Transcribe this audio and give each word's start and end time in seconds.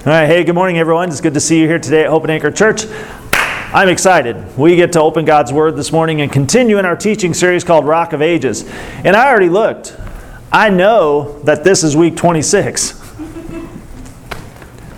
All 0.00 0.06
right, 0.06 0.24
hey, 0.24 0.44
good 0.44 0.54
morning, 0.54 0.78
everyone. 0.78 1.10
It's 1.10 1.20
good 1.20 1.34
to 1.34 1.40
see 1.40 1.60
you 1.60 1.66
here 1.66 1.78
today 1.78 2.04
at 2.04 2.08
Hope 2.08 2.22
and 2.22 2.32
Anchor 2.32 2.50
Church. 2.50 2.86
I'm 3.34 3.90
excited. 3.90 4.56
We 4.56 4.74
get 4.74 4.94
to 4.94 5.00
open 5.02 5.26
God's 5.26 5.52
Word 5.52 5.76
this 5.76 5.92
morning 5.92 6.22
and 6.22 6.32
continue 6.32 6.78
in 6.78 6.86
our 6.86 6.96
teaching 6.96 7.34
series 7.34 7.64
called 7.64 7.84
Rock 7.84 8.14
of 8.14 8.22
Ages. 8.22 8.64
And 9.04 9.14
I 9.14 9.28
already 9.28 9.50
looked. 9.50 9.94
I 10.50 10.70
know 10.70 11.38
that 11.40 11.64
this 11.64 11.84
is 11.84 11.98
week 11.98 12.16
26. 12.16 12.92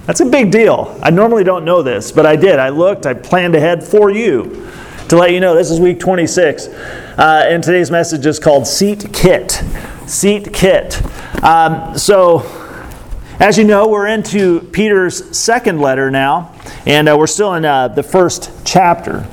That's 0.07 0.21
a 0.21 0.25
big 0.25 0.53
deal. 0.53 0.97
I 1.03 1.11
normally 1.11 1.43
don't 1.43 1.65
know 1.65 1.83
this, 1.83 2.13
but 2.13 2.25
I 2.25 2.37
did. 2.37 2.61
I 2.61 2.69
looked, 2.69 3.05
I 3.05 3.13
planned 3.13 3.57
ahead 3.57 3.83
for 3.83 4.09
you 4.09 4.71
to 5.09 5.17
let 5.17 5.33
you 5.33 5.41
know 5.41 5.57
this 5.57 5.73
is 5.73 5.81
week 5.81 5.99
26. 5.99 6.69
Uh, 6.69 7.45
and 7.49 7.61
today's 7.61 7.91
message 7.91 8.25
is 8.25 8.39
called 8.39 8.69
Seat 8.69 9.13
Kit. 9.13 9.65
Seat 10.07 10.53
Kit. 10.53 11.03
Um, 11.43 11.99
so, 11.99 12.62
as 13.41 13.59
you 13.59 13.65
know, 13.65 13.89
we're 13.89 14.07
into 14.07 14.61
Peter's 14.61 15.37
second 15.37 15.81
letter 15.81 16.11
now, 16.11 16.55
and 16.87 17.09
uh, 17.09 17.17
we're 17.19 17.27
still 17.27 17.55
in 17.55 17.65
uh, 17.65 17.89
the 17.89 18.03
first 18.03 18.51
chapter. 18.65 19.27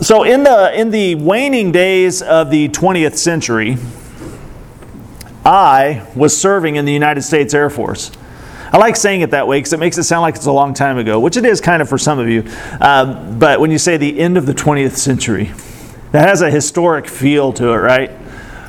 So, 0.00 0.24
in 0.24 0.42
the, 0.42 0.78
in 0.78 0.90
the 0.90 1.14
waning 1.14 1.72
days 1.72 2.22
of 2.22 2.50
the 2.50 2.68
20th 2.68 3.16
century, 3.16 3.76
I 5.44 6.06
was 6.14 6.36
serving 6.36 6.76
in 6.76 6.84
the 6.84 6.92
United 6.92 7.22
States 7.22 7.54
Air 7.54 7.70
Force. 7.70 8.10
I 8.72 8.78
like 8.78 8.96
saying 8.96 9.20
it 9.20 9.30
that 9.30 9.46
way 9.46 9.58
because 9.58 9.72
it 9.72 9.78
makes 9.78 9.96
it 9.96 10.02
sound 10.02 10.22
like 10.22 10.34
it's 10.34 10.46
a 10.46 10.52
long 10.52 10.74
time 10.74 10.98
ago, 10.98 11.20
which 11.20 11.36
it 11.36 11.46
is 11.46 11.60
kind 11.60 11.80
of 11.80 11.88
for 11.88 11.98
some 11.98 12.18
of 12.18 12.28
you. 12.28 12.44
Um, 12.80 13.38
but 13.38 13.60
when 13.60 13.70
you 13.70 13.78
say 13.78 13.96
the 13.96 14.18
end 14.18 14.36
of 14.36 14.44
the 14.44 14.52
20th 14.52 14.96
century, 14.96 15.52
that 16.12 16.28
has 16.28 16.42
a 16.42 16.50
historic 16.50 17.06
feel 17.06 17.52
to 17.54 17.68
it, 17.68 17.76
right? 17.76 18.10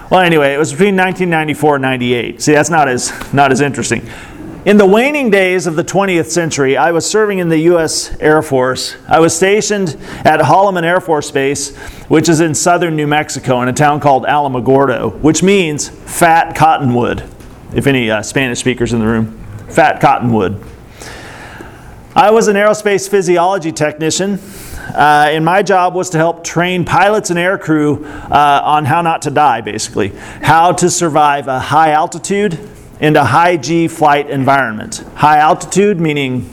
Well, 0.09 0.21
anyway, 0.21 0.53
it 0.53 0.57
was 0.57 0.71
between 0.71 0.95
1994 0.95 1.75
and 1.75 1.81
98. 1.81 2.41
See, 2.41 2.53
that's 2.53 2.69
not 2.69 2.87
as, 2.87 3.11
not 3.33 3.51
as 3.51 3.59
interesting. 3.59 4.09
In 4.63 4.77
the 4.77 4.85
waning 4.85 5.29
days 5.29 5.67
of 5.67 5.75
the 5.75 5.83
20th 5.83 6.27
century, 6.27 6.77
I 6.77 6.91
was 6.91 7.05
serving 7.05 7.39
in 7.39 7.49
the 7.49 7.57
U.S. 7.71 8.17
Air 8.21 8.41
Force. 8.41 8.95
I 9.09 9.19
was 9.19 9.35
stationed 9.35 9.97
at 10.25 10.39
Holloman 10.39 10.83
Air 10.83 11.01
Force 11.01 11.29
Base, 11.29 11.75
which 12.07 12.29
is 12.29 12.39
in 12.39 12.55
southern 12.55 12.95
New 12.95 13.07
Mexico, 13.07 13.61
in 13.61 13.67
a 13.67 13.73
town 13.73 13.99
called 13.99 14.23
Alamogordo, 14.23 15.19
which 15.19 15.43
means 15.43 15.89
fat 15.89 16.55
cottonwood, 16.55 17.23
if 17.73 17.85
any 17.85 18.09
uh, 18.09 18.21
Spanish 18.21 18.59
speakers 18.59 18.93
in 18.93 18.99
the 18.99 19.05
room. 19.05 19.37
Fat 19.69 19.99
cottonwood. 19.99 20.63
I 22.15 22.31
was 22.31 22.47
an 22.47 22.55
aerospace 22.55 23.09
physiology 23.09 23.73
technician 23.73 24.39
uh, 24.95 25.27
and 25.29 25.43
my 25.43 25.63
job 25.63 25.93
was 25.93 26.09
to 26.11 26.17
help 26.17 26.43
train 26.43 26.85
pilots 26.85 27.29
and 27.29 27.39
aircrew 27.39 28.05
uh, 28.31 28.61
on 28.63 28.85
how 28.85 29.01
not 29.01 29.23
to 29.23 29.31
die, 29.31 29.61
basically, 29.61 30.09
how 30.41 30.71
to 30.71 30.89
survive 30.89 31.47
a 31.47 31.59
high 31.59 31.91
altitude 31.91 32.59
and 32.99 33.15
a 33.15 33.23
high 33.23 33.57
G 33.57 33.87
flight 33.87 34.29
environment. 34.29 35.03
High 35.15 35.37
altitude 35.37 35.99
meaning 35.99 36.49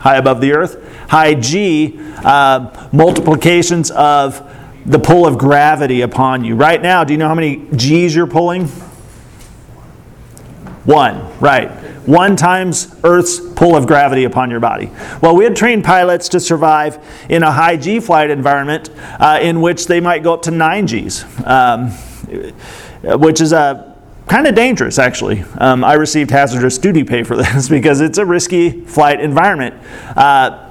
high 0.00 0.16
above 0.16 0.40
the 0.40 0.52
earth, 0.52 0.82
high 1.08 1.34
G 1.34 1.98
uh, 2.24 2.88
multiplications 2.92 3.90
of 3.90 4.46
the 4.86 4.98
pull 4.98 5.26
of 5.26 5.38
gravity 5.38 6.00
upon 6.00 6.44
you. 6.44 6.56
Right 6.56 6.80
now, 6.80 7.04
do 7.04 7.12
you 7.12 7.18
know 7.18 7.28
how 7.28 7.34
many 7.34 7.66
G's 7.76 8.14
you're 8.14 8.26
pulling? 8.26 8.66
One, 10.84 11.38
right 11.40 11.79
one 12.06 12.36
times 12.36 12.94
Earth's 13.04 13.40
pull 13.40 13.76
of 13.76 13.86
gravity 13.86 14.24
upon 14.24 14.50
your 14.50 14.60
body. 14.60 14.90
Well, 15.20 15.36
we 15.36 15.44
had 15.44 15.54
trained 15.54 15.84
pilots 15.84 16.28
to 16.30 16.40
survive 16.40 16.98
in 17.28 17.42
a 17.42 17.52
high 17.52 17.76
G 17.76 18.00
flight 18.00 18.30
environment 18.30 18.90
uh, 19.18 19.38
in 19.40 19.60
which 19.60 19.86
they 19.86 20.00
might 20.00 20.22
go 20.22 20.34
up 20.34 20.42
to 20.42 20.50
9 20.50 20.86
Gs, 20.86 21.46
um, 21.46 21.90
which 23.02 23.40
is 23.40 23.52
a 23.52 23.96
kind 24.28 24.46
of 24.46 24.54
dangerous 24.54 24.98
actually. 24.98 25.44
Um, 25.58 25.84
I 25.84 25.94
received 25.94 26.30
hazardous 26.30 26.78
duty 26.78 27.04
pay 27.04 27.22
for 27.22 27.36
this 27.38 27.68
because 27.68 28.00
it's 28.00 28.18
a 28.18 28.24
risky 28.24 28.84
flight 28.84 29.20
environment. 29.20 29.74
Uh, 30.16 30.68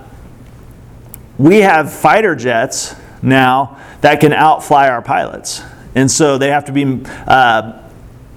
we 1.38 1.60
have 1.60 1.94
fighter 1.94 2.36
jets 2.36 2.96
now 3.22 3.80
that 4.02 4.20
can 4.20 4.34
outfly 4.34 4.90
our 4.90 5.02
pilots. 5.02 5.62
And 5.96 6.10
so 6.10 6.38
they 6.38 6.50
have 6.50 6.66
to 6.66 6.72
be 6.72 7.04
uh, 7.28 7.89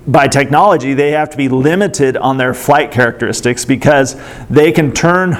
by 0.07 0.27
technology, 0.29 0.95
they 0.95 1.13
have 1.13 1.31
to 1.31 1.37
be 1.37 1.49
limited 1.49 2.17
on 2.17 2.37
their 2.37 2.55
flight 2.55 2.91
characteristics 2.91 3.65
because 3.65 4.17
they 4.49 4.73
can 4.73 4.93
turn, 4.93 5.37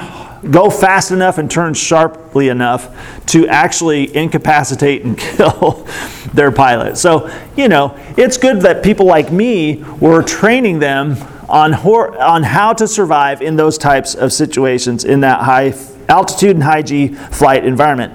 go 0.49 0.69
fast 0.69 1.11
enough 1.11 1.37
and 1.37 1.51
turn 1.51 1.73
sharply 1.73 2.49
enough 2.49 3.25
to 3.27 3.47
actually 3.47 4.15
incapacitate 4.15 5.03
and 5.03 5.17
kill 5.17 5.87
their 6.33 6.51
pilot. 6.51 6.97
So, 6.97 7.29
you 7.57 7.67
know, 7.67 7.97
it's 8.17 8.37
good 8.37 8.61
that 8.61 8.83
people 8.83 9.05
like 9.05 9.31
me 9.31 9.83
were 9.99 10.23
training 10.23 10.79
them 10.79 11.17
on, 11.49 11.73
hor- 11.73 12.17
on 12.21 12.43
how 12.43 12.73
to 12.73 12.87
survive 12.87 13.41
in 13.41 13.55
those 13.55 13.77
types 13.77 14.15
of 14.15 14.31
situations 14.31 15.03
in 15.03 15.19
that 15.21 15.41
high 15.41 15.73
altitude 16.09 16.51
and 16.51 16.63
high 16.63 16.81
G 16.81 17.09
flight 17.09 17.65
environment. 17.65 18.13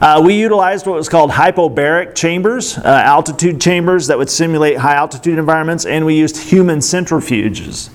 Uh, 0.00 0.20
we 0.22 0.38
utilized 0.38 0.86
what 0.86 0.94
was 0.94 1.08
called 1.08 1.30
hypobaric 1.30 2.14
chambers, 2.14 2.76
uh, 2.78 2.82
altitude 2.84 3.58
chambers 3.58 4.06
that 4.08 4.18
would 4.18 4.28
simulate 4.28 4.76
high 4.76 4.94
altitude 4.94 5.38
environments, 5.38 5.86
and 5.86 6.04
we 6.04 6.14
used 6.14 6.36
human 6.36 6.80
centrifuges. 6.80 7.88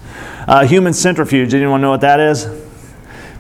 Uh, 0.48 0.66
human 0.66 0.94
centrifuge, 0.94 1.54
anyone 1.54 1.80
know 1.80 1.92
what 1.92 2.02
that 2.02 2.20
is? 2.20 2.48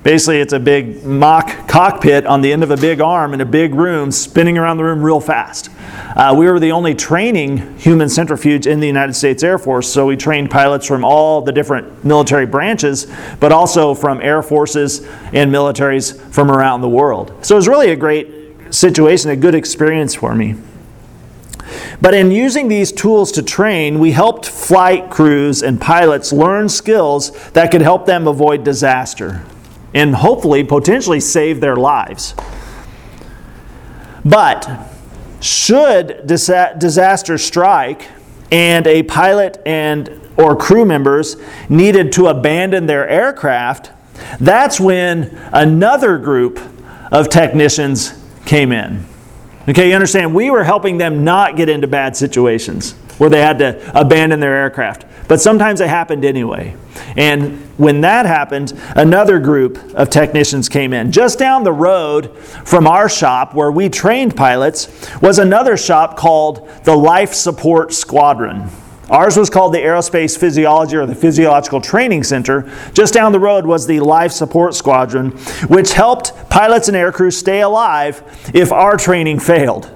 Basically, 0.03 0.41
it's 0.41 0.53
a 0.53 0.59
big 0.59 1.03
mock 1.03 1.67
cockpit 1.67 2.25
on 2.25 2.41
the 2.41 2.51
end 2.51 2.63
of 2.63 2.71
a 2.71 2.77
big 2.77 3.01
arm 3.01 3.33
in 3.33 3.41
a 3.41 3.45
big 3.45 3.75
room, 3.75 4.11
spinning 4.11 4.57
around 4.57 4.77
the 4.77 4.83
room 4.83 5.03
real 5.03 5.19
fast. 5.19 5.69
Uh, 6.15 6.33
we 6.37 6.45
were 6.47 6.59
the 6.59 6.71
only 6.71 6.95
training 6.95 7.77
human 7.77 8.09
centrifuge 8.09 8.65
in 8.65 8.79
the 8.79 8.87
United 8.87 9.13
States 9.13 9.43
Air 9.43 9.57
Force, 9.57 9.91
so 9.91 10.07
we 10.07 10.17
trained 10.17 10.49
pilots 10.49 10.87
from 10.87 11.03
all 11.03 11.41
the 11.41 11.51
different 11.51 12.03
military 12.03 12.47
branches, 12.47 13.07
but 13.39 13.51
also 13.51 13.93
from 13.93 14.21
air 14.21 14.41
forces 14.41 15.01
and 15.33 15.51
militaries 15.51 16.19
from 16.31 16.49
around 16.49 16.81
the 16.81 16.89
world. 16.89 17.33
So 17.45 17.55
it 17.55 17.59
was 17.59 17.67
really 17.67 17.91
a 17.91 17.95
great 17.95 18.40
situation, 18.71 19.29
a 19.29 19.35
good 19.35 19.53
experience 19.53 20.15
for 20.15 20.33
me. 20.33 20.55
But 22.01 22.15
in 22.15 22.31
using 22.31 22.67
these 22.67 22.91
tools 22.91 23.31
to 23.33 23.43
train, 23.43 23.99
we 23.99 24.11
helped 24.11 24.47
flight 24.47 25.11
crews 25.11 25.61
and 25.61 25.79
pilots 25.79 26.33
learn 26.33 26.67
skills 26.67 27.31
that 27.51 27.69
could 27.69 27.81
help 27.81 28.05
them 28.05 28.27
avoid 28.27 28.63
disaster 28.63 29.43
and 29.93 30.15
hopefully 30.15 30.63
potentially 30.63 31.19
save 31.19 31.59
their 31.61 31.75
lives. 31.75 32.33
But 34.25 34.89
should 35.41 36.25
disaster 36.25 37.37
strike 37.37 38.07
and 38.51 38.87
a 38.87 39.03
pilot 39.03 39.61
and 39.65 40.19
or 40.37 40.55
crew 40.55 40.85
members 40.85 41.35
needed 41.69 42.11
to 42.13 42.27
abandon 42.27 42.85
their 42.85 43.07
aircraft, 43.07 43.91
that's 44.39 44.79
when 44.79 45.37
another 45.51 46.17
group 46.17 46.59
of 47.11 47.29
technicians 47.29 48.20
came 48.45 48.71
in. 48.71 49.05
Okay, 49.69 49.89
you 49.89 49.95
understand? 49.95 50.33
We 50.33 50.49
were 50.49 50.63
helping 50.63 50.97
them 50.97 51.23
not 51.23 51.55
get 51.55 51.69
into 51.69 51.87
bad 51.87 52.17
situations 52.17 52.93
where 53.17 53.29
they 53.29 53.41
had 53.41 53.59
to 53.59 53.99
abandon 53.99 54.39
their 54.39 54.55
aircraft. 54.55 55.05
But 55.27 55.39
sometimes 55.39 55.79
it 55.79 55.87
happened 55.87 56.25
anyway. 56.25 56.75
And 57.15 57.59
when 57.77 58.01
that 58.01 58.25
happened, 58.25 58.73
another 58.95 59.39
group 59.39 59.77
of 59.93 60.09
technicians 60.09 60.67
came 60.67 60.91
in. 60.91 61.11
Just 61.11 61.37
down 61.37 61.63
the 61.63 61.71
road 61.71 62.37
from 62.37 62.87
our 62.87 63.07
shop 63.07 63.53
where 63.53 63.71
we 63.71 63.89
trained 63.89 64.35
pilots 64.35 65.09
was 65.21 65.39
another 65.39 65.77
shop 65.77 66.17
called 66.17 66.67
the 66.83 66.95
Life 66.95 67.33
Support 67.33 67.93
Squadron. 67.93 68.69
Ours 69.11 69.35
was 69.35 69.49
called 69.49 69.73
the 69.73 69.79
Aerospace 69.79 70.37
Physiology 70.37 70.95
or 70.95 71.05
the 71.05 71.13
Physiological 71.13 71.81
Training 71.81 72.23
Center. 72.23 72.71
Just 72.93 73.13
down 73.13 73.33
the 73.33 73.41
road 73.41 73.65
was 73.65 73.85
the 73.85 73.99
Life 73.99 74.31
Support 74.31 74.73
Squadron, 74.73 75.31
which 75.67 75.91
helped 75.91 76.33
pilots 76.49 76.87
and 76.87 76.95
aircrews 76.95 77.33
stay 77.33 77.59
alive 77.59 78.23
if 78.53 78.71
our 78.71 78.95
training 78.95 79.41
failed. 79.41 79.91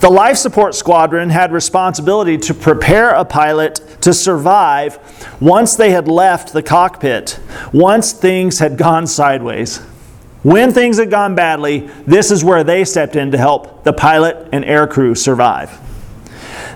The 0.00 0.08
Life 0.08 0.38
Support 0.38 0.74
Squadron 0.74 1.28
had 1.28 1.52
responsibility 1.52 2.38
to 2.38 2.54
prepare 2.54 3.10
a 3.10 3.24
pilot 3.26 4.00
to 4.00 4.14
survive 4.14 4.98
once 5.40 5.76
they 5.76 5.90
had 5.90 6.08
left 6.08 6.54
the 6.54 6.62
cockpit, 6.62 7.38
once 7.74 8.12
things 8.12 8.60
had 8.60 8.78
gone 8.78 9.06
sideways. 9.06 9.76
When 10.42 10.72
things 10.72 10.98
had 10.98 11.10
gone 11.10 11.34
badly, 11.34 11.90
this 12.06 12.30
is 12.30 12.42
where 12.42 12.64
they 12.64 12.86
stepped 12.86 13.14
in 13.14 13.30
to 13.30 13.38
help 13.38 13.84
the 13.84 13.92
pilot 13.92 14.48
and 14.52 14.64
aircrew 14.64 15.16
survive. 15.16 15.78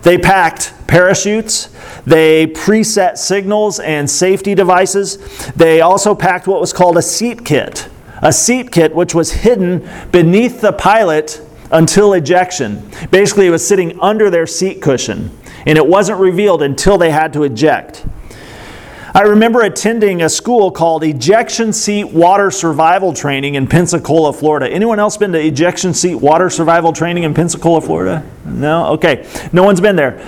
They 0.06 0.18
packed 0.18 0.72
parachutes, 0.86 1.68
they 2.06 2.46
preset 2.46 3.18
signals 3.18 3.80
and 3.80 4.08
safety 4.08 4.54
devices. 4.54 5.16
They 5.56 5.80
also 5.80 6.14
packed 6.14 6.46
what 6.46 6.60
was 6.60 6.72
called 6.72 6.96
a 6.96 7.02
seat 7.02 7.44
kit. 7.44 7.88
A 8.22 8.32
seat 8.32 8.70
kit 8.70 8.94
which 8.94 9.16
was 9.16 9.32
hidden 9.32 9.84
beneath 10.12 10.60
the 10.60 10.72
pilot 10.72 11.42
until 11.72 12.12
ejection. 12.12 12.88
Basically, 13.10 13.48
it 13.48 13.50
was 13.50 13.66
sitting 13.66 13.98
under 13.98 14.30
their 14.30 14.46
seat 14.46 14.80
cushion, 14.80 15.36
and 15.66 15.76
it 15.76 15.84
wasn't 15.84 16.20
revealed 16.20 16.62
until 16.62 16.96
they 16.98 17.10
had 17.10 17.32
to 17.32 17.42
eject. 17.42 18.06
I 19.16 19.22
remember 19.22 19.62
attending 19.62 20.20
a 20.20 20.28
school 20.28 20.70
called 20.70 21.02
Ejection 21.02 21.72
Seat 21.72 22.04
Water 22.04 22.50
Survival 22.50 23.14
Training 23.14 23.54
in 23.54 23.66
Pensacola, 23.66 24.30
Florida. 24.30 24.68
Anyone 24.68 24.98
else 24.98 25.16
been 25.16 25.32
to 25.32 25.42
ejection 25.42 25.94
seat 25.94 26.16
water 26.16 26.50
survival 26.50 26.92
training 26.92 27.22
in 27.22 27.32
Pensacola, 27.32 27.80
Florida? 27.80 28.22
No? 28.44 28.88
Okay. 28.88 29.26
No 29.54 29.62
one's 29.62 29.80
been 29.80 29.96
there. 29.96 30.20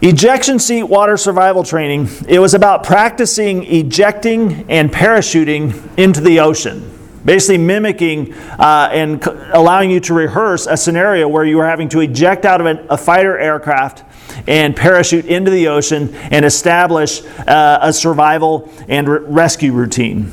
Ejection 0.00 0.58
seat 0.58 0.84
water 0.84 1.18
survival 1.18 1.62
training, 1.62 2.08
it 2.26 2.38
was 2.38 2.54
about 2.54 2.82
practicing 2.82 3.64
ejecting 3.64 4.64
and 4.70 4.90
parachuting 4.90 5.98
into 5.98 6.22
the 6.22 6.40
ocean. 6.40 6.95
Basically, 7.26 7.58
mimicking 7.58 8.32
uh, 8.32 8.88
and 8.92 9.22
c- 9.22 9.30
allowing 9.52 9.90
you 9.90 9.98
to 10.00 10.14
rehearse 10.14 10.66
a 10.66 10.76
scenario 10.76 11.26
where 11.26 11.44
you 11.44 11.56
were 11.56 11.66
having 11.66 11.88
to 11.90 12.00
eject 12.00 12.44
out 12.44 12.60
of 12.60 12.66
an, 12.66 12.86
a 12.88 12.96
fighter 12.96 13.36
aircraft 13.36 14.04
and 14.46 14.76
parachute 14.76 15.26
into 15.26 15.50
the 15.50 15.66
ocean 15.66 16.14
and 16.14 16.44
establish 16.44 17.22
uh, 17.46 17.80
a 17.82 17.92
survival 17.92 18.72
and 18.88 19.08
re- 19.08 19.18
rescue 19.22 19.72
routine. 19.72 20.32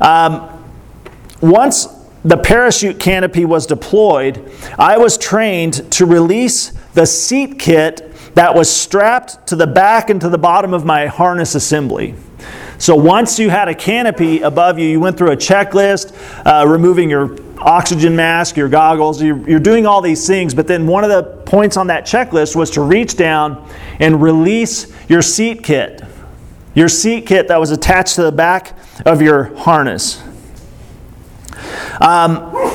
Um, 0.00 0.48
once 1.40 1.88
the 2.24 2.36
parachute 2.36 3.00
canopy 3.00 3.44
was 3.44 3.66
deployed, 3.66 4.50
I 4.78 4.98
was 4.98 5.18
trained 5.18 5.90
to 5.92 6.06
release 6.06 6.70
the 6.94 7.06
seat 7.06 7.58
kit 7.58 8.04
that 8.34 8.54
was 8.54 8.70
strapped 8.70 9.48
to 9.48 9.56
the 9.56 9.66
back 9.66 10.10
and 10.10 10.20
to 10.20 10.28
the 10.28 10.38
bottom 10.38 10.72
of 10.72 10.84
my 10.84 11.06
harness 11.06 11.56
assembly. 11.56 12.14
So 12.78 12.94
once 12.94 13.40
you 13.40 13.50
had 13.50 13.68
a 13.68 13.74
canopy 13.74 14.40
above 14.40 14.78
you, 14.78 14.88
you 14.88 15.00
went 15.00 15.18
through 15.18 15.32
a 15.32 15.36
checklist, 15.36 16.14
uh, 16.46 16.66
removing 16.66 17.10
your 17.10 17.36
oxygen 17.58 18.14
mask, 18.14 18.56
your 18.56 18.68
goggles, 18.68 19.20
you're, 19.20 19.48
you're 19.48 19.58
doing 19.58 19.84
all 19.84 20.00
these 20.00 20.26
things, 20.26 20.54
but 20.54 20.68
then 20.68 20.86
one 20.86 21.02
of 21.02 21.10
the 21.10 21.24
points 21.44 21.76
on 21.76 21.88
that 21.88 22.06
checklist 22.06 22.54
was 22.54 22.70
to 22.70 22.80
reach 22.80 23.16
down 23.16 23.68
and 23.98 24.22
release 24.22 24.92
your 25.08 25.22
seat 25.22 25.64
kit. 25.64 26.02
Your 26.74 26.88
seat 26.88 27.26
kit 27.26 27.48
that 27.48 27.58
was 27.58 27.72
attached 27.72 28.14
to 28.14 28.22
the 28.22 28.30
back 28.30 28.78
of 29.04 29.20
your 29.20 29.56
harness. 29.56 30.22
Um, 32.00 32.67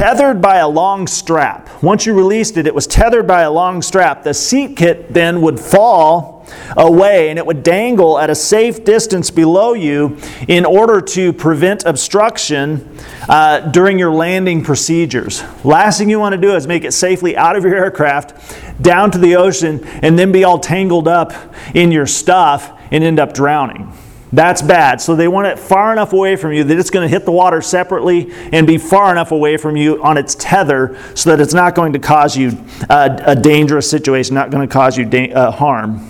tethered 0.00 0.40
by 0.40 0.56
a 0.56 0.66
long 0.66 1.06
strap. 1.06 1.68
Once 1.82 2.06
you 2.06 2.14
released 2.14 2.56
it, 2.56 2.66
it 2.66 2.74
was 2.74 2.86
tethered 2.86 3.26
by 3.26 3.42
a 3.42 3.50
long 3.50 3.82
strap. 3.82 4.22
The 4.22 4.32
seat 4.32 4.74
kit 4.74 5.12
then 5.12 5.42
would 5.42 5.60
fall 5.60 6.46
away 6.74 7.28
and 7.28 7.38
it 7.38 7.44
would 7.44 7.62
dangle 7.62 8.18
at 8.18 8.30
a 8.30 8.34
safe 8.34 8.82
distance 8.82 9.30
below 9.30 9.74
you 9.74 10.16
in 10.48 10.64
order 10.64 11.02
to 11.02 11.34
prevent 11.34 11.84
obstruction 11.84 12.96
uh, 13.28 13.60
during 13.72 13.98
your 13.98 14.10
landing 14.10 14.64
procedures. 14.64 15.44
Last 15.64 15.98
thing 15.98 16.08
you 16.08 16.18
want 16.18 16.32
to 16.34 16.40
do 16.40 16.54
is 16.56 16.66
make 16.66 16.84
it 16.84 16.92
safely 16.92 17.36
out 17.36 17.54
of 17.54 17.62
your 17.62 17.76
aircraft, 17.76 18.56
down 18.80 19.10
to 19.10 19.18
the 19.18 19.36
ocean, 19.36 19.86
and 20.00 20.18
then 20.18 20.32
be 20.32 20.44
all 20.44 20.58
tangled 20.58 21.08
up 21.08 21.34
in 21.74 21.92
your 21.92 22.06
stuff 22.06 22.72
and 22.90 23.04
end 23.04 23.20
up 23.20 23.34
drowning. 23.34 23.92
That's 24.32 24.62
bad. 24.62 25.00
So 25.00 25.16
they 25.16 25.26
want 25.26 25.48
it 25.48 25.58
far 25.58 25.92
enough 25.92 26.12
away 26.12 26.36
from 26.36 26.52
you 26.52 26.62
that 26.64 26.78
it's 26.78 26.90
going 26.90 27.08
to 27.08 27.12
hit 27.12 27.24
the 27.24 27.32
water 27.32 27.60
separately 27.60 28.32
and 28.52 28.66
be 28.66 28.78
far 28.78 29.10
enough 29.10 29.32
away 29.32 29.56
from 29.56 29.76
you 29.76 30.02
on 30.02 30.16
its 30.16 30.36
tether 30.36 30.96
so 31.14 31.30
that 31.30 31.40
it's 31.40 31.54
not 31.54 31.74
going 31.74 31.92
to 31.94 31.98
cause 31.98 32.36
you 32.36 32.64
uh, 32.88 33.18
a 33.26 33.34
dangerous 33.34 33.90
situation, 33.90 34.34
not 34.34 34.50
going 34.50 34.66
to 34.66 34.72
cause 34.72 34.96
you 34.96 35.04
da- 35.04 35.32
uh, 35.32 35.50
harm. 35.50 36.08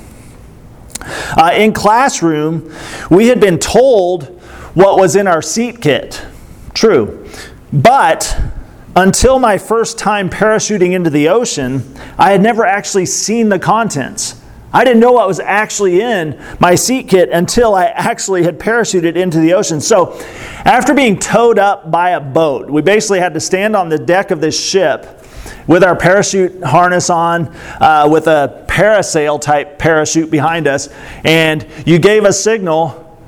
Uh, 1.00 1.52
in 1.54 1.72
classroom, 1.72 2.70
we 3.10 3.28
had 3.28 3.40
been 3.40 3.58
told 3.58 4.24
what 4.74 4.98
was 4.98 5.16
in 5.16 5.26
our 5.26 5.40
seat 5.40 5.80
kit. 5.80 6.24
True. 6.74 7.26
But 7.72 8.38
until 8.94 9.38
my 9.38 9.56
first 9.56 9.98
time 9.98 10.28
parachuting 10.28 10.92
into 10.92 11.08
the 11.10 11.28
ocean, 11.28 11.94
I 12.18 12.32
had 12.32 12.42
never 12.42 12.66
actually 12.66 13.06
seen 13.06 13.48
the 13.48 13.58
contents. 13.58 14.39
I 14.72 14.84
didn't 14.84 15.00
know 15.00 15.12
what 15.12 15.26
was 15.26 15.40
actually 15.40 16.00
in 16.00 16.40
my 16.60 16.76
seat 16.76 17.08
kit 17.08 17.30
until 17.30 17.74
I 17.74 17.86
actually 17.86 18.44
had 18.44 18.58
parachuted 18.58 19.16
into 19.16 19.40
the 19.40 19.54
ocean. 19.54 19.80
So, 19.80 20.16
after 20.64 20.94
being 20.94 21.18
towed 21.18 21.58
up 21.58 21.90
by 21.90 22.10
a 22.10 22.20
boat, 22.20 22.70
we 22.70 22.80
basically 22.80 23.18
had 23.18 23.34
to 23.34 23.40
stand 23.40 23.74
on 23.74 23.88
the 23.88 23.98
deck 23.98 24.30
of 24.30 24.40
this 24.40 24.58
ship 24.58 25.24
with 25.66 25.82
our 25.82 25.96
parachute 25.96 26.62
harness 26.62 27.10
on, 27.10 27.48
uh, 27.80 28.08
with 28.10 28.26
a 28.28 28.64
parasail 28.68 29.40
type 29.40 29.78
parachute 29.78 30.30
behind 30.30 30.66
us, 30.66 30.88
and 31.24 31.66
you 31.84 31.98
gave 31.98 32.24
a 32.24 32.32
signal 32.32 33.18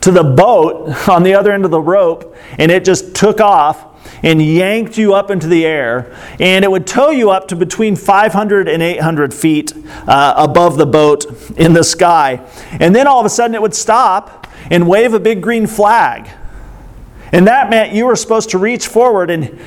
to 0.00 0.10
the 0.10 0.24
boat 0.24 1.08
on 1.08 1.22
the 1.22 1.34
other 1.34 1.52
end 1.52 1.64
of 1.64 1.70
the 1.70 1.80
rope, 1.80 2.36
and 2.58 2.72
it 2.72 2.84
just 2.84 3.14
took 3.14 3.40
off 3.40 3.87
and 4.22 4.42
yanked 4.42 4.98
you 4.98 5.14
up 5.14 5.30
into 5.30 5.46
the 5.46 5.64
air, 5.64 6.14
and 6.40 6.64
it 6.64 6.70
would 6.70 6.86
tow 6.86 7.10
you 7.10 7.30
up 7.30 7.48
to 7.48 7.56
between 7.56 7.96
500 7.96 8.68
and 8.68 8.82
800 8.82 9.32
feet 9.32 9.72
uh, 10.06 10.34
above 10.36 10.76
the 10.76 10.86
boat 10.86 11.26
in 11.56 11.72
the 11.72 11.84
sky. 11.84 12.44
And 12.72 12.94
then 12.94 13.06
all 13.06 13.20
of 13.20 13.26
a 13.26 13.30
sudden 13.30 13.54
it 13.54 13.62
would 13.62 13.74
stop 13.74 14.46
and 14.70 14.88
wave 14.88 15.14
a 15.14 15.20
big 15.20 15.42
green 15.42 15.66
flag. 15.66 16.28
And 17.32 17.46
that 17.46 17.70
meant 17.70 17.92
you 17.92 18.06
were 18.06 18.16
supposed 18.16 18.50
to 18.50 18.58
reach 18.58 18.86
forward 18.86 19.30
and 19.30 19.58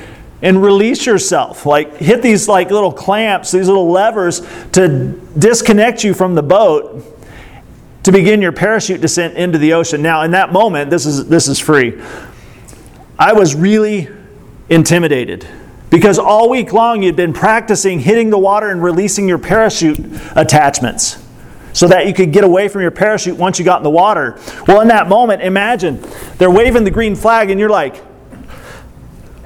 and 0.42 0.60
release 0.60 1.06
yourself 1.06 1.64
like 1.64 1.96
hit 1.98 2.20
these 2.20 2.48
like 2.48 2.70
little 2.72 2.92
clamps 2.92 3.52
these 3.52 3.68
little 3.68 3.90
levers 3.90 4.40
to 4.72 5.12
disconnect 5.38 6.02
you 6.02 6.12
from 6.12 6.34
the 6.34 6.42
boat 6.42 7.04
to 8.02 8.10
begin 8.10 8.42
your 8.42 8.50
parachute 8.50 9.00
descent 9.00 9.36
into 9.36 9.56
the 9.56 9.72
ocean 9.72 10.02
now 10.02 10.22
in 10.22 10.32
that 10.32 10.52
moment 10.52 10.90
this 10.90 11.06
is 11.06 11.28
this 11.28 11.46
is 11.46 11.60
free 11.60 12.02
i 13.20 13.32
was 13.32 13.54
really 13.54 14.08
intimidated 14.72 15.46
because 15.90 16.18
all 16.18 16.48
week 16.48 16.72
long 16.72 17.02
you'd 17.02 17.14
been 17.14 17.34
practicing 17.34 18.00
hitting 18.00 18.30
the 18.30 18.38
water 18.38 18.70
and 18.70 18.82
releasing 18.82 19.28
your 19.28 19.38
parachute 19.38 19.98
attachments 20.34 21.22
so 21.74 21.86
that 21.86 22.06
you 22.06 22.14
could 22.14 22.32
get 22.32 22.42
away 22.42 22.68
from 22.68 22.80
your 22.80 22.90
parachute 22.90 23.36
once 23.36 23.58
you 23.58 23.64
got 23.64 23.78
in 23.78 23.82
the 23.82 23.90
water. 23.90 24.38
Well, 24.66 24.80
in 24.80 24.88
that 24.88 25.08
moment, 25.08 25.42
imagine 25.42 26.02
they're 26.38 26.50
waving 26.50 26.84
the 26.84 26.90
green 26.90 27.14
flag 27.14 27.50
and 27.50 27.60
you're 27.60 27.68
like, 27.68 27.96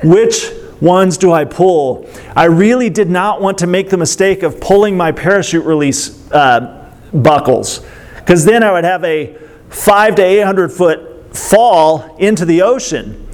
which 0.05 0.47
ones 0.81 1.19
do 1.19 1.33
I 1.33 1.45
pull? 1.45 2.09
I 2.37 2.45
really 2.45 2.91
did 2.91 3.11
not 3.11 3.41
want 3.41 3.59
to 3.59 3.67
make 3.67 3.91
the 3.91 3.97
mistake 3.97 4.45
of 4.45 4.61
pulling 4.61 4.97
my 4.97 5.11
parachute 5.11 5.65
release 5.65 6.31
uh, 6.31 6.93
buckles 7.13 7.85
because 8.17 8.45
then 8.45 8.63
I 8.63 8.71
would 8.71 8.85
have 8.85 9.03
a 9.03 9.37
five 9.71 10.15
to 10.17 10.23
800 10.23 10.71
foot 10.71 11.37
fall 11.37 12.17
into 12.19 12.45
the 12.45 12.63
ocean 12.63 13.27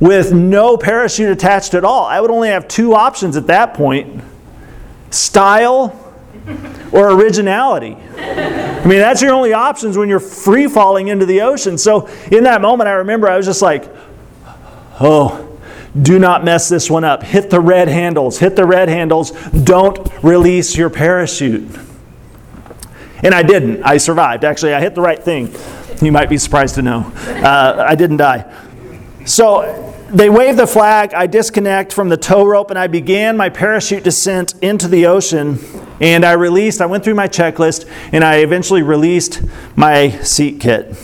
with 0.00 0.32
no 0.32 0.76
parachute 0.76 1.30
attached 1.30 1.74
at 1.74 1.84
all. 1.84 2.06
I 2.06 2.20
would 2.20 2.30
only 2.30 2.48
have 2.48 2.66
two 2.66 2.94
options 2.94 3.36
at 3.36 3.46
that 3.48 3.74
point 3.74 4.24
style 5.10 5.96
or 6.92 7.10
originality. 7.12 7.96
I 8.16 8.84
mean, 8.86 8.98
that's 8.98 9.20
your 9.20 9.32
only 9.32 9.52
options 9.52 9.98
when 9.98 10.08
you're 10.08 10.18
free 10.20 10.66
falling 10.66 11.08
into 11.08 11.26
the 11.26 11.42
ocean. 11.42 11.76
So, 11.76 12.06
in 12.30 12.44
that 12.44 12.62
moment, 12.62 12.88
I 12.88 12.92
remember 12.94 13.28
I 13.28 13.36
was 13.36 13.44
just 13.44 13.60
like, 13.60 13.88
oh, 15.00 15.46
do 16.00 16.18
not 16.18 16.44
mess 16.44 16.68
this 16.68 16.90
one 16.90 17.04
up. 17.04 17.22
Hit 17.22 17.50
the 17.50 17.60
red 17.60 17.88
handles. 17.88 18.38
Hit 18.38 18.56
the 18.56 18.64
red 18.64 18.88
handles. 18.88 19.32
Don't 19.50 20.08
release 20.22 20.76
your 20.76 20.88
parachute. 20.88 21.68
And 23.22 23.34
I 23.34 23.42
didn't. 23.42 23.82
I 23.82 23.98
survived. 23.98 24.44
Actually, 24.44 24.74
I 24.74 24.80
hit 24.80 24.94
the 24.94 25.02
right 25.02 25.22
thing. 25.22 25.54
You 26.00 26.12
might 26.12 26.30
be 26.30 26.38
surprised 26.38 26.76
to 26.76 26.82
know. 26.82 27.12
Uh, 27.26 27.84
I 27.86 27.94
didn't 27.94 28.16
die. 28.16 28.50
So 29.26 29.89
they 30.12 30.28
wave 30.28 30.56
the 30.56 30.66
flag, 30.66 31.14
I 31.14 31.26
disconnect 31.26 31.92
from 31.92 32.08
the 32.08 32.16
tow 32.16 32.44
rope, 32.44 32.70
and 32.70 32.78
I 32.78 32.86
began 32.86 33.36
my 33.36 33.48
parachute 33.48 34.02
descent 34.02 34.54
into 34.60 34.88
the 34.88 35.06
ocean. 35.06 35.58
And 36.00 36.24
I 36.24 36.32
released, 36.32 36.80
I 36.80 36.86
went 36.86 37.04
through 37.04 37.14
my 37.14 37.28
checklist, 37.28 37.88
and 38.12 38.24
I 38.24 38.36
eventually 38.36 38.82
released 38.82 39.42
my 39.76 40.10
seat 40.22 40.60
kit. 40.60 40.96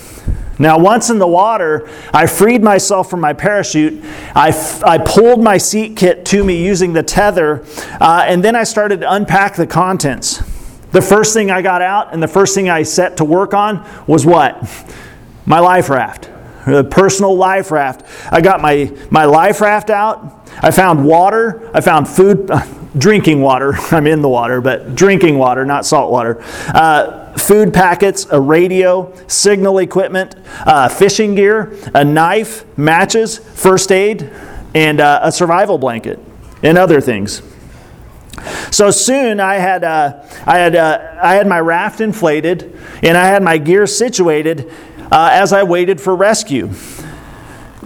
Now, 0.59 0.79
once 0.79 1.11
in 1.11 1.19
the 1.19 1.27
water, 1.27 1.89
I 2.13 2.27
freed 2.27 2.63
myself 2.63 3.11
from 3.11 3.21
my 3.21 3.35
parachute. 3.35 4.03
I, 4.35 4.49
f- 4.49 4.83
I 4.83 4.99
pulled 4.99 5.43
my 5.43 5.59
seat 5.59 5.97
kit 5.97 6.25
to 6.27 6.43
me 6.43 6.65
using 6.65 6.93
the 6.95 7.03
tether, 7.03 7.65
uh, 8.01 8.25
and 8.27 8.43
then 8.43 8.57
I 8.57 8.65
started 8.65 9.03
to 9.03 9.13
unpack 9.13 9.57
the 9.57 9.67
contents. 9.67 10.43
The 10.93 11.03
first 11.03 11.35
thing 11.35 11.51
I 11.51 11.61
got 11.61 11.83
out 11.83 12.15
and 12.15 12.23
the 12.23 12.29
first 12.29 12.55
thing 12.55 12.71
I 12.71 12.83
set 12.85 13.19
to 13.19 13.25
work 13.25 13.53
on 13.53 13.87
was 14.07 14.25
what? 14.25 14.65
My 15.45 15.59
life 15.61 15.91
raft 15.91 16.31
personal 16.67 17.37
life 17.37 17.71
raft. 17.71 18.05
I 18.33 18.41
got 18.41 18.61
my, 18.61 18.93
my 19.11 19.25
life 19.25 19.61
raft 19.61 19.91
out. 19.91 20.49
I 20.61 20.71
found 20.71 21.05
water. 21.05 21.71
I 21.73 21.81
found 21.81 22.09
food, 22.09 22.51
uh, 22.51 22.67
drinking 22.99 23.41
water. 23.41 23.75
I'm 23.91 24.07
in 24.07 24.23
the 24.23 24.29
water, 24.29 24.61
but 24.61 24.95
drinking 24.95 25.39
water, 25.39 25.65
not 25.65 25.87
salt 25.87 26.11
water. 26.11 26.43
Uh, 26.69 27.33
food 27.39 27.73
packets, 27.73 28.27
a 28.31 28.41
radio, 28.41 29.13
signal 29.29 29.79
equipment, 29.79 30.35
uh, 30.67 30.89
fishing 30.89 31.35
gear, 31.35 31.77
a 31.95 32.05
knife, 32.05 32.65
matches, 32.77 33.39
first 33.39 33.93
aid, 33.93 34.31
and 34.75 35.01
uh, 35.01 35.21
a 35.23 35.31
survival 35.31 35.79
blanket, 35.79 36.19
and 36.63 36.77
other 36.77 37.01
things. 37.01 37.43
So 38.71 38.91
soon 38.91 39.41
I 39.41 39.55
had, 39.55 39.85
uh, 39.85 40.23
I, 40.45 40.59
had, 40.59 40.77
uh, 40.77 41.19
I 41.23 41.35
had 41.35 41.47
my 41.47 41.61
raft 41.61 42.01
inflated 42.01 42.79
and 43.03 43.17
I 43.17 43.27
had 43.27 43.43
my 43.43 43.59
gear 43.59 43.87
situated 43.87 44.71
uh, 45.11 45.31
as 45.33 45.53
I 45.53 45.63
waited 45.63 46.01
for 46.01 46.15
rescue. 46.15 46.71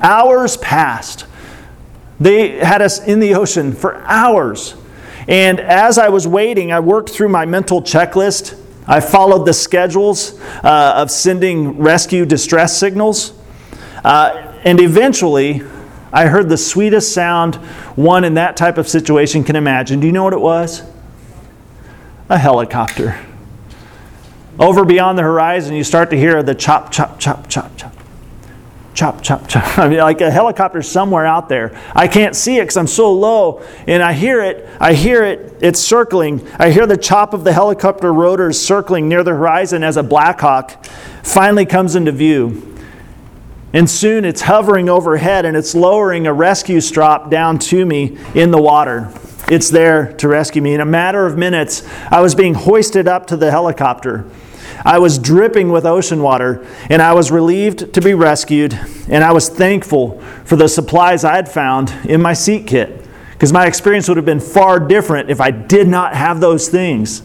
Hours 0.03 0.57
passed. 0.59 1.27
They 2.19 2.59
had 2.59 2.83
us 2.83 3.01
in 3.01 3.21
the 3.21 3.35
ocean 3.35 3.73
for 3.73 3.97
hours. 4.05 4.75
And 5.29 5.61
as 5.61 5.99
I 5.99 6.09
was 6.09 6.27
waiting, 6.27 6.73
I 6.73 6.81
worked 6.81 7.11
through 7.11 7.29
my 7.29 7.47
mental 7.47 7.83
checklist. 7.83 8.59
I 8.87 9.01
followed 9.01 9.45
the 9.45 9.53
schedules 9.53 10.41
uh, 10.63 10.95
of 10.97 11.11
sending 11.11 11.79
rescue 11.79 12.25
distress 12.25 12.77
signals. 12.79 13.33
Uh, 14.05 14.55
and 14.65 14.81
eventually, 14.81 15.63
I 16.13 16.27
heard 16.27 16.49
the 16.49 16.57
sweetest 16.57 17.13
sound 17.13 17.57
one 17.97 18.25
in 18.25 18.35
that 18.35 18.57
type 18.57 18.79
of 18.79 18.89
situation 18.89 19.45
can 19.45 19.57
imagine. 19.57 20.01
Do 20.01 20.07
you 20.07 20.13
know 20.13 20.25
what 20.25 20.33
it 20.33 20.41
was? 20.41 20.83
a 22.31 22.39
helicopter. 22.39 23.19
Over 24.61 24.85
beyond 24.85 25.17
the 25.17 25.23
horizon, 25.23 25.75
you 25.75 25.83
start 25.83 26.11
to 26.11 26.19
hear 26.19 26.43
the 26.43 26.55
chop, 26.55 26.93
chop, 26.93 27.19
chop, 27.19 27.49
chop, 27.49 27.75
chop. 27.79 27.95
Chop, 28.93 29.23
chop, 29.23 29.49
chop. 29.49 29.79
I 29.79 29.89
mean, 29.89 29.99
like 29.99 30.21
a 30.21 30.31
helicopter 30.31 30.83
somewhere 30.83 31.25
out 31.25 31.49
there. 31.49 31.81
I 31.97 32.07
can't 32.07 32.37
see 32.37 32.59
it 32.59 32.63
because 32.63 32.77
I'm 32.77 32.87
so 32.87 33.11
low. 33.11 33.63
And 33.87 34.03
I 34.03 34.13
hear 34.13 34.43
it. 34.43 34.69
I 34.79 34.93
hear 34.93 35.25
it. 35.25 35.57
It's 35.63 35.81
circling. 35.81 36.47
I 36.59 36.71
hear 36.71 36.87
the 36.87 36.99
chop 36.99 37.33
of 37.33 37.43
the 37.43 37.55
helicopter 37.55 38.13
rotors 38.13 38.61
circling 38.61 39.09
near 39.09 39.25
the 39.25 39.31
horizon 39.31 39.83
as 39.83 39.97
a 39.97 40.03
Blackhawk 40.03 40.85
finally 41.23 41.65
comes 41.65 41.95
into 41.95 42.13
view. 42.13 42.77
And 43.73 43.89
soon 43.89 44.27
it's 44.27 44.43
hovering 44.43 44.91
overhead 44.91 45.47
and 45.47 45.57
it's 45.57 45.75
lowering 45.75 46.27
a 46.27 46.35
rescue 46.35 46.83
strop 46.83 47.31
down 47.31 47.59
to 47.61 47.87
me 47.87 48.19
in 48.35 48.51
the 48.51 48.61
water. 48.61 49.11
It's 49.49 49.71
there 49.71 50.13
to 50.15 50.29
rescue 50.29 50.61
me. 50.61 50.75
In 50.75 50.81
a 50.81 50.87
matter 50.87 51.25
of 51.25 51.39
minutes, 51.39 51.89
I 52.11 52.21
was 52.21 52.35
being 52.35 52.53
hoisted 52.53 53.09
up 53.09 53.27
to 53.29 53.37
the 53.37 53.51
helicopter. 53.51 54.27
I 54.85 54.99
was 54.99 55.19
dripping 55.19 55.71
with 55.71 55.85
ocean 55.85 56.23
water, 56.23 56.67
and 56.89 57.03
I 57.03 57.13
was 57.13 57.31
relieved 57.31 57.93
to 57.95 58.01
be 58.01 58.15
rescued, 58.15 58.79
and 59.09 59.23
I 59.23 59.33
was 59.33 59.49
thankful 59.49 60.21
for 60.45 60.57
the 60.57 60.69
supplies 60.69 61.25
I 61.25 61.37
had 61.37 61.49
found 61.49 61.91
in 62.05 62.23
my 62.23 62.33
seat 62.33 62.67
kit, 62.67 63.07
because 63.33 63.53
my 63.53 63.67
experience 63.67 64.09
would 64.09 64.17
have 64.17 64.27
been 64.27 64.41
far 64.41 64.81
different 64.81 65.31
if 65.31 65.41
I 65.41 65.51
did 65.51 65.89
not 65.89 66.15
have 66.15 66.41
those 66.41 66.69
things. 66.69 67.23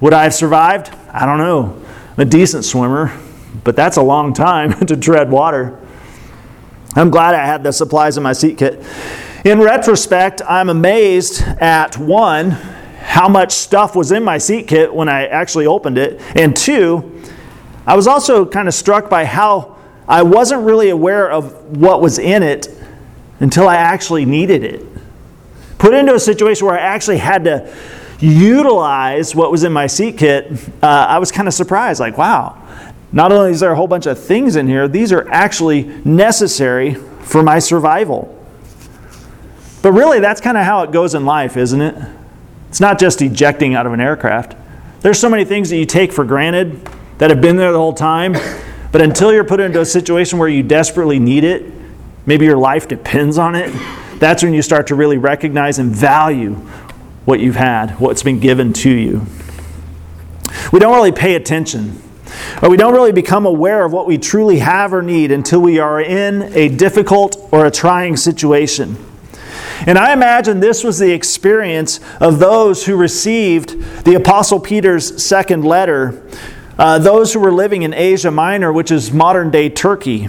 Would 0.00 0.12
I 0.12 0.24
have 0.24 0.34
survived? 0.34 0.90
I 1.12 1.26
don't 1.26 1.38
know. 1.38 1.80
I'm 2.16 2.20
a 2.20 2.24
decent 2.24 2.64
swimmer, 2.64 3.16
but 3.64 3.76
that's 3.76 3.96
a 3.96 4.02
long 4.02 4.32
time 4.32 4.72
to 4.86 4.96
tread 4.96 5.30
water. 5.30 5.78
I'm 6.96 7.10
glad 7.10 7.34
I 7.34 7.46
had 7.46 7.62
the 7.62 7.72
supplies 7.72 8.16
in 8.16 8.22
my 8.22 8.32
seat 8.32 8.58
kit. 8.58 8.84
In 9.44 9.60
retrospect, 9.60 10.42
I'm 10.46 10.68
amazed 10.68 11.42
at 11.42 11.96
one, 11.96 12.58
how 13.00 13.28
much 13.28 13.52
stuff 13.52 13.96
was 13.96 14.12
in 14.12 14.22
my 14.22 14.38
seat 14.38 14.68
kit 14.68 14.94
when 14.94 15.08
I 15.08 15.26
actually 15.26 15.66
opened 15.66 15.98
it, 15.98 16.20
and 16.36 16.56
two, 16.56 17.22
I 17.86 17.96
was 17.96 18.06
also 18.06 18.44
kind 18.44 18.68
of 18.68 18.74
struck 18.74 19.08
by 19.10 19.24
how 19.24 19.76
I 20.06 20.22
wasn't 20.22 20.62
really 20.64 20.90
aware 20.90 21.30
of 21.30 21.76
what 21.76 22.00
was 22.00 22.18
in 22.18 22.42
it 22.42 22.68
until 23.40 23.66
I 23.68 23.76
actually 23.76 24.26
needed 24.26 24.62
it. 24.62 24.86
Put 25.78 25.94
into 25.94 26.14
a 26.14 26.20
situation 26.20 26.66
where 26.66 26.78
I 26.78 26.82
actually 26.82 27.18
had 27.18 27.44
to 27.44 27.74
utilize 28.20 29.34
what 29.34 29.50
was 29.50 29.64
in 29.64 29.72
my 29.72 29.86
seat 29.86 30.18
kit, 30.18 30.52
uh, 30.82 30.86
I 30.86 31.18
was 31.18 31.32
kind 31.32 31.48
of 31.48 31.54
surprised 31.54 32.00
like, 32.00 32.18
wow, 32.18 32.62
not 33.12 33.32
only 33.32 33.50
is 33.50 33.60
there 33.60 33.72
a 33.72 33.76
whole 33.76 33.88
bunch 33.88 34.06
of 34.06 34.22
things 34.22 34.56
in 34.56 34.68
here, 34.68 34.86
these 34.88 35.10
are 35.10 35.26
actually 35.30 35.84
necessary 36.04 36.94
for 36.94 37.42
my 37.42 37.58
survival. 37.58 38.36
But 39.82 39.92
really, 39.92 40.20
that's 40.20 40.42
kind 40.42 40.58
of 40.58 40.64
how 40.64 40.82
it 40.82 40.92
goes 40.92 41.14
in 41.14 41.24
life, 41.24 41.56
isn't 41.56 41.80
it? 41.80 42.19
It's 42.70 42.80
not 42.80 43.00
just 43.00 43.20
ejecting 43.20 43.74
out 43.74 43.84
of 43.84 43.92
an 43.92 44.00
aircraft. 44.00 44.56
There's 45.00 45.18
so 45.18 45.28
many 45.28 45.44
things 45.44 45.70
that 45.70 45.76
you 45.76 45.84
take 45.84 46.12
for 46.12 46.24
granted 46.24 46.88
that 47.18 47.28
have 47.28 47.40
been 47.40 47.56
there 47.56 47.72
the 47.72 47.78
whole 47.78 47.92
time, 47.92 48.32
but 48.92 49.02
until 49.02 49.32
you're 49.32 49.44
put 49.44 49.58
into 49.60 49.80
a 49.80 49.84
situation 49.84 50.38
where 50.38 50.48
you 50.48 50.62
desperately 50.62 51.18
need 51.18 51.44
it, 51.44 51.70
maybe 52.24 52.46
your 52.46 52.56
life 52.56 52.88
depends 52.88 53.36
on 53.36 53.56
it, 53.56 53.74
that's 54.20 54.42
when 54.42 54.54
you 54.54 54.62
start 54.62 54.86
to 54.86 54.94
really 54.94 55.18
recognize 55.18 55.78
and 55.78 55.90
value 55.90 56.54
what 57.24 57.40
you've 57.40 57.56
had, 57.56 57.98
what's 57.98 58.22
been 58.22 58.38
given 58.38 58.72
to 58.72 58.90
you. 58.90 59.26
We 60.72 60.78
don't 60.78 60.94
really 60.94 61.12
pay 61.12 61.34
attention 61.34 62.00
or 62.62 62.70
we 62.70 62.76
don't 62.76 62.94
really 62.94 63.12
become 63.12 63.46
aware 63.46 63.84
of 63.84 63.92
what 63.92 64.06
we 64.06 64.16
truly 64.16 64.60
have 64.60 64.92
or 64.92 65.02
need 65.02 65.32
until 65.32 65.60
we 65.60 65.80
are 65.80 66.00
in 66.00 66.42
a 66.54 66.68
difficult 66.68 67.36
or 67.50 67.66
a 67.66 67.70
trying 67.70 68.16
situation. 68.16 68.96
And 69.86 69.96
I 69.96 70.12
imagine 70.12 70.60
this 70.60 70.84
was 70.84 70.98
the 70.98 71.12
experience 71.12 72.00
of 72.20 72.38
those 72.38 72.84
who 72.84 72.96
received 72.96 74.04
the 74.04 74.14
Apostle 74.14 74.60
Peter's 74.60 75.24
second 75.24 75.64
letter, 75.64 76.22
uh, 76.78 76.98
those 76.98 77.32
who 77.32 77.40
were 77.40 77.52
living 77.52 77.82
in 77.82 77.94
Asia 77.94 78.30
Minor, 78.30 78.72
which 78.72 78.90
is 78.90 79.12
modern 79.12 79.50
day 79.50 79.70
Turkey. 79.70 80.28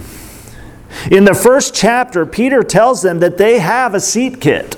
In 1.10 1.24
the 1.24 1.34
first 1.34 1.74
chapter, 1.74 2.24
Peter 2.24 2.62
tells 2.62 3.02
them 3.02 3.20
that 3.20 3.38
they 3.38 3.58
have 3.58 3.94
a 3.94 4.00
seat 4.00 4.40
kit. 4.40 4.76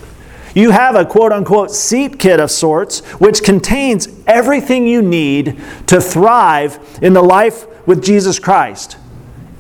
You 0.55 0.71
have 0.71 0.95
a 0.95 1.05
quote 1.05 1.33
unquote 1.33 1.71
seat 1.71 2.19
kit 2.19 2.41
of 2.41 2.51
sorts, 2.51 3.01
which 3.19 3.43
contains 3.43 4.09
everything 4.27 4.87
you 4.87 5.03
need 5.03 5.61
to 5.87 6.01
thrive 6.01 6.99
in 7.03 7.13
the 7.13 7.23
life 7.23 7.67
with 7.87 8.05
Jesus 8.05 8.39
Christ. 8.39 8.97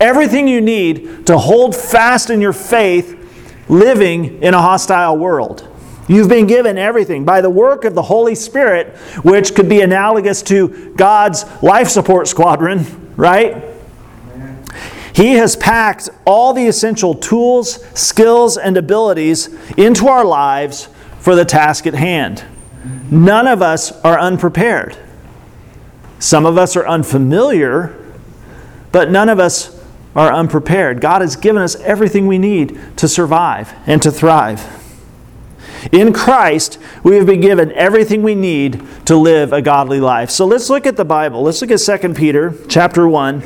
Everything 0.00 0.48
you 0.48 0.60
need 0.60 1.26
to 1.26 1.38
hold 1.38 1.74
fast 1.74 2.30
in 2.30 2.40
your 2.40 2.52
faith 2.52 3.20
living 3.68 4.42
in 4.42 4.54
a 4.54 4.60
hostile 4.60 5.16
world. 5.16 5.68
You've 6.06 6.28
been 6.28 6.46
given 6.46 6.76
everything 6.76 7.24
by 7.24 7.40
the 7.40 7.48
work 7.48 7.84
of 7.84 7.94
the 7.94 8.02
Holy 8.02 8.34
Spirit, 8.34 8.96
which 9.22 9.54
could 9.54 9.68
be 9.68 9.80
analogous 9.80 10.42
to 10.44 10.92
God's 10.96 11.44
life 11.62 11.88
support 11.88 12.28
squadron, 12.28 13.14
right? 13.16 13.64
He 15.14 15.34
has 15.34 15.56
packed 15.56 16.10
all 16.26 16.52
the 16.52 16.66
essential 16.66 17.14
tools, 17.14 17.84
skills, 17.98 18.58
and 18.58 18.76
abilities 18.76 19.48
into 19.76 20.08
our 20.08 20.24
lives 20.24 20.88
for 21.20 21.34
the 21.34 21.44
task 21.44 21.86
at 21.86 21.94
hand. 21.94 22.44
None 23.10 23.46
of 23.46 23.62
us 23.62 23.92
are 24.02 24.18
unprepared. 24.18 24.98
Some 26.18 26.44
of 26.44 26.58
us 26.58 26.76
are 26.76 26.86
unfamiliar, 26.86 27.96
but 28.92 29.10
none 29.10 29.28
of 29.28 29.38
us 29.38 29.73
are 30.14 30.32
unprepared. 30.32 31.00
God 31.00 31.20
has 31.20 31.36
given 31.36 31.62
us 31.62 31.76
everything 31.76 32.26
we 32.26 32.38
need 32.38 32.78
to 32.96 33.08
survive 33.08 33.74
and 33.86 34.00
to 34.02 34.10
thrive. 34.10 34.80
In 35.92 36.12
Christ, 36.12 36.78
we 37.02 37.16
have 37.16 37.26
been 37.26 37.40
given 37.40 37.70
everything 37.72 38.22
we 38.22 38.34
need 38.34 38.82
to 39.06 39.16
live 39.16 39.52
a 39.52 39.60
godly 39.60 40.00
life. 40.00 40.30
So 40.30 40.46
let's 40.46 40.70
look 40.70 40.86
at 40.86 40.96
the 40.96 41.04
Bible. 41.04 41.42
Let's 41.42 41.60
look 41.60 41.70
at 41.70 42.00
2 42.00 42.14
Peter 42.14 42.54
chapter 42.68 43.06
1. 43.06 43.42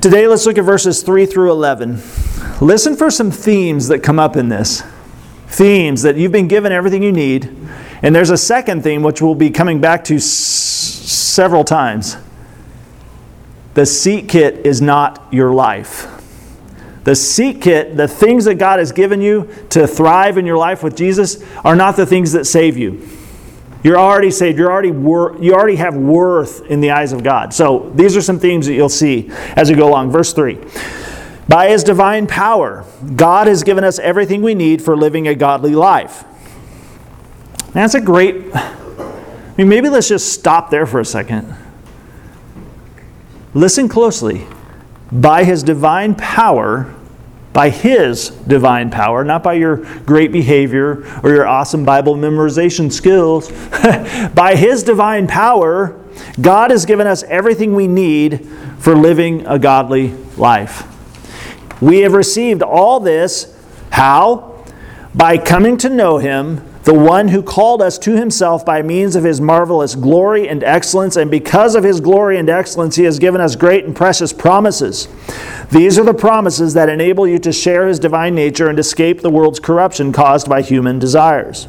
Today, 0.00 0.26
let's 0.26 0.44
look 0.46 0.58
at 0.58 0.64
verses 0.64 1.02
3 1.02 1.24
through 1.26 1.50
11. 1.50 2.00
Listen 2.60 2.96
for 2.96 3.10
some 3.10 3.30
themes 3.30 3.88
that 3.88 4.00
come 4.02 4.18
up 4.18 4.36
in 4.36 4.48
this. 4.48 4.82
Themes 5.48 6.02
that 6.02 6.16
you've 6.16 6.32
been 6.32 6.48
given 6.48 6.72
everything 6.72 7.02
you 7.02 7.12
need. 7.12 7.54
And 8.02 8.14
there's 8.14 8.30
a 8.30 8.36
second 8.38 8.82
theme 8.82 9.02
which 9.02 9.20
we'll 9.22 9.34
be 9.34 9.50
coming 9.50 9.80
back 9.80 10.04
to 10.04 10.16
s- 10.16 10.24
several 10.24 11.64
times. 11.64 12.16
The 13.74 13.86
seat 13.86 14.28
kit 14.28 14.66
is 14.66 14.80
not 14.80 15.26
your 15.32 15.52
life. 15.52 16.08
The 17.04 17.14
seat 17.14 17.62
kit, 17.62 17.96
the 17.96 18.08
things 18.08 18.44
that 18.44 18.56
God 18.56 18.78
has 18.78 18.92
given 18.92 19.20
you 19.20 19.48
to 19.70 19.86
thrive 19.86 20.38
in 20.38 20.44
your 20.44 20.58
life 20.58 20.82
with 20.82 20.96
Jesus, 20.96 21.42
are 21.64 21.76
not 21.76 21.96
the 21.96 22.06
things 22.06 22.32
that 22.32 22.46
save 22.46 22.76
you. 22.76 23.08
You're 23.82 23.98
already 23.98 24.30
saved. 24.30 24.58
You're 24.58 24.70
already 24.70 24.90
wor- 24.90 25.36
you 25.40 25.54
already 25.54 25.76
have 25.76 25.96
worth 25.96 26.66
in 26.66 26.80
the 26.80 26.90
eyes 26.90 27.12
of 27.12 27.22
God. 27.22 27.54
So 27.54 27.90
these 27.94 28.16
are 28.16 28.20
some 28.20 28.38
themes 28.38 28.66
that 28.66 28.74
you'll 28.74 28.90
see 28.90 29.30
as 29.56 29.70
we 29.70 29.76
go 29.76 29.88
along. 29.88 30.10
Verse 30.10 30.34
3. 30.34 30.58
By 31.48 31.70
his 31.70 31.82
divine 31.82 32.26
power, 32.26 32.84
God 33.16 33.46
has 33.46 33.62
given 33.62 33.82
us 33.82 33.98
everything 33.98 34.42
we 34.42 34.54
need 34.54 34.82
for 34.82 34.96
living 34.96 35.26
a 35.26 35.34
godly 35.34 35.74
life. 35.74 36.24
That's 37.72 37.94
a 37.94 38.00
great. 38.00 38.54
I 38.54 39.54
mean, 39.56 39.68
maybe 39.68 39.88
let's 39.88 40.08
just 40.08 40.32
stop 40.32 40.70
there 40.70 40.86
for 40.86 41.00
a 41.00 41.04
second. 41.04 41.56
Listen 43.54 43.88
closely. 43.88 44.46
By 45.12 45.44
his 45.44 45.62
divine 45.62 46.14
power, 46.14 46.94
by 47.52 47.70
His 47.70 48.30
divine 48.30 48.90
power, 48.90 49.24
not 49.24 49.42
by 49.42 49.54
your 49.54 49.78
great 50.04 50.30
behavior 50.30 51.04
or 51.22 51.30
your 51.30 51.46
awesome 51.46 51.84
Bible 51.84 52.14
memorization 52.14 52.92
skills. 52.92 53.50
by 54.34 54.54
His 54.54 54.84
divine 54.84 55.26
power, 55.26 55.98
God 56.40 56.70
has 56.70 56.86
given 56.86 57.06
us 57.06 57.22
everything 57.24 57.74
we 57.74 57.88
need 57.88 58.46
for 58.78 58.94
living 58.94 59.46
a 59.46 59.58
godly 59.58 60.12
life. 60.36 60.86
We 61.80 62.00
have 62.00 62.12
received 62.12 62.62
all 62.62 63.00
this. 63.00 63.56
How? 63.90 64.64
By 65.14 65.36
coming 65.36 65.76
to 65.78 65.88
know 65.88 66.18
Him 66.18 66.64
the 66.84 66.94
one 66.94 67.28
who 67.28 67.42
called 67.42 67.82
us 67.82 67.98
to 67.98 68.16
himself 68.16 68.64
by 68.64 68.80
means 68.80 69.14
of 69.14 69.24
his 69.24 69.40
marvelous 69.40 69.94
glory 69.94 70.48
and 70.48 70.64
excellence, 70.64 71.16
and 71.16 71.30
because 71.30 71.74
of 71.74 71.84
his 71.84 72.00
glory 72.00 72.38
and 72.38 72.48
excellence, 72.48 72.96
he 72.96 73.04
has 73.04 73.18
given 73.18 73.40
us 73.40 73.54
great 73.54 73.84
and 73.84 73.94
precious 73.94 74.32
promises. 74.32 75.06
These 75.70 75.98
are 75.98 76.04
the 76.04 76.14
promises 76.14 76.74
that 76.74 76.88
enable 76.88 77.28
you 77.28 77.38
to 77.40 77.52
share 77.52 77.86
his 77.86 77.98
divine 77.98 78.34
nature 78.34 78.68
and 78.68 78.78
escape 78.78 79.20
the 79.20 79.30
world's 79.30 79.60
corruption 79.60 80.12
caused 80.12 80.48
by 80.48 80.62
human 80.62 80.98
desires. 80.98 81.68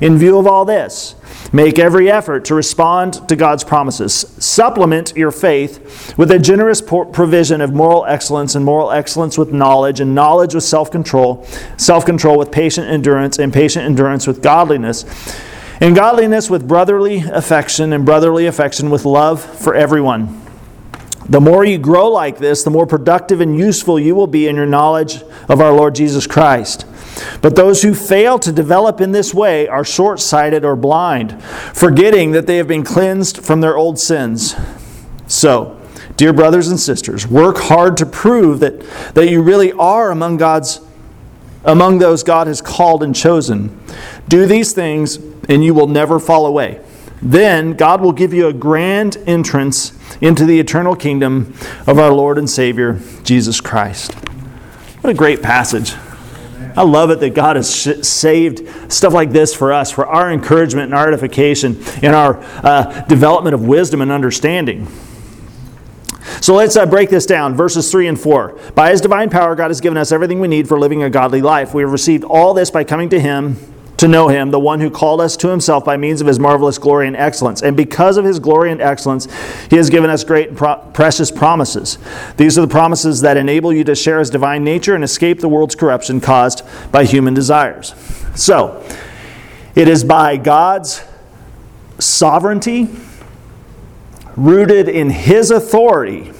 In 0.00 0.18
view 0.18 0.38
of 0.38 0.46
all 0.46 0.64
this, 0.64 1.16
Make 1.54 1.78
every 1.78 2.10
effort 2.10 2.46
to 2.46 2.54
respond 2.56 3.28
to 3.28 3.36
God's 3.36 3.62
promises. 3.62 4.12
Supplement 4.12 5.12
your 5.14 5.30
faith 5.30 6.18
with 6.18 6.32
a 6.32 6.38
generous 6.40 6.82
provision 6.82 7.60
of 7.60 7.72
moral 7.72 8.04
excellence, 8.06 8.56
and 8.56 8.64
moral 8.64 8.90
excellence 8.90 9.38
with 9.38 9.52
knowledge, 9.52 10.00
and 10.00 10.16
knowledge 10.16 10.56
with 10.56 10.64
self 10.64 10.90
control, 10.90 11.46
self 11.76 12.04
control 12.04 12.36
with 12.38 12.50
patient 12.50 12.88
endurance, 12.88 13.38
and 13.38 13.52
patient 13.52 13.84
endurance 13.84 14.26
with 14.26 14.42
godliness, 14.42 15.04
and 15.80 15.94
godliness 15.94 16.50
with 16.50 16.66
brotherly 16.66 17.18
affection, 17.18 17.92
and 17.92 18.04
brotherly 18.04 18.46
affection 18.46 18.90
with 18.90 19.04
love 19.04 19.40
for 19.40 19.76
everyone. 19.76 20.40
The 21.28 21.40
more 21.40 21.64
you 21.64 21.78
grow 21.78 22.10
like 22.10 22.38
this, 22.38 22.64
the 22.64 22.70
more 22.70 22.84
productive 22.84 23.40
and 23.40 23.56
useful 23.56 24.00
you 24.00 24.16
will 24.16 24.26
be 24.26 24.48
in 24.48 24.56
your 24.56 24.66
knowledge 24.66 25.22
of 25.48 25.60
our 25.60 25.72
Lord 25.72 25.94
Jesus 25.94 26.26
Christ. 26.26 26.84
But 27.40 27.56
those 27.56 27.82
who 27.82 27.94
fail 27.94 28.38
to 28.38 28.52
develop 28.52 29.00
in 29.00 29.12
this 29.12 29.34
way 29.34 29.68
are 29.68 29.84
short 29.84 30.20
sighted 30.20 30.64
or 30.64 30.76
blind, 30.76 31.42
forgetting 31.72 32.32
that 32.32 32.46
they 32.46 32.56
have 32.56 32.68
been 32.68 32.84
cleansed 32.84 33.44
from 33.44 33.60
their 33.60 33.76
old 33.76 33.98
sins. 33.98 34.54
So, 35.26 35.80
dear 36.16 36.32
brothers 36.32 36.68
and 36.68 36.78
sisters, 36.78 37.26
work 37.26 37.58
hard 37.58 37.96
to 37.98 38.06
prove 38.06 38.60
that, 38.60 38.80
that 39.14 39.28
you 39.28 39.42
really 39.42 39.72
are 39.72 40.10
among 40.10 40.36
God's 40.36 40.80
among 41.64 41.98
those 41.98 42.22
God 42.22 42.46
has 42.46 42.60
called 42.60 43.02
and 43.02 43.16
chosen. 43.16 43.80
Do 44.28 44.44
these 44.46 44.74
things, 44.74 45.16
and 45.48 45.64
you 45.64 45.72
will 45.72 45.86
never 45.86 46.20
fall 46.20 46.46
away. 46.46 46.80
Then 47.22 47.72
God 47.72 48.02
will 48.02 48.12
give 48.12 48.34
you 48.34 48.48
a 48.48 48.52
grand 48.52 49.16
entrance 49.26 49.98
into 50.20 50.44
the 50.44 50.60
eternal 50.60 50.94
kingdom 50.94 51.54
of 51.86 51.98
our 51.98 52.12
Lord 52.12 52.36
and 52.36 52.48
Savior, 52.48 53.00
Jesus 53.22 53.62
Christ. 53.62 54.12
What 55.00 55.10
a 55.10 55.14
great 55.14 55.42
passage. 55.42 55.94
I 56.76 56.82
love 56.82 57.10
it 57.10 57.20
that 57.20 57.34
God 57.34 57.56
has 57.56 57.70
saved 58.06 58.92
stuff 58.92 59.12
like 59.12 59.30
this 59.30 59.54
for 59.54 59.72
us, 59.72 59.90
for 59.90 60.06
our 60.06 60.32
encouragement 60.32 60.86
and 60.86 60.94
our 60.94 61.08
edification, 61.08 61.82
and 62.02 62.14
our 62.14 62.38
uh, 62.64 63.02
development 63.02 63.54
of 63.54 63.62
wisdom 63.64 64.00
and 64.00 64.10
understanding. 64.10 64.88
So 66.40 66.54
let's 66.54 66.76
uh, 66.76 66.86
break 66.86 67.10
this 67.10 67.26
down. 67.26 67.54
Verses 67.54 67.90
3 67.90 68.08
and 68.08 68.20
4. 68.20 68.58
By 68.74 68.90
his 68.90 69.00
divine 69.00 69.30
power, 69.30 69.54
God 69.54 69.68
has 69.68 69.80
given 69.80 69.96
us 69.96 70.10
everything 70.10 70.40
we 70.40 70.48
need 70.48 70.68
for 70.68 70.78
living 70.78 71.02
a 71.02 71.10
godly 71.10 71.42
life. 71.42 71.74
We 71.74 71.82
have 71.82 71.92
received 71.92 72.24
all 72.24 72.54
this 72.54 72.70
by 72.70 72.84
coming 72.84 73.08
to 73.10 73.20
him 73.20 73.56
to 73.96 74.08
know 74.08 74.28
him, 74.28 74.50
the 74.50 74.58
one 74.58 74.80
who 74.80 74.90
called 74.90 75.20
us 75.20 75.36
to 75.38 75.48
himself 75.48 75.84
by 75.84 75.96
means 75.96 76.20
of 76.20 76.26
his 76.26 76.38
marvelous 76.38 76.78
glory 76.78 77.06
and 77.06 77.16
excellence. 77.16 77.62
And 77.62 77.76
because 77.76 78.16
of 78.16 78.24
his 78.24 78.38
glory 78.38 78.72
and 78.72 78.80
excellence, 78.80 79.28
he 79.70 79.76
has 79.76 79.88
given 79.88 80.10
us 80.10 80.24
great 80.24 80.48
and 80.48 80.58
pro- 80.58 80.76
precious 80.92 81.30
promises. 81.30 81.98
These 82.36 82.58
are 82.58 82.62
the 82.62 82.68
promises 82.68 83.20
that 83.20 83.36
enable 83.36 83.72
you 83.72 83.84
to 83.84 83.94
share 83.94 84.18
his 84.18 84.30
divine 84.30 84.64
nature 84.64 84.94
and 84.94 85.04
escape 85.04 85.40
the 85.40 85.48
world's 85.48 85.74
corruption 85.76 86.20
caused 86.20 86.62
by 86.90 87.04
human 87.04 87.34
desires. 87.34 87.94
So, 88.34 88.84
it 89.74 89.88
is 89.88 90.04
by 90.04 90.36
God's 90.36 91.04
sovereignty 91.98 92.88
rooted 94.36 94.88
in 94.88 95.10
His 95.10 95.50
authority. 95.50 96.32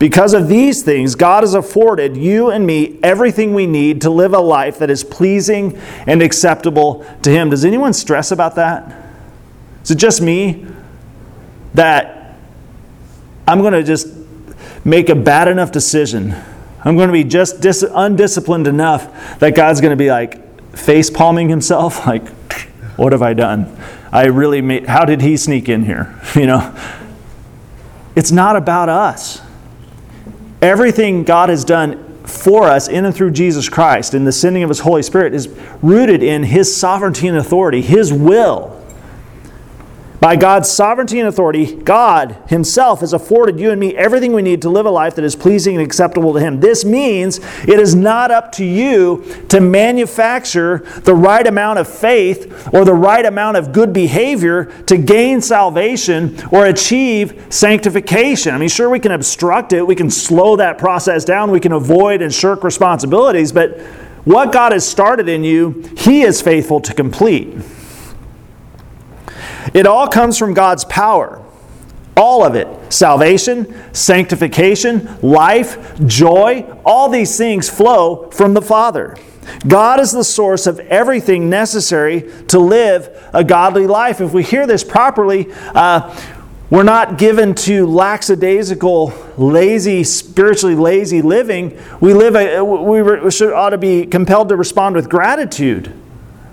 Because 0.00 0.32
of 0.32 0.48
these 0.48 0.82
things, 0.82 1.14
God 1.14 1.42
has 1.42 1.52
afforded 1.52 2.16
you 2.16 2.50
and 2.50 2.66
me 2.66 2.98
everything 3.02 3.52
we 3.52 3.66
need 3.66 4.00
to 4.00 4.08
live 4.08 4.32
a 4.32 4.40
life 4.40 4.78
that 4.78 4.88
is 4.88 5.04
pleasing 5.04 5.78
and 6.06 6.22
acceptable 6.22 7.04
to 7.20 7.30
Him. 7.30 7.50
Does 7.50 7.66
anyone 7.66 7.92
stress 7.92 8.32
about 8.32 8.54
that? 8.54 9.12
Is 9.84 9.90
it 9.90 9.98
just 9.98 10.22
me 10.22 10.66
that 11.74 12.34
I'm 13.46 13.60
going 13.60 13.74
to 13.74 13.82
just 13.82 14.08
make 14.86 15.10
a 15.10 15.14
bad 15.14 15.48
enough 15.48 15.70
decision? 15.70 16.34
I'm 16.82 16.96
going 16.96 17.08
to 17.08 17.12
be 17.12 17.24
just 17.24 17.60
dis- 17.60 17.84
undisciplined 17.86 18.66
enough 18.66 19.38
that 19.40 19.54
God's 19.54 19.82
going 19.82 19.90
to 19.90 20.02
be 20.02 20.10
like 20.10 20.74
face 20.74 21.10
palming 21.10 21.50
Himself? 21.50 22.06
Like, 22.06 22.26
what 22.96 23.12
have 23.12 23.20
I 23.20 23.34
done? 23.34 23.76
I 24.10 24.28
really 24.28 24.62
made, 24.62 24.86
how 24.86 25.04
did 25.04 25.20
he 25.20 25.36
sneak 25.36 25.68
in 25.68 25.84
here? 25.84 26.18
You 26.34 26.46
know, 26.46 26.74
it's 28.16 28.32
not 28.32 28.56
about 28.56 28.88
us. 28.88 29.42
Everything 30.62 31.24
God 31.24 31.48
has 31.48 31.64
done 31.64 32.06
for 32.24 32.64
us 32.64 32.88
in 32.88 33.04
and 33.04 33.14
through 33.14 33.30
Jesus 33.30 33.68
Christ 33.68 34.14
in 34.14 34.24
the 34.24 34.32
sending 34.32 34.62
of 34.62 34.68
his 34.68 34.80
Holy 34.80 35.02
Spirit 35.02 35.34
is 35.34 35.48
rooted 35.82 36.22
in 36.22 36.42
his 36.42 36.74
sovereignty 36.74 37.28
and 37.28 37.36
authority, 37.36 37.80
his 37.80 38.12
will. 38.12 38.79
By 40.20 40.36
God's 40.36 40.70
sovereignty 40.70 41.18
and 41.18 41.26
authority, 41.26 41.74
God 41.74 42.36
Himself 42.48 43.00
has 43.00 43.14
afforded 43.14 43.58
you 43.58 43.70
and 43.70 43.80
me 43.80 43.96
everything 43.96 44.34
we 44.34 44.42
need 44.42 44.60
to 44.62 44.68
live 44.68 44.84
a 44.84 44.90
life 44.90 45.14
that 45.14 45.24
is 45.24 45.34
pleasing 45.34 45.76
and 45.76 45.82
acceptable 45.82 46.34
to 46.34 46.40
Him. 46.40 46.60
This 46.60 46.84
means 46.84 47.38
it 47.66 47.80
is 47.80 47.94
not 47.94 48.30
up 48.30 48.52
to 48.52 48.64
you 48.64 49.24
to 49.48 49.62
manufacture 49.62 50.84
the 51.04 51.14
right 51.14 51.46
amount 51.46 51.78
of 51.78 51.88
faith 51.88 52.68
or 52.74 52.84
the 52.84 52.92
right 52.92 53.24
amount 53.24 53.56
of 53.56 53.72
good 53.72 53.94
behavior 53.94 54.66
to 54.84 54.98
gain 54.98 55.40
salvation 55.40 56.38
or 56.52 56.66
achieve 56.66 57.46
sanctification. 57.48 58.54
I 58.54 58.58
mean, 58.58 58.68
sure, 58.68 58.90
we 58.90 59.00
can 59.00 59.12
obstruct 59.12 59.72
it, 59.72 59.86
we 59.86 59.96
can 59.96 60.10
slow 60.10 60.54
that 60.56 60.76
process 60.76 61.24
down, 61.24 61.50
we 61.50 61.60
can 61.60 61.72
avoid 61.72 62.20
and 62.20 62.32
shirk 62.32 62.62
responsibilities, 62.62 63.52
but 63.52 63.80
what 64.26 64.52
God 64.52 64.72
has 64.72 64.86
started 64.86 65.30
in 65.30 65.44
you, 65.44 65.82
He 65.96 66.20
is 66.22 66.42
faithful 66.42 66.82
to 66.82 66.92
complete. 66.92 67.56
It 69.74 69.86
all 69.86 70.08
comes 70.08 70.38
from 70.38 70.54
God's 70.54 70.84
power. 70.84 71.44
All 72.16 72.44
of 72.44 72.54
it 72.54 72.68
salvation, 72.92 73.74
sanctification, 73.94 75.18
life, 75.22 75.96
joy 76.06 76.66
all 76.84 77.08
these 77.08 77.38
things 77.38 77.68
flow 77.68 78.30
from 78.30 78.52
the 78.52 78.62
Father. 78.62 79.16
God 79.66 80.00
is 80.00 80.12
the 80.12 80.24
source 80.24 80.66
of 80.66 80.80
everything 80.80 81.48
necessary 81.48 82.30
to 82.48 82.58
live 82.58 83.30
a 83.32 83.42
godly 83.42 83.86
life. 83.86 84.20
If 84.20 84.32
we 84.32 84.42
hear 84.42 84.66
this 84.66 84.84
properly, 84.84 85.48
uh, 85.74 86.14
we're 86.68 86.84
not 86.84 87.18
given 87.18 87.54
to 87.56 87.86
lackadaisical, 87.86 89.12
lazy, 89.36 90.04
spiritually 90.04 90.76
lazy 90.76 91.20
living. 91.20 91.78
We 92.00 92.14
live 92.14 92.36
a, 92.36 92.62
we 92.62 93.30
should 93.30 93.52
ought 93.52 93.70
to 93.70 93.78
be 93.78 94.06
compelled 94.06 94.50
to 94.50 94.56
respond 94.56 94.94
with 94.94 95.08
gratitude. 95.08 95.92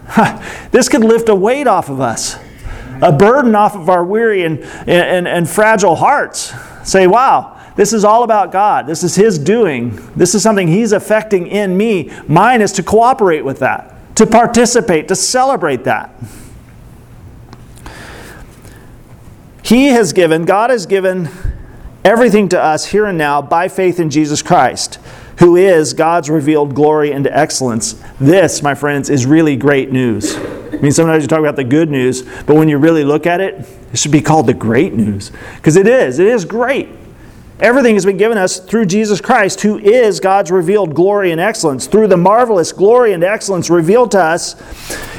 this 0.71 0.89
could 0.89 1.03
lift 1.03 1.29
a 1.29 1.35
weight 1.35 1.67
off 1.67 1.89
of 1.89 1.99
us 1.99 2.37
a 3.01 3.11
burden 3.11 3.55
off 3.55 3.75
of 3.75 3.89
our 3.89 4.03
weary 4.03 4.43
and, 4.43 4.59
and, 4.87 5.27
and 5.27 5.49
fragile 5.49 5.95
hearts. 5.95 6.53
Say, 6.83 7.07
wow, 7.07 7.59
this 7.75 7.93
is 7.93 8.03
all 8.03 8.23
about 8.23 8.51
God. 8.51 8.87
This 8.87 9.03
is 9.03 9.15
His 9.15 9.37
doing. 9.37 9.99
This 10.15 10.33
is 10.33 10.43
something 10.43 10.67
He's 10.67 10.91
affecting 10.91 11.47
in 11.47 11.77
me. 11.77 12.11
Mine 12.27 12.61
is 12.61 12.71
to 12.73 12.83
cooperate 12.83 13.45
with 13.45 13.59
that, 13.59 14.15
to 14.15 14.25
participate, 14.25 15.07
to 15.07 15.15
celebrate 15.15 15.83
that. 15.83 16.11
He 19.63 19.87
has 19.87 20.13
given, 20.13 20.45
God 20.45 20.69
has 20.69 20.85
given 20.85 21.29
everything 22.05 22.47
to 22.49 22.61
us 22.61 22.85
here 22.85 23.05
and 23.05 23.17
now 23.17 23.41
by 23.41 23.67
faith 23.67 23.99
in 23.99 24.09
Jesus 24.09 24.41
Christ, 24.41 24.97
who 25.39 25.55
is 25.55 25.93
God's 25.93 26.29
revealed 26.29 26.73
glory 26.73 27.11
and 27.11 27.27
excellence. 27.27 28.01
This, 28.19 28.61
my 28.61 28.73
friends, 28.73 29.09
is 29.09 29.25
really 29.25 29.55
great 29.55 29.91
news. 29.91 30.35
I 30.35 30.77
mean, 30.77 30.91
sometimes 30.91 31.23
you 31.23 31.27
talk 31.27 31.39
about 31.39 31.55
the 31.55 31.63
good 31.63 31.89
news, 31.89 32.23
but 32.43 32.55
when 32.55 32.69
you 32.69 32.77
really 32.77 33.03
look 33.03 33.25
at 33.25 33.39
it, 33.39 33.67
it 33.93 33.99
should 33.99 34.11
be 34.11 34.21
called 34.21 34.47
the 34.47 34.53
great 34.53 34.93
news. 34.93 35.31
Because 35.55 35.75
it 35.75 35.87
is. 35.87 36.19
It 36.19 36.27
is 36.27 36.45
great. 36.45 36.89
Everything 37.59 37.95
has 37.95 38.05
been 38.05 38.17
given 38.17 38.37
us 38.37 38.59
through 38.59 38.85
Jesus 38.85 39.19
Christ, 39.19 39.61
who 39.61 39.79
is 39.79 40.19
God's 40.19 40.51
revealed 40.51 40.93
glory 40.93 41.31
and 41.31 41.41
excellence. 41.41 41.87
Through 41.87 42.07
the 42.07 42.17
marvelous 42.17 42.71
glory 42.71 43.13
and 43.13 43.23
excellence 43.23 43.69
revealed 43.71 44.11
to 44.11 44.21
us 44.21 44.55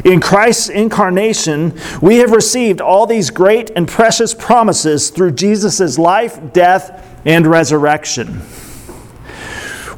in 0.04 0.20
Christ's 0.20 0.68
incarnation, 0.68 1.76
we 2.00 2.18
have 2.18 2.31
received 2.31 2.81
all 2.81 3.07
these 3.07 3.31
great 3.31 3.70
and 3.70 3.88
precious 3.88 4.35
promises 4.35 5.11
through 5.11 5.33
Jesus' 5.33 5.98
life, 5.98 6.38
death, 6.52 7.04
and 7.24 7.44
resurrection. 7.44 8.40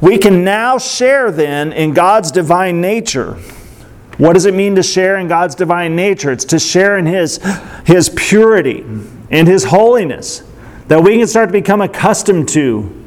We 0.01 0.17
can 0.17 0.43
now 0.43 0.77
share 0.77 1.31
then 1.31 1.71
in 1.71 1.93
God's 1.93 2.31
divine 2.31 2.81
nature 2.81 3.37
what 4.21 4.33
does 4.33 4.45
it 4.45 4.53
mean 4.53 4.75
to 4.75 4.83
share 4.83 5.17
in 5.17 5.27
God's 5.27 5.55
divine 5.55 5.95
nature? 5.95 6.31
It's 6.31 6.45
to 6.45 6.59
share 6.59 6.99
in 6.99 7.07
His, 7.07 7.39
His 7.87 8.09
purity 8.09 8.81
and 9.31 9.47
His 9.47 9.63
holiness 9.63 10.43
that 10.89 11.01
we 11.01 11.17
can 11.17 11.25
start 11.25 11.49
to 11.49 11.53
become 11.53 11.81
accustomed 11.81 12.47
to, 12.49 13.03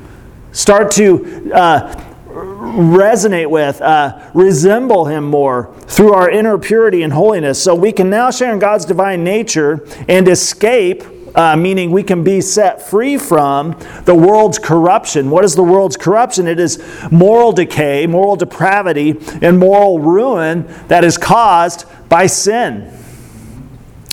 start 0.50 0.90
to 0.92 1.52
uh, 1.52 1.94
resonate 2.26 3.48
with, 3.48 3.80
uh, 3.80 4.28
resemble 4.35 5.04
Him 5.04 5.22
more 5.22 5.72
through 5.83 6.14
our 6.14 6.28
inner 6.28 6.59
purity 6.59 7.02
and 7.02 7.12
holiness. 7.12 7.62
So 7.62 7.76
we 7.76 7.92
can 7.92 8.11
now 8.11 8.33
share 8.33 8.52
in 8.52 8.59
God's 8.59 8.85
divine 8.85 9.22
nature 9.22 9.87
and 10.09 10.26
escape 10.26 11.04
uh, 11.35 11.57
meaning 11.57 11.90
we 11.90 12.03
can 12.03 12.23
be 12.23 12.40
set 12.40 12.81
free 12.83 13.18
from 13.18 13.77
the 14.05 14.14
world's 14.14 14.59
corruption. 14.59 15.31
What 15.31 15.44
is 15.44 15.55
the 15.55 15.64
world's 15.64 15.97
corruption? 15.97 16.47
It 16.47 16.61
is 16.61 16.83
moral 17.11 17.53
decay, 17.53 18.07
moral 18.07 18.37
depravity, 18.37 19.18
and 19.42 19.59
moral 19.59 19.99
ruin 19.99 20.66
that 20.88 21.05
is 21.05 21.18
caused 21.18 21.87
by 22.09 22.27
sin. 22.27 22.92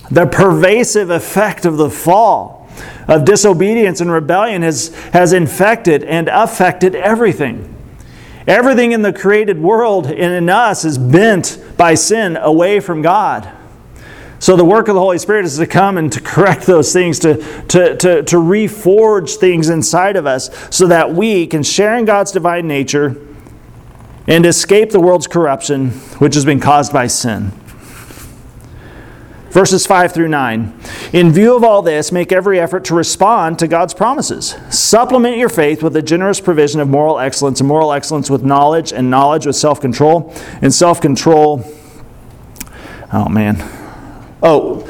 The 0.10 0.26
pervasive 0.26 1.10
effect 1.10 1.66
of 1.66 1.78
the 1.78 1.90
fall, 1.90 2.68
of 3.08 3.24
disobedience 3.24 4.02
and 4.02 4.12
rebellion, 4.12 4.64
has, 4.64 4.94
has 5.14 5.32
infected 5.32 6.04
and 6.04 6.28
affected 6.28 6.96
everything. 6.96 7.68
Everything 8.48 8.92
in 8.92 9.04
the 9.04 9.14
created 9.14 9.60
world 9.60 10.08
and 10.08 10.34
in 10.34 10.50
us 10.50 10.84
is 10.84 10.98
bent 10.98 11.64
by 11.78 11.94
sin 11.94 12.36
away 12.38 12.80
from 12.80 13.02
God. 13.02 13.50
So 14.42 14.56
the 14.56 14.66
work 14.66 14.88
of 14.88 14.96
the 14.96 15.00
Holy 15.00 15.20
Spirit 15.20 15.46
is 15.46 15.58
to 15.58 15.68
come 15.68 16.00
and 16.00 16.12
to 16.12 16.20
correct 16.20 16.64
those 16.64 16.92
things, 16.92 17.20
to, 17.20 17.36
to, 17.68 17.96
to, 17.96 18.24
to 18.24 18.36
reforge 18.38 19.36
things 19.36 19.70
inside 19.70 20.16
of 20.16 20.26
us 20.26 20.50
so 20.76 20.88
that 20.88 21.14
we 21.14 21.46
can 21.46 21.62
share 21.62 21.96
in 21.96 22.06
God's 22.06 22.32
divine 22.32 22.68
nature 22.68 23.24
and 24.26 24.44
escape 24.48 24.90
the 24.90 25.00
world's 25.00 25.28
corruption, 25.28 25.92
which 26.18 26.34
has 26.34 26.44
been 26.44 26.60
caused 26.60 26.92
by 26.92 27.06
sin. 27.06 27.52
verses 29.52 29.86
5 29.86 30.12
through 30.12 30.30
9. 30.30 30.74
In 31.14 31.32
view 31.32 31.56
of 31.56 31.64
all 31.64 31.84
this, 31.84 32.12
make 32.12 32.32
every 32.32 32.60
effort 32.60 32.84
to 32.86 32.96
respond 32.96 33.60
to 33.60 33.68
God's 33.68 33.94
promises. 33.94 34.56
Supplement 34.72 35.38
your 35.38 35.50
faith 35.50 35.84
with 35.84 35.96
a 35.96 36.02
generous 36.02 36.40
provision 36.40 36.82
of 36.82 36.88
moral 36.88 37.20
excellence, 37.20 37.60
and 37.60 37.68
moral 37.68 37.94
excellence 37.94 38.28
with 38.28 38.44
knowledge, 38.44 38.92
and 38.92 39.12
knowledge 39.12 39.46
with 39.46 39.56
self 39.56 39.80
control, 39.80 40.34
and 40.64 40.74
self 40.74 41.00
control. 41.00 41.64
Oh, 43.14 43.30
man. 43.30 43.81
Oh, 44.44 44.88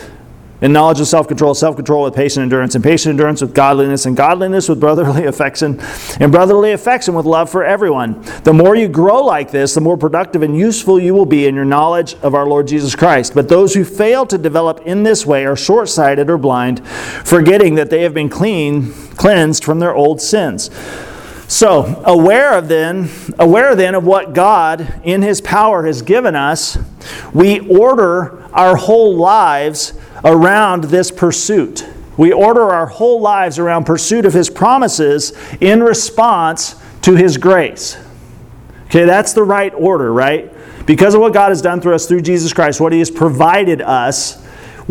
in 0.62 0.72
knowledge 0.74 1.00
with 1.00 1.08
self 1.08 1.28
control, 1.28 1.56
self 1.56 1.76
control 1.76 2.04
with 2.04 2.14
patient 2.14 2.44
endurance, 2.44 2.76
and 2.76 2.84
patient 2.84 3.12
endurance 3.12 3.42
with 3.42 3.56
godliness, 3.56 4.06
and 4.06 4.16
godliness 4.16 4.70
with 4.70 4.80
brotherly 4.80 5.26
affection, 5.26 5.80
and 6.20 6.32
brotherly 6.32 6.72
affection 6.72 7.16
with 7.16 7.26
love 7.26 7.50
for 7.50 7.64
everyone. 7.64 8.22
The 8.44 8.54
more 8.54 8.76
you 8.76 8.88
grow 8.88 9.24
like 9.24 9.50
this, 9.50 9.74
the 9.74 9.82
more 9.82 9.98
productive 9.98 10.44
and 10.44 10.56
useful 10.56 11.00
you 11.00 11.16
will 11.16 11.26
be 11.26 11.48
in 11.48 11.56
your 11.56 11.66
knowledge 11.66 12.14
of 12.22 12.36
our 12.36 12.46
Lord 12.46 12.68
Jesus 12.68 12.96
Christ. 12.96 13.34
But 13.34 13.50
those 13.50 13.74
who 13.74 13.84
fail 13.84 14.26
to 14.28 14.38
develop 14.38 14.82
in 14.86 15.02
this 15.02 15.26
way 15.26 15.46
are 15.46 15.56
short 15.56 15.90
sighted 15.90 16.30
or 16.30 16.38
blind, 16.38 16.88
forgetting 16.88 17.76
that 17.76 17.90
they 17.90 18.04
have 18.04 18.14
been 18.14 18.30
clean, 18.30 18.94
cleansed 19.16 19.64
from 19.64 19.80
their 19.80 19.96
old 19.96 20.22
sins. 20.22 20.70
So, 21.52 22.02
aware 22.06 22.58
of 22.58 22.70
then, 22.70 23.10
aware 23.38 23.76
then 23.76 23.94
of 23.94 24.06
what 24.06 24.32
God 24.32 25.02
in 25.04 25.22
his 25.22 25.42
power 25.42 25.86
has 25.86 26.02
given 26.02 26.34
us, 26.34 26.78
we 27.34 27.60
order 27.60 28.42
our 28.54 28.78
whole 28.78 29.18
lives 29.18 29.92
around 30.24 30.86
this 30.86 31.12
pursuit. 31.12 31.86
We 32.16 32.32
order 32.32 32.72
our 32.72 32.86
whole 32.86 33.20
lives 33.20 33.60
around 33.60 33.84
pursuit 33.84 34.26
of 34.26 34.32
his 34.32 34.50
promises 34.50 35.34
in 35.60 35.84
response 35.84 36.82
to 37.02 37.18
his 37.18 37.36
grace. 37.36 37.98
Okay, 38.86 39.04
that's 39.04 39.34
the 39.34 39.44
right 39.44 39.74
order, 39.74 40.14
right? 40.14 40.54
Because 40.86 41.16
of 41.16 41.20
what 41.20 41.34
God 41.34 41.50
has 41.50 41.62
done 41.62 41.82
through 41.82 41.96
us 41.96 42.08
through 42.08 42.22
Jesus 42.22 42.54
Christ, 42.54 42.80
what 42.80 42.94
he 42.94 43.00
has 43.00 43.12
provided 43.12 43.82
us, 43.82 44.41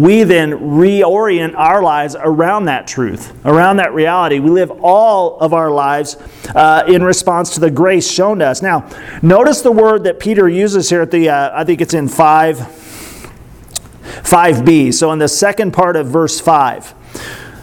we 0.00 0.22
then 0.22 0.52
reorient 0.52 1.54
our 1.54 1.82
lives 1.82 2.16
around 2.18 2.64
that 2.64 2.86
truth, 2.86 3.34
around 3.44 3.76
that 3.76 3.92
reality. 3.92 4.38
We 4.38 4.48
live 4.48 4.70
all 4.82 5.38
of 5.40 5.52
our 5.52 5.70
lives 5.70 6.16
uh, 6.54 6.84
in 6.88 7.04
response 7.04 7.52
to 7.54 7.60
the 7.60 7.70
grace 7.70 8.10
shown 8.10 8.38
to 8.38 8.46
us. 8.46 8.62
Now, 8.62 8.88
notice 9.20 9.60
the 9.60 9.70
word 9.70 10.04
that 10.04 10.18
Peter 10.18 10.48
uses 10.48 10.88
here 10.88 11.02
at 11.02 11.10
the, 11.10 11.28
uh, 11.28 11.50
I 11.52 11.64
think 11.64 11.82
it's 11.82 11.92
in 11.92 12.08
5, 12.08 12.56
5b. 12.56 14.94
So 14.94 15.12
in 15.12 15.18
the 15.18 15.28
second 15.28 15.72
part 15.72 15.96
of 15.96 16.06
verse 16.06 16.40
5. 16.40 16.94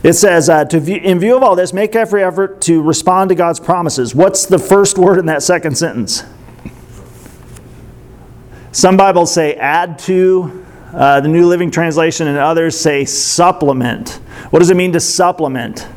It 0.04 0.13
says, 0.13 0.47
uh, 0.47 0.63
to 0.65 0.80
view, 0.80 0.97
in 0.97 1.19
view 1.19 1.36
of 1.36 1.41
all 1.41 1.56
this, 1.56 1.73
make 1.73 1.95
every 1.95 2.23
effort 2.23 2.62
to 2.62 2.84
respond 2.84 3.30
to 3.30 3.36
God's 3.36 3.60
promises. 3.60 4.13
What's 4.13 4.45
the 4.45 4.60
first 4.60 5.00
word 5.00 5.17
in 5.17 5.26
that 5.26 5.41
second 5.41 5.76
sentence? 5.76 6.23
Some 8.71 8.95
Bibles 8.95 9.34
say 9.34 9.56
add 9.56 9.97
to, 10.00 10.67
uh, 10.93 11.19
the 11.21 11.28
New 11.28 11.47
Living 11.47 11.69
Translation 11.69 12.28
and 12.28 12.38
others 12.38 12.80
say 12.80 13.06
supplement. 13.06 14.19
What 14.50 14.60
does 14.60 14.69
it 14.69 14.78
mean 14.78 14.93
to 14.93 15.00
supplement? 15.00 15.88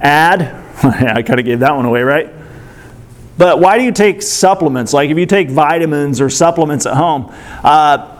Add. 0.00 0.42
I 0.84 1.22
kind 1.22 1.38
of 1.38 1.46
gave 1.46 1.60
that 1.60 1.74
one 1.76 1.84
away, 1.84 2.02
right? 2.02 2.32
But 3.38 3.60
why 3.60 3.78
do 3.78 3.84
you 3.84 3.92
take 3.92 4.22
supplements? 4.22 4.92
Like 4.92 5.10
if 5.10 5.18
you 5.18 5.26
take 5.26 5.50
vitamins 5.50 6.20
or 6.20 6.30
supplements 6.30 6.86
at 6.86 6.94
home, 6.94 7.32
uh, 7.62 8.14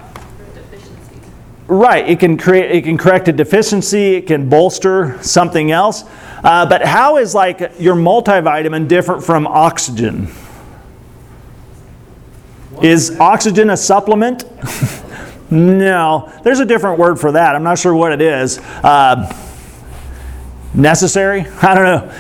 right? 1.67 2.09
It 2.09 2.21
can 2.21 2.37
create, 2.37 2.71
it 2.71 2.83
can 2.83 2.99
correct 2.99 3.29
a 3.29 3.33
deficiency. 3.33 4.15
It 4.15 4.27
can 4.27 4.49
bolster 4.49 5.23
something 5.23 5.71
else. 5.71 6.05
Uh, 6.43 6.67
but 6.67 6.85
how 6.85 7.17
is 7.17 7.35
like 7.35 7.61
your 7.79 7.95
multivitamin 7.95 8.87
different 8.89 9.25
from 9.25 9.47
oxygen? 9.47 10.29
Is 12.85 13.19
oxygen 13.19 13.71
a 13.71 13.79
supplement? 13.79 14.45
no, 15.51 16.31
there's 16.43 16.61
a 16.61 16.67
different 16.67 16.99
word 16.99 17.19
for 17.19 17.33
that. 17.33 17.57
I'm 17.57 17.63
not 17.63 17.79
sure 17.79 17.95
what 17.95 18.13
it 18.13 18.21
is. 18.21 18.59
Uh, 18.59 19.35
necessary? 20.75 21.47
I 21.63 21.75
don't 21.75 21.85
know. 21.85 22.15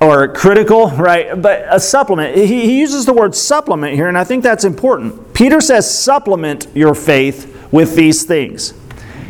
Or 0.00 0.26
critical, 0.32 0.90
right? 0.90 1.40
But 1.40 1.66
a 1.70 1.78
supplement. 1.78 2.36
He, 2.36 2.46
he 2.46 2.80
uses 2.80 3.06
the 3.06 3.12
word 3.12 3.36
supplement 3.36 3.94
here, 3.94 4.08
and 4.08 4.18
I 4.18 4.24
think 4.24 4.42
that's 4.42 4.64
important. 4.64 5.32
Peter 5.32 5.60
says, 5.60 5.88
supplement 5.88 6.66
your 6.74 6.96
faith 6.96 7.70
with 7.70 7.94
these 7.94 8.24
things. 8.24 8.74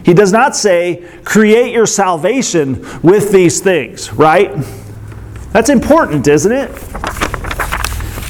He 0.02 0.14
does 0.14 0.32
not 0.32 0.56
say, 0.56 1.06
create 1.24 1.74
your 1.74 1.84
salvation 1.84 2.86
with 3.02 3.32
these 3.32 3.60
things, 3.60 4.14
right? 4.14 4.50
That's 5.52 5.68
important, 5.68 6.26
isn't 6.26 6.52
it? 6.52 6.70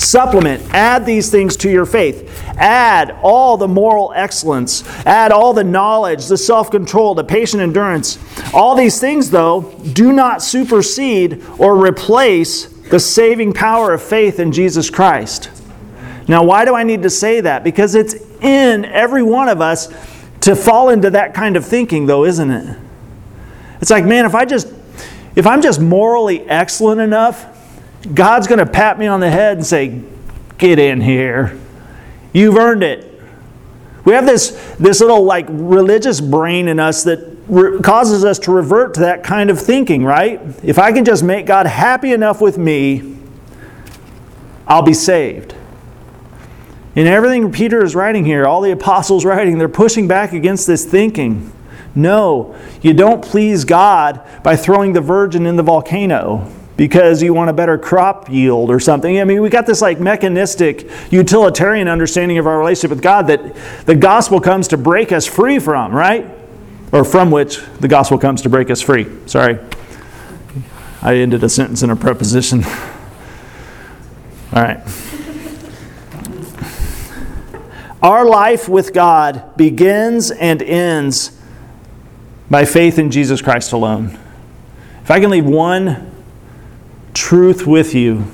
Supplement, 0.09 0.63
add 0.73 1.05
these 1.05 1.31
things 1.31 1.55
to 1.59 1.71
your 1.71 1.85
faith. 1.85 2.43
Add 2.57 3.11
all 3.23 3.59
the 3.59 3.69
moral 3.69 4.11
excellence, 4.17 4.83
add 5.05 5.33
all 5.33 5.53
the 5.53 5.63
knowledge, 5.63 6.29
the 6.29 6.39
self 6.39 6.71
control, 6.71 7.15
the 7.15 7.25
patient 7.25 7.63
endurance. 7.63 8.19
All 8.55 8.75
these 8.75 8.99
things, 8.99 9.31
though, 9.31 9.71
do 9.93 10.15
not 10.15 10.43
supersede 10.43 11.45
or 11.59 11.77
replace 11.77 12.69
the 12.89 12.99
saving 12.99 13.53
power 13.53 13.93
of 13.93 14.03
faith 14.03 14.41
in 14.41 14.51
Jesus 14.51 14.89
Christ. 14.89 15.51
Now, 16.27 16.43
why 16.43 16.65
do 16.65 16.75
I 16.75 16.85
need 16.85 17.03
to 17.03 17.11
say 17.11 17.43
that? 17.43 17.63
Because 17.63 17.95
it's 17.95 18.15
in 18.41 18.87
every 18.87 19.23
one 19.23 19.51
of 19.51 19.61
us 19.61 19.93
to 20.41 20.57
fall 20.57 20.89
into 20.89 21.11
that 21.11 21.35
kind 21.35 21.55
of 21.55 21.67
thinking, 21.67 22.07
though, 22.07 22.25
isn't 22.25 22.51
it? 22.51 22.79
It's 23.83 23.91
like, 23.91 24.07
man, 24.07 24.25
if 24.25 24.35
I 24.35 24.47
just 24.47 24.73
if 25.37 25.47
I'm 25.47 25.61
just 25.61 25.83
morally 25.83 26.49
excellent 26.49 27.03
enough, 27.03 27.58
God's 28.15 28.47
going 28.47 28.59
to 28.59 28.67
pat 28.67 28.99
me 28.99 29.07
on 29.07 29.21
the 29.21 29.31
head 29.31 29.57
and 29.57 29.67
say, 29.67 30.03
"Get 30.57 30.79
in 30.79 31.01
here. 31.01 31.59
You've 32.33 32.57
earned 32.57 32.83
it." 32.83 33.05
We 34.05 34.13
have 34.15 34.25
this 34.25 34.51
this 34.79 35.01
little 35.01 35.25
like 35.25 35.47
religious 35.49 36.21
brain 36.21 36.69
in 36.69 36.81
us 36.81 37.05
that 37.05 37.21
re- 37.49 37.81
causes 37.81 38.25
us 38.25 38.39
to 38.41 38.53
revert 38.53 38.95
to 38.95 39.01
that 39.01 39.23
kind 39.23 39.51
of 39.51 39.61
thinking, 39.61 40.05
right? 40.05 40.41
If 40.63 40.79
I 40.79 40.93
can 40.93 41.05
just 41.05 41.23
make 41.23 41.47
God 41.47 41.67
happy 41.67 42.13
enough 42.13 42.41
with 42.41 42.57
me, 42.57 43.17
I'll 44.67 44.83
be 44.83 44.95
saved. 44.95 45.55
In 46.95 47.07
everything 47.07 47.53
Peter 47.53 47.85
is 47.85 47.95
writing 47.95 48.25
here, 48.25 48.47
all 48.47 48.61
the 48.61 48.71
apostles 48.73 49.25
writing, 49.25 49.59
they're 49.59 49.69
pushing 49.69 50.09
back 50.09 50.33
against 50.33 50.67
this 50.67 50.85
thinking. 50.85 51.53
No, 51.95 52.57
you 52.81 52.95
don't 52.95 53.23
please 53.23 53.65
God 53.65 54.21
by 54.43 54.57
throwing 54.57 54.93
the 54.93 55.01
virgin 55.01 55.47
in 55.47 55.57
the 55.57 55.63
volcano 55.63 56.51
because 56.79 57.21
you 57.25 57.35
want 57.35 57.51
a 57.51 57.53
better 57.53 57.77
crop 57.77 58.31
yield 58.31 58.71
or 58.71 58.79
something. 58.79 59.21
I 59.21 59.25
mean, 59.25 59.43
we 59.43 59.51
got 59.51 59.67
this 59.67 59.83
like 59.83 59.99
mechanistic, 59.99 60.89
utilitarian 61.11 61.89
understanding 61.89 62.39
of 62.39 62.47
our 62.47 62.57
relationship 62.57 62.91
with 62.91 63.03
God 63.03 63.27
that 63.27 63.57
the 63.85 63.97
gospel 63.97 64.41
comes 64.41 64.69
to 64.69 64.77
break 64.77 65.11
us 65.11 65.27
free 65.27 65.59
from, 65.59 65.93
right? 65.93 66.25
Or 66.93 67.05
from 67.05 67.33
which 67.33 67.61
the 67.81 67.89
gospel 67.89 68.17
comes 68.17 68.43
to 68.43 68.49
break 68.49 68.71
us 68.71 68.81
free. 68.81 69.09
Sorry. 69.27 69.59
I 71.03 71.17
ended 71.17 71.43
a 71.43 71.49
sentence 71.49 71.83
in 71.83 71.91
a 71.91 71.97
preposition. 71.97 72.63
All 74.53 74.63
right. 74.63 74.81
Our 78.01 78.25
life 78.25 78.69
with 78.69 78.93
God 78.95 79.57
begins 79.57 80.31
and 80.31 80.63
ends 80.63 81.37
by 82.49 82.65
faith 82.65 83.01
in 83.01 83.11
Jesus 83.11 83.43
Christ 83.43 83.73
alone. 83.73 84.17
If 85.03 85.11
I 85.11 85.19
can 85.19 85.31
leave 85.31 85.45
one 85.45 86.08
truth 87.15 87.67
with 87.67 87.95
you, 87.95 88.25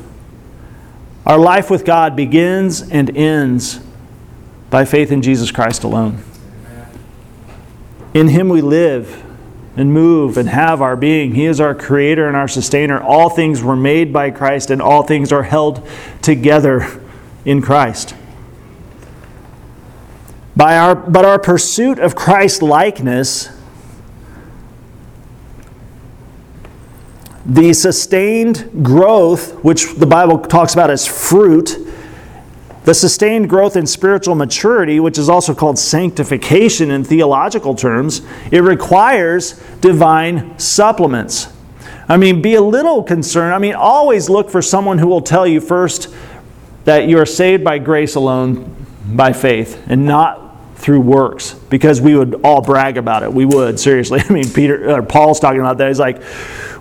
our 1.27 1.39
life 1.39 1.71
with 1.71 1.85
God 1.85 2.15
begins 2.17 2.83
and 2.83 3.17
ends 3.17 3.81
by 4.71 4.85
faith 4.85 5.11
in 5.11 5.23
Jesus 5.23 5.51
Christ 5.51 5.85
alone. 5.85 6.23
In 8.13 8.29
Him 8.29 8.49
we 8.49 8.61
live 8.61 9.25
and 9.77 9.93
move 9.93 10.37
and 10.37 10.49
have 10.49 10.81
our 10.81 10.97
being. 10.97 11.35
He 11.35 11.47
is 11.47 11.61
our 11.61 11.75
creator 11.75 12.29
and 12.29 12.37
our 12.37 12.49
sustainer. 12.49 13.01
All 13.01 13.29
things 13.29 13.63
were 13.63 13.77
made 13.77 14.13
by 14.13 14.31
Christ, 14.31 14.71
and 14.71 14.81
all 14.81 15.03
things 15.03 15.33
are 15.33 15.43
held 15.43 15.87
together 16.23 17.01
in 17.45 17.61
Christ. 17.61 18.15
By 20.57 20.79
our, 20.79 20.95
but 20.95 21.25
our 21.25 21.39
pursuit 21.39 21.99
of 21.99 22.15
Christ 22.15 22.63
likeness, 22.63 23.49
the 27.46 27.72
sustained 27.72 28.85
growth, 28.85 29.62
which 29.62 29.94
the 29.94 30.07
Bible 30.07 30.38
talks 30.38 30.72
about 30.72 30.90
as 30.90 31.07
fruit, 31.07 31.76
the 32.85 32.94
sustained 32.94 33.48
growth 33.48 33.76
in 33.76 33.87
spiritual 33.87 34.35
maturity, 34.35 35.00
which 35.00 35.18
is 35.18 35.28
also 35.28 35.54
called 35.54 35.78
sanctification 35.78 36.90
in 36.90 37.02
theological 37.02 37.74
terms, 37.74 38.20
it 38.52 38.61
requires 38.61 39.61
divine 39.80 40.59
supplements. 40.59 41.48
I 42.09 42.18
mean, 42.18 42.42
be 42.42 42.54
a 42.54 42.61
little 42.61 43.02
concerned. 43.02 43.54
I 43.54 43.59
mean, 43.59 43.74
always 43.74 44.28
look 44.28 44.50
for 44.50 44.61
someone 44.61 44.98
who 44.98 45.07
will 45.07 45.22
tell 45.22 45.46
you 45.46 45.61
first 45.61 46.14
that 46.85 47.09
you 47.09 47.18
are 47.18 47.26
saved 47.26 47.64
by 47.64 47.78
grace 47.78 48.14
alone, 48.14 48.87
by 49.07 49.33
faith, 49.33 49.83
and 49.87 50.04
not 50.04 50.43
through 50.85 51.01
works 51.01 51.55
because 51.70 51.99
we 51.99 52.14
would 52.14 52.42
all 52.44 52.61
brag 52.61 52.99
about 52.99 53.23
it. 53.23 53.33
We 53.33 53.47
would, 53.47 53.81
seriously. 53.81 54.20
I 54.29 54.31
mean, 54.31 54.51
Peter 54.51 54.94
or 54.94 55.03
Paul's 55.03 55.40
talking 55.40 55.61
about 55.61 55.79
that. 55.79 55.88
He's 55.88 55.99
like, 55.99 56.23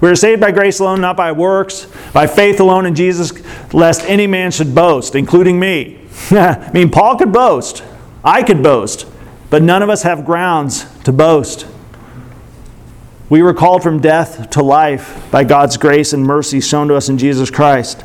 we're 0.01 0.15
saved 0.15 0.41
by 0.41 0.51
grace 0.51 0.79
alone, 0.79 0.99
not 0.99 1.15
by 1.15 1.31
works, 1.31 1.87
by 2.11 2.27
faith 2.27 2.59
alone 2.59 2.85
in 2.85 2.95
Jesus, 2.95 3.31
lest 3.73 4.01
any 4.03 4.27
man 4.27 4.51
should 4.51 4.75
boast, 4.75 5.15
including 5.15 5.57
me. 5.57 6.01
I 6.31 6.69
mean, 6.73 6.89
Paul 6.89 7.15
could 7.15 7.31
boast. 7.31 7.81
I 8.25 8.43
could 8.43 8.61
boast. 8.61 9.07
but 9.49 9.63
none 9.63 9.81
of 9.81 9.89
us 9.89 10.03
have 10.03 10.25
grounds 10.25 10.85
to 11.03 11.13
boast. 11.13 11.65
We 13.29 13.41
were 13.41 13.53
called 13.53 13.83
from 13.83 14.01
death 14.01 14.49
to 14.51 14.61
life 14.61 15.31
by 15.31 15.45
God's 15.45 15.77
grace 15.77 16.11
and 16.11 16.25
mercy 16.25 16.59
shown 16.59 16.89
to 16.89 16.95
us 16.95 17.07
in 17.07 17.17
Jesus 17.17 17.49
Christ. 17.49 18.03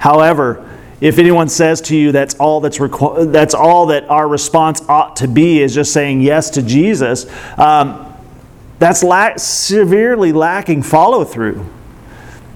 However, 0.00 0.68
if 1.00 1.18
anyone 1.18 1.48
says 1.48 1.80
to 1.82 1.96
you 1.96 2.12
that's 2.12 2.34
all 2.36 2.60
that's 2.60 2.78
requ- 2.78 3.30
that's 3.32 3.54
all 3.54 3.86
that 3.86 4.08
our 4.08 4.26
response 4.26 4.82
ought 4.88 5.16
to 5.16 5.28
be 5.28 5.60
is 5.60 5.74
just 5.74 5.92
saying 5.92 6.20
yes 6.20 6.50
to 6.50 6.62
Jesus, 6.62 7.26
um, 7.58 8.14
that's 8.78 9.02
la- 9.02 9.36
severely 9.36 10.32
lacking 10.32 10.82
follow 10.82 11.24
through. 11.24 11.64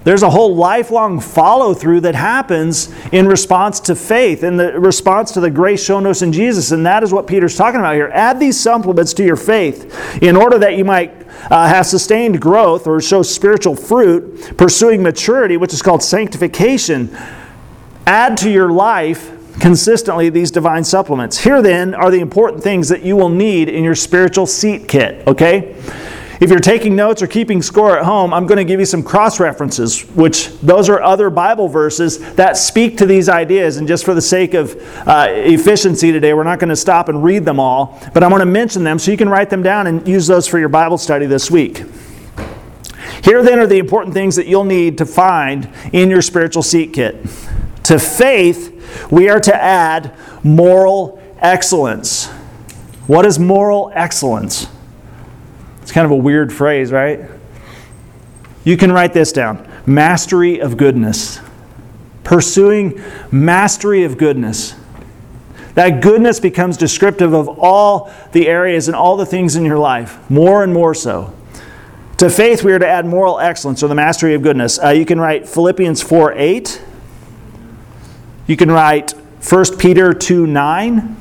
There's 0.02 0.22
a 0.22 0.30
whole 0.30 0.56
lifelong 0.56 1.20
follow 1.20 1.74
through 1.74 2.00
that 2.00 2.14
happens 2.14 2.90
in 3.12 3.26
response 3.26 3.80
to 3.80 3.94
faith, 3.94 4.42
in 4.42 4.56
the 4.56 4.80
response 4.80 5.32
to 5.32 5.40
the 5.40 5.50
grace 5.50 5.84
shown 5.84 6.06
us 6.06 6.22
in 6.22 6.32
Jesus. 6.32 6.72
And 6.72 6.86
that 6.86 7.02
is 7.02 7.12
what 7.12 7.26
Peter's 7.26 7.54
talking 7.54 7.80
about 7.80 7.94
here. 7.94 8.10
Add 8.14 8.40
these 8.40 8.58
supplements 8.58 9.12
to 9.14 9.24
your 9.24 9.36
faith 9.36 10.22
in 10.22 10.36
order 10.36 10.58
that 10.58 10.78
you 10.78 10.86
might 10.86 11.12
uh, 11.50 11.68
have 11.68 11.84
sustained 11.86 12.40
growth 12.40 12.86
or 12.86 13.02
show 13.02 13.20
spiritual 13.22 13.76
fruit, 13.76 14.56
pursuing 14.56 15.02
maturity, 15.02 15.58
which 15.58 15.74
is 15.74 15.82
called 15.82 16.02
sanctification. 16.02 17.14
Add 18.06 18.36
to 18.38 18.50
your 18.50 18.70
life 18.70 19.36
consistently 19.60 20.30
these 20.30 20.50
divine 20.50 20.84
supplements. 20.84 21.38
Here 21.38 21.62
then 21.62 21.94
are 21.94 22.10
the 22.10 22.20
important 22.20 22.62
things 22.62 22.88
that 22.88 23.02
you 23.02 23.16
will 23.16 23.28
need 23.28 23.68
in 23.68 23.84
your 23.84 23.94
spiritual 23.94 24.46
seat 24.46 24.88
kit, 24.88 25.26
okay? 25.26 25.76
If 26.40 26.48
you're 26.48 26.58
taking 26.58 26.96
notes 26.96 27.20
or 27.20 27.26
keeping 27.26 27.60
score 27.60 27.98
at 27.98 28.04
home, 28.06 28.32
I'm 28.32 28.46
going 28.46 28.56
to 28.56 28.64
give 28.64 28.80
you 28.80 28.86
some 28.86 29.02
cross 29.02 29.38
references, 29.38 30.00
which 30.12 30.48
those 30.60 30.88
are 30.88 31.02
other 31.02 31.28
Bible 31.28 31.68
verses 31.68 32.18
that 32.36 32.56
speak 32.56 32.96
to 32.96 33.06
these 33.06 33.28
ideas. 33.28 33.76
And 33.76 33.86
just 33.86 34.06
for 34.06 34.14
the 34.14 34.22
sake 34.22 34.54
of 34.54 34.74
uh, 35.06 35.26
efficiency 35.28 36.12
today, 36.12 36.32
we're 36.32 36.44
not 36.44 36.58
going 36.58 36.70
to 36.70 36.76
stop 36.76 37.10
and 37.10 37.22
read 37.22 37.44
them 37.44 37.60
all, 37.60 38.00
but 38.14 38.24
I'm 38.24 38.30
going 38.30 38.40
to 38.40 38.46
mention 38.46 38.84
them 38.84 38.98
so 38.98 39.10
you 39.10 39.18
can 39.18 39.28
write 39.28 39.50
them 39.50 39.62
down 39.62 39.86
and 39.86 40.08
use 40.08 40.26
those 40.26 40.48
for 40.48 40.58
your 40.58 40.70
Bible 40.70 40.96
study 40.96 41.26
this 41.26 41.50
week. 41.50 41.84
Here 43.22 43.42
then 43.42 43.58
are 43.58 43.66
the 43.66 43.76
important 43.76 44.14
things 44.14 44.34
that 44.36 44.46
you'll 44.46 44.64
need 44.64 44.96
to 44.96 45.04
find 45.04 45.68
in 45.92 46.08
your 46.08 46.22
spiritual 46.22 46.62
seat 46.62 46.94
kit. 46.94 47.26
To 47.90 47.98
faith, 47.98 49.10
we 49.10 49.28
are 49.30 49.40
to 49.40 49.52
add 49.52 50.14
moral 50.44 51.20
excellence. 51.40 52.28
What 53.08 53.26
is 53.26 53.36
moral 53.36 53.90
excellence? 53.92 54.68
It's 55.82 55.90
kind 55.90 56.04
of 56.04 56.12
a 56.12 56.16
weird 56.16 56.52
phrase, 56.52 56.92
right? 56.92 57.28
You 58.62 58.76
can 58.76 58.92
write 58.92 59.12
this 59.12 59.32
down 59.32 59.68
mastery 59.86 60.60
of 60.60 60.76
goodness. 60.76 61.40
Pursuing 62.22 63.02
mastery 63.32 64.04
of 64.04 64.18
goodness. 64.18 64.76
That 65.74 66.00
goodness 66.00 66.38
becomes 66.38 66.76
descriptive 66.76 67.32
of 67.32 67.48
all 67.48 68.12
the 68.30 68.46
areas 68.46 68.86
and 68.86 68.94
all 68.94 69.16
the 69.16 69.26
things 69.26 69.56
in 69.56 69.64
your 69.64 69.78
life, 69.78 70.30
more 70.30 70.62
and 70.62 70.72
more 70.72 70.94
so. 70.94 71.34
To 72.18 72.30
faith, 72.30 72.62
we 72.62 72.70
are 72.70 72.78
to 72.78 72.86
add 72.86 73.04
moral 73.04 73.40
excellence 73.40 73.82
or 73.82 73.88
the 73.88 73.96
mastery 73.96 74.34
of 74.34 74.42
goodness. 74.42 74.78
Uh, 74.78 74.90
you 74.90 75.04
can 75.04 75.18
write 75.18 75.48
Philippians 75.48 76.00
4 76.02 76.34
8. 76.34 76.84
You 78.50 78.56
can 78.56 78.68
write 78.68 79.12
1 79.48 79.78
Peter 79.78 80.12
2 80.12 80.44
9 80.44 81.16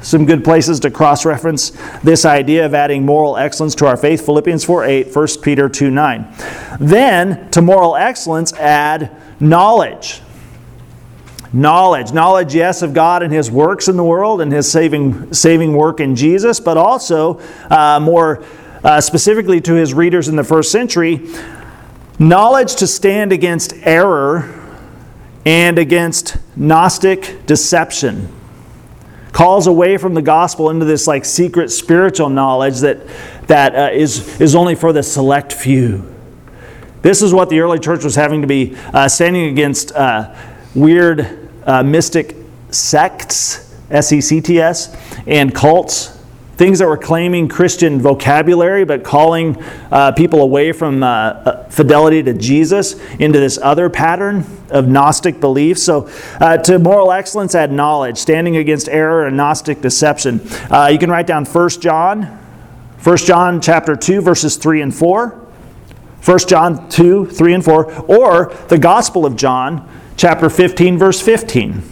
some 0.00 0.24
good 0.24 0.42
places 0.42 0.80
to 0.80 0.90
cross 0.90 1.26
reference 1.26 1.70
this 2.02 2.24
idea 2.24 2.64
of 2.64 2.72
adding 2.72 3.04
moral 3.04 3.36
excellence 3.36 3.74
to 3.74 3.86
our 3.86 3.94
faith 3.98 4.24
Philippians 4.24 4.64
4 4.64 4.84
8, 4.84 5.14
1 5.14 5.28
Peter 5.42 5.68
2 5.68 5.90
9. 5.90 6.34
Then, 6.80 7.50
to 7.50 7.60
moral 7.60 7.94
excellence, 7.94 8.54
add 8.54 9.14
knowledge. 9.38 10.22
Knowledge. 11.52 12.14
Knowledge, 12.14 12.54
yes, 12.54 12.80
of 12.80 12.94
God 12.94 13.22
and 13.22 13.30
His 13.30 13.50
works 13.50 13.88
in 13.88 13.98
the 13.98 14.04
world 14.04 14.40
and 14.40 14.50
His 14.50 14.72
saving, 14.72 15.34
saving 15.34 15.74
work 15.74 16.00
in 16.00 16.16
Jesus, 16.16 16.58
but 16.58 16.78
also 16.78 17.38
uh, 17.68 18.00
more 18.00 18.46
uh, 18.82 18.98
specifically 18.98 19.60
to 19.60 19.74
His 19.74 19.92
readers 19.92 20.26
in 20.26 20.36
the 20.36 20.44
first 20.44 20.72
century, 20.72 21.28
knowledge 22.18 22.76
to 22.76 22.86
stand 22.86 23.30
against 23.30 23.74
error 23.82 24.61
and 25.44 25.78
against 25.78 26.36
Gnostic 26.56 27.46
deception 27.46 28.28
calls 29.32 29.66
away 29.66 29.96
from 29.96 30.14
the 30.14 30.22
gospel 30.22 30.70
into 30.70 30.84
this 30.84 31.06
like 31.06 31.24
secret 31.24 31.70
spiritual 31.70 32.28
knowledge 32.28 32.80
that 32.80 33.00
that 33.46 33.74
uh, 33.74 33.90
is 33.92 34.40
is 34.40 34.54
only 34.54 34.74
for 34.74 34.92
the 34.92 35.02
select 35.02 35.52
few. 35.52 36.14
This 37.00 37.22
is 37.22 37.34
what 37.34 37.48
the 37.48 37.60
early 37.60 37.80
church 37.80 38.04
was 38.04 38.14
having 38.14 38.42
to 38.42 38.46
be 38.46 38.76
uh, 38.92 39.08
standing 39.08 39.46
against 39.46 39.90
uh, 39.92 40.34
weird 40.74 41.50
uh, 41.66 41.82
mystic 41.82 42.36
sects, 42.70 43.74
S 43.90 44.12
E 44.12 44.20
C 44.20 44.40
T 44.40 44.60
S, 44.60 44.96
and 45.26 45.54
cults 45.54 46.21
things 46.62 46.78
that 46.78 46.86
were 46.86 46.96
claiming 46.96 47.48
Christian 47.48 48.00
vocabulary 48.00 48.84
but 48.84 49.02
calling 49.02 49.60
uh, 49.90 50.12
people 50.12 50.42
away 50.42 50.70
from 50.70 51.02
uh, 51.02 51.06
uh, 51.08 51.64
fidelity 51.64 52.22
to 52.22 52.32
Jesus 52.34 52.94
into 53.18 53.40
this 53.40 53.58
other 53.60 53.90
pattern 53.90 54.44
of 54.70 54.86
Gnostic 54.86 55.40
belief. 55.40 55.76
So, 55.76 56.08
uh, 56.38 56.58
to 56.58 56.78
moral 56.78 57.10
excellence, 57.10 57.56
add 57.56 57.72
knowledge, 57.72 58.16
standing 58.16 58.58
against 58.58 58.88
error 58.88 59.26
and 59.26 59.36
Gnostic 59.36 59.80
deception. 59.80 60.40
Uh, 60.70 60.86
you 60.86 61.00
can 61.00 61.10
write 61.10 61.26
down 61.26 61.46
1 61.46 61.68
John, 61.80 62.26
1 63.02 63.16
John 63.16 63.60
chapter 63.60 63.96
2, 63.96 64.20
verses 64.20 64.56
3 64.56 64.82
and 64.82 64.94
4. 64.94 65.30
1 66.24 66.38
John 66.46 66.88
2, 66.88 67.26
3 67.26 67.54
and 67.54 67.64
4, 67.64 67.92
or 68.02 68.54
the 68.68 68.78
Gospel 68.78 69.26
of 69.26 69.34
John, 69.34 69.88
chapter 70.16 70.48
15, 70.48 70.96
verse 70.96 71.20
15. 71.20 71.82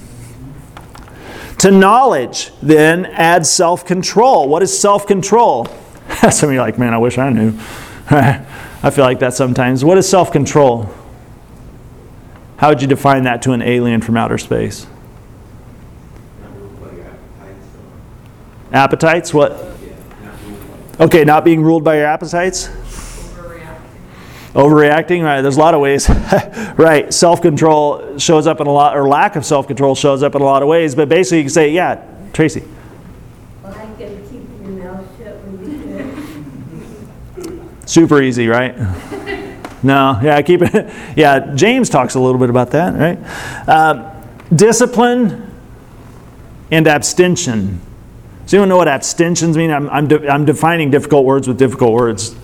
To 1.60 1.70
knowledge, 1.70 2.52
then, 2.62 3.04
add 3.04 3.44
self 3.44 3.84
control. 3.84 4.48
What 4.48 4.62
is 4.62 4.78
self 4.78 5.06
control? 5.06 5.66
Some 6.30 6.48
of 6.48 6.54
you 6.54 6.60
are 6.60 6.64
like, 6.64 6.78
man, 6.78 6.94
I 6.94 6.98
wish 6.98 7.18
I 7.18 7.28
knew. 7.28 7.52
I 8.10 8.90
feel 8.90 9.04
like 9.04 9.18
that 9.18 9.34
sometimes. 9.34 9.84
What 9.84 9.98
is 9.98 10.08
self 10.08 10.32
control? 10.32 10.88
How 12.56 12.70
would 12.70 12.80
you 12.80 12.88
define 12.88 13.24
that 13.24 13.42
to 13.42 13.52
an 13.52 13.60
alien 13.60 14.00
from 14.00 14.16
outer 14.16 14.38
space? 14.38 14.86
Appetites? 18.72 19.34
What? 19.34 19.52
Okay, 20.98 21.24
not 21.24 21.44
being 21.44 21.62
ruled 21.62 21.84
by 21.84 21.96
your 21.96 22.06
appetites? 22.06 22.70
Overreacting, 24.54 25.22
right? 25.22 25.42
There's 25.42 25.56
a 25.56 25.60
lot 25.60 25.74
of 25.74 25.80
ways, 25.80 26.08
right? 26.76 27.14
Self 27.14 27.40
control 27.40 28.18
shows 28.18 28.48
up 28.48 28.60
in 28.60 28.66
a 28.66 28.72
lot, 28.72 28.96
or 28.96 29.08
lack 29.08 29.36
of 29.36 29.44
self 29.44 29.68
control 29.68 29.94
shows 29.94 30.24
up 30.24 30.34
in 30.34 30.42
a 30.42 30.44
lot 30.44 30.62
of 30.62 30.68
ways. 30.68 30.96
But 30.96 31.08
basically, 31.08 31.38
you 31.38 31.44
can 31.44 31.50
say, 31.50 31.70
yeah, 31.70 32.04
Tracy. 32.32 32.64
Well, 33.62 33.72
I 33.72 33.86
can 33.96 34.28
keep 34.28 34.42
your 34.60 34.70
mouth 34.84 35.06
shut 35.18 35.36
when 35.44 35.70
you 37.46 37.86
Super 37.86 38.22
easy, 38.22 38.48
right? 38.48 38.76
no, 39.84 40.18
yeah, 40.20 40.36
I 40.36 40.42
keep 40.42 40.62
it. 40.62 40.92
Yeah, 41.16 41.54
James 41.54 41.88
talks 41.88 42.16
a 42.16 42.20
little 42.20 42.40
bit 42.40 42.50
about 42.50 42.72
that, 42.72 42.94
right? 42.94 43.68
Um, 43.68 44.10
discipline 44.54 45.48
and 46.72 46.88
abstention. 46.88 47.80
Does 48.44 48.54
anyone 48.54 48.68
know 48.68 48.78
what 48.78 48.88
abstentions 48.88 49.56
mean? 49.56 49.70
I'm, 49.70 49.88
I'm, 49.90 50.08
de- 50.08 50.28
I'm 50.28 50.44
defining 50.44 50.90
difficult 50.90 51.24
words 51.24 51.46
with 51.46 51.56
difficult 51.56 51.92
words. 51.92 52.34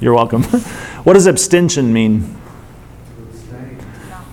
You're 0.00 0.14
welcome. 0.14 0.42
what 1.04 1.14
does 1.14 1.26
abstention 1.26 1.92
mean? 1.92 2.36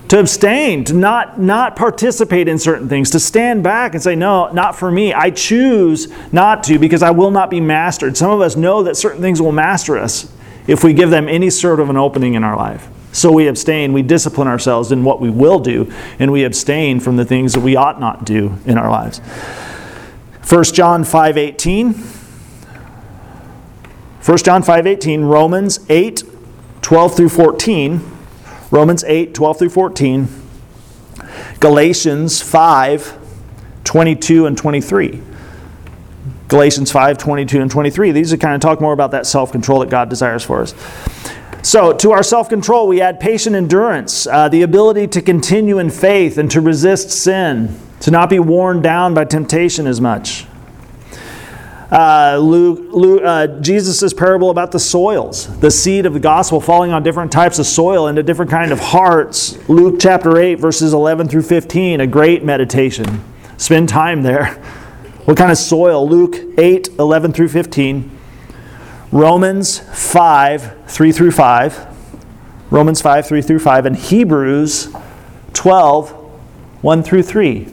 To 0.09 0.19
abstain, 0.19 0.83
to 0.85 0.93
not, 0.93 1.39
not 1.39 1.77
participate 1.77 2.49
in 2.49 2.59
certain 2.59 2.89
things, 2.89 3.11
to 3.11 3.19
stand 3.19 3.63
back 3.63 3.93
and 3.93 4.03
say, 4.03 4.13
No, 4.13 4.51
not 4.51 4.75
for 4.75 4.91
me. 4.91 5.13
I 5.13 5.29
choose 5.29 6.11
not 6.33 6.63
to 6.65 6.77
because 6.77 7.01
I 7.01 7.11
will 7.11 7.31
not 7.31 7.49
be 7.49 7.61
mastered. 7.61 8.17
Some 8.17 8.29
of 8.29 8.41
us 8.41 8.57
know 8.57 8.83
that 8.83 8.97
certain 8.97 9.21
things 9.21 9.41
will 9.41 9.53
master 9.53 9.97
us 9.97 10.29
if 10.67 10.83
we 10.83 10.93
give 10.93 11.11
them 11.11 11.29
any 11.29 11.49
sort 11.49 11.79
of 11.79 11.89
an 11.89 11.95
opening 11.95 12.33
in 12.33 12.43
our 12.43 12.57
life. 12.57 12.89
So 13.13 13.31
we 13.31 13.47
abstain, 13.47 13.93
we 13.93 14.01
discipline 14.01 14.49
ourselves 14.49 14.91
in 14.91 15.05
what 15.05 15.21
we 15.21 15.29
will 15.29 15.59
do, 15.59 15.89
and 16.19 16.31
we 16.31 16.43
abstain 16.43 16.99
from 16.99 17.15
the 17.15 17.23
things 17.23 17.53
that 17.53 17.61
we 17.61 17.77
ought 17.77 17.99
not 17.99 18.25
do 18.25 18.57
in 18.65 18.77
our 18.77 18.89
lives. 18.89 19.19
1 20.47 20.63
John 20.65 21.05
5 21.05 21.37
18. 21.37 21.93
1 24.23 24.37
John 24.43 24.61
5:18, 24.61 25.23
Romans 25.23 25.79
8, 25.89 26.23
12 26.83 27.15
through 27.15 27.29
14, 27.29 28.01
Romans 28.69 29.03
8, 29.05 29.33
12 29.33 29.57
through 29.57 29.69
14, 29.69 30.27
Galatians 31.59 32.39
5, 32.39 33.17
22 33.83 34.45
and 34.45 34.55
23. 34.55 35.23
Galatians 36.49 36.91
5, 36.91 37.17
22 37.17 37.61
and 37.61 37.71
23. 37.71 38.11
These 38.11 38.31
are 38.31 38.37
kind 38.37 38.53
of 38.53 38.61
talk 38.61 38.79
more 38.79 38.93
about 38.93 39.09
that 39.11 39.25
self-control 39.25 39.79
that 39.79 39.89
God 39.89 40.09
desires 40.09 40.43
for 40.43 40.61
us. 40.61 40.75
So, 41.63 41.93
to 41.93 42.11
our 42.11 42.21
self 42.21 42.47
control, 42.47 42.87
we 42.87 43.01
add 43.01 43.19
patient 43.19 43.55
endurance, 43.55 44.27
uh, 44.27 44.49
the 44.49 44.61
ability 44.61 45.07
to 45.07 45.21
continue 45.21 45.79
in 45.79 45.89
faith 45.89 46.37
and 46.37 46.51
to 46.51 46.61
resist 46.61 47.09
sin, 47.09 47.75
to 48.01 48.11
not 48.11 48.29
be 48.29 48.37
worn 48.37 48.83
down 48.83 49.15
by 49.15 49.25
temptation 49.25 49.87
as 49.87 49.99
much 49.99 50.45
uh, 51.91 52.37
Luke, 52.41 52.93
Luke, 52.93 53.21
uh, 53.23 53.47
Jesus' 53.59 54.13
parable 54.13 54.49
about 54.49 54.71
the 54.71 54.79
soils, 54.79 55.59
the 55.59 55.69
seed 55.69 56.05
of 56.05 56.13
the 56.13 56.19
gospel 56.19 56.61
falling 56.61 56.91
on 56.91 57.03
different 57.03 57.31
types 57.31 57.59
of 57.59 57.65
soil 57.65 58.07
into 58.07 58.23
different 58.23 58.49
kind 58.49 58.71
of 58.71 58.79
hearts. 58.79 59.57
Luke 59.67 59.97
chapter 59.99 60.37
8, 60.37 60.55
verses 60.55 60.93
11 60.93 61.27
through 61.27 61.41
15, 61.41 61.99
a 61.99 62.07
great 62.07 62.45
meditation. 62.45 63.21
Spend 63.57 63.89
time 63.89 64.23
there. 64.23 64.61
What 65.25 65.37
kind 65.37 65.51
of 65.51 65.57
soil? 65.59 66.09
Luke 66.09 66.35
8, 66.57 66.89
11 66.97 67.33
through 67.33 67.49
15. 67.49 68.09
Romans 69.11 69.79
5, 69.79 70.89
3 70.89 71.11
through 71.11 71.31
5. 71.31 71.87
Romans 72.71 73.01
5, 73.01 73.27
3 73.27 73.41
through 73.43 73.59
5. 73.59 73.85
And 73.85 73.95
Hebrews 73.95 74.93
12, 75.53 76.09
1 76.81 77.03
through 77.03 77.21
3. 77.21 77.67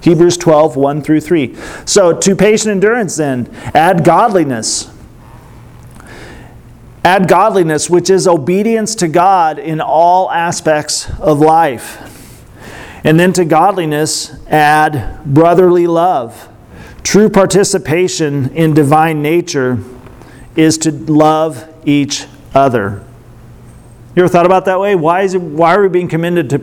Hebrews 0.00 0.36
12, 0.36 0.76
1 0.76 1.02
through 1.02 1.20
3. 1.20 1.56
So 1.84 2.16
to 2.16 2.36
patient 2.36 2.70
endurance, 2.70 3.16
then, 3.16 3.50
add 3.74 4.04
godliness. 4.04 4.90
Add 7.04 7.28
godliness, 7.28 7.88
which 7.88 8.10
is 8.10 8.28
obedience 8.28 8.94
to 8.96 9.08
God 9.08 9.58
in 9.58 9.80
all 9.80 10.30
aspects 10.30 11.10
of 11.20 11.40
life. 11.40 12.04
And 13.04 13.18
then 13.18 13.32
to 13.34 13.44
godliness, 13.44 14.34
add 14.48 15.24
brotherly 15.24 15.86
love. 15.86 16.48
True 17.02 17.30
participation 17.30 18.50
in 18.54 18.74
divine 18.74 19.22
nature 19.22 19.78
is 20.56 20.76
to 20.78 20.90
love 20.92 21.72
each 21.86 22.26
other. 22.54 23.04
You 24.14 24.24
ever 24.24 24.28
thought 24.28 24.46
about 24.46 24.64
that 24.64 24.80
way? 24.80 24.96
Why, 24.96 25.22
is 25.22 25.34
it, 25.34 25.40
why 25.40 25.76
are 25.76 25.82
we 25.82 25.88
being 25.88 26.08
commended 26.08 26.50
to, 26.50 26.58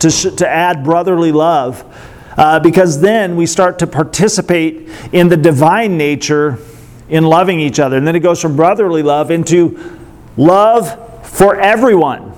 to, 0.00 0.30
to 0.36 0.48
add 0.48 0.84
brotherly 0.84 1.30
love? 1.30 1.84
Uh, 2.38 2.60
because 2.60 3.00
then 3.00 3.34
we 3.34 3.46
start 3.46 3.80
to 3.80 3.86
participate 3.86 4.88
in 5.12 5.28
the 5.28 5.36
divine 5.36 5.98
nature 5.98 6.56
in 7.08 7.24
loving 7.24 7.58
each 7.58 7.80
other. 7.80 7.96
And 7.96 8.06
then 8.06 8.14
it 8.14 8.20
goes 8.20 8.40
from 8.40 8.54
brotherly 8.54 9.02
love 9.02 9.32
into 9.32 9.98
love 10.36 11.26
for 11.26 11.56
everyone. 11.56 12.32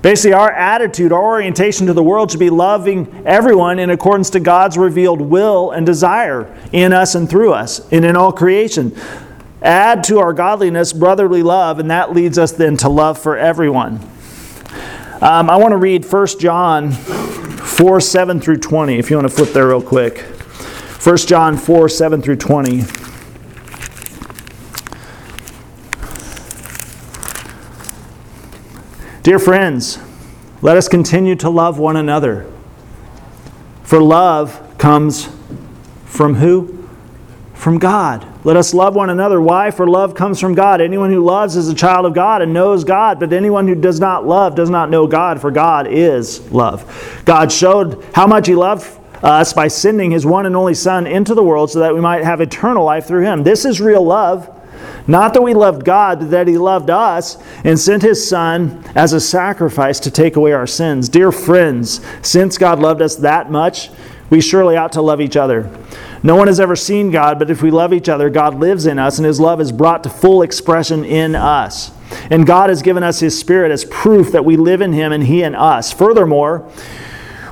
Basically, 0.00 0.32
our 0.32 0.50
attitude, 0.50 1.12
our 1.12 1.22
orientation 1.22 1.86
to 1.88 1.92
the 1.92 2.02
world 2.02 2.30
should 2.30 2.40
be 2.40 2.48
loving 2.48 3.22
everyone 3.26 3.78
in 3.78 3.90
accordance 3.90 4.30
to 4.30 4.40
God's 4.40 4.78
revealed 4.78 5.20
will 5.20 5.72
and 5.72 5.84
desire 5.84 6.50
in 6.72 6.94
us 6.94 7.14
and 7.14 7.28
through 7.28 7.52
us 7.52 7.86
and 7.92 8.06
in 8.06 8.16
all 8.16 8.32
creation. 8.32 8.96
Add 9.60 10.04
to 10.04 10.20
our 10.20 10.32
godliness 10.32 10.94
brotherly 10.94 11.42
love, 11.42 11.78
and 11.78 11.90
that 11.90 12.14
leads 12.14 12.38
us 12.38 12.50
then 12.52 12.78
to 12.78 12.88
love 12.88 13.18
for 13.18 13.36
everyone. 13.36 14.00
Um, 15.20 15.50
I 15.50 15.56
want 15.56 15.72
to 15.72 15.76
read 15.76 16.10
1 16.10 16.26
John 16.40 16.92
4 17.72 18.00
7 18.00 18.38
through 18.38 18.58
20, 18.58 18.98
if 18.98 19.10
you 19.10 19.16
want 19.16 19.28
to 19.28 19.34
flip 19.34 19.52
there 19.54 19.68
real 19.68 19.82
quick. 19.82 20.18
1 20.18 21.16
John 21.16 21.56
4 21.56 21.88
7 21.88 22.20
through 22.20 22.36
20. 22.36 22.82
Dear 29.22 29.38
friends, 29.38 29.98
let 30.60 30.76
us 30.76 30.86
continue 30.86 31.34
to 31.36 31.48
love 31.48 31.78
one 31.78 31.96
another. 31.96 32.46
For 33.84 34.02
love 34.02 34.76
comes 34.78 35.28
from 36.04 36.34
who? 36.34 36.86
From 37.54 37.78
God. 37.78 38.31
Let 38.44 38.56
us 38.56 38.74
love 38.74 38.96
one 38.96 39.08
another. 39.08 39.40
Why? 39.40 39.70
For 39.70 39.86
love 39.86 40.14
comes 40.14 40.40
from 40.40 40.54
God. 40.54 40.80
Anyone 40.80 41.10
who 41.10 41.24
loves 41.24 41.54
is 41.54 41.68
a 41.68 41.74
child 41.74 42.06
of 42.06 42.14
God 42.14 42.42
and 42.42 42.52
knows 42.52 42.82
God, 42.82 43.20
but 43.20 43.32
anyone 43.32 43.68
who 43.68 43.76
does 43.76 44.00
not 44.00 44.26
love 44.26 44.56
does 44.56 44.68
not 44.68 44.90
know 44.90 45.06
God, 45.06 45.40
for 45.40 45.52
God 45.52 45.86
is 45.86 46.50
love. 46.50 47.22
God 47.24 47.52
showed 47.52 48.04
how 48.14 48.26
much 48.26 48.48
He 48.48 48.56
loved 48.56 48.98
us 49.22 49.52
by 49.52 49.68
sending 49.68 50.10
His 50.10 50.26
one 50.26 50.46
and 50.46 50.56
only 50.56 50.74
Son 50.74 51.06
into 51.06 51.36
the 51.36 51.42
world 51.42 51.70
so 51.70 51.78
that 51.78 51.94
we 51.94 52.00
might 52.00 52.24
have 52.24 52.40
eternal 52.40 52.84
life 52.84 53.06
through 53.06 53.22
Him. 53.22 53.44
This 53.44 53.64
is 53.64 53.80
real 53.80 54.04
love. 54.04 54.48
Not 55.06 55.34
that 55.34 55.42
we 55.42 55.54
loved 55.54 55.84
God, 55.84 56.18
but 56.18 56.30
that 56.30 56.48
He 56.48 56.58
loved 56.58 56.90
us 56.90 57.38
and 57.62 57.78
sent 57.78 58.02
His 58.02 58.28
Son 58.28 58.82
as 58.96 59.12
a 59.12 59.20
sacrifice 59.20 60.00
to 60.00 60.10
take 60.10 60.34
away 60.34 60.50
our 60.50 60.66
sins. 60.66 61.08
Dear 61.08 61.30
friends, 61.30 62.00
since 62.22 62.58
God 62.58 62.80
loved 62.80 63.02
us 63.02 63.14
that 63.16 63.52
much, 63.52 63.90
we 64.30 64.40
surely 64.40 64.76
ought 64.76 64.92
to 64.92 65.02
love 65.02 65.20
each 65.20 65.36
other. 65.36 65.70
No 66.22 66.36
one 66.36 66.46
has 66.46 66.60
ever 66.60 66.76
seen 66.76 67.10
God, 67.10 67.38
but 67.38 67.50
if 67.50 67.62
we 67.62 67.70
love 67.70 67.92
each 67.92 68.08
other, 68.08 68.30
God 68.30 68.54
lives 68.54 68.86
in 68.86 68.98
us, 68.98 69.18
and 69.18 69.26
His 69.26 69.40
love 69.40 69.60
is 69.60 69.72
brought 69.72 70.04
to 70.04 70.10
full 70.10 70.42
expression 70.42 71.04
in 71.04 71.34
us. 71.34 71.90
And 72.30 72.46
God 72.46 72.68
has 72.68 72.82
given 72.82 73.02
us 73.02 73.20
His 73.20 73.38
Spirit 73.38 73.72
as 73.72 73.84
proof 73.86 74.32
that 74.32 74.44
we 74.44 74.56
live 74.56 74.80
in 74.80 74.92
Him 74.92 75.12
and 75.12 75.24
He 75.24 75.42
in 75.42 75.54
us. 75.54 75.92
Furthermore, 75.92 76.70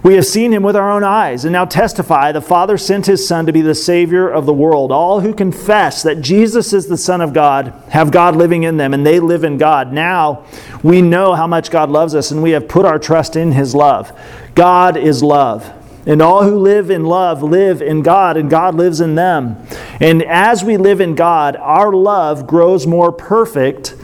we 0.02 0.14
have 0.14 0.24
seen 0.24 0.52
him 0.52 0.62
with 0.62 0.76
our 0.76 0.90
own 0.90 1.04
eyes 1.04 1.44
and 1.44 1.52
now 1.52 1.66
testify 1.66 2.32
the 2.32 2.40
Father 2.40 2.78
sent 2.78 3.04
his 3.04 3.28
Son 3.28 3.44
to 3.44 3.52
be 3.52 3.60
the 3.60 3.74
Savior 3.74 4.30
of 4.30 4.46
the 4.46 4.52
world. 4.52 4.90
All 4.90 5.20
who 5.20 5.34
confess 5.34 6.02
that 6.04 6.22
Jesus 6.22 6.72
is 6.72 6.86
the 6.86 6.96
Son 6.96 7.20
of 7.20 7.34
God 7.34 7.74
have 7.90 8.10
God 8.10 8.34
living 8.34 8.62
in 8.62 8.78
them 8.78 8.94
and 8.94 9.04
they 9.04 9.20
live 9.20 9.44
in 9.44 9.58
God. 9.58 9.92
Now 9.92 10.46
we 10.82 11.02
know 11.02 11.34
how 11.34 11.46
much 11.46 11.70
God 11.70 11.90
loves 11.90 12.14
us 12.14 12.30
and 12.30 12.42
we 12.42 12.52
have 12.52 12.66
put 12.66 12.86
our 12.86 12.98
trust 12.98 13.36
in 13.36 13.52
his 13.52 13.74
love. 13.74 14.18
God 14.54 14.96
is 14.96 15.22
love. 15.22 15.70
And 16.10 16.20
all 16.20 16.42
who 16.42 16.58
live 16.58 16.90
in 16.90 17.04
love 17.04 17.40
live 17.40 17.80
in 17.80 18.02
God, 18.02 18.36
and 18.36 18.50
God 18.50 18.74
lives 18.74 19.00
in 19.00 19.14
them. 19.14 19.64
And 20.00 20.24
as 20.24 20.64
we 20.64 20.76
live 20.76 21.00
in 21.00 21.14
God, 21.14 21.54
our 21.54 21.92
love 21.92 22.48
grows 22.48 22.84
more 22.84 23.12
perfect 23.12 23.94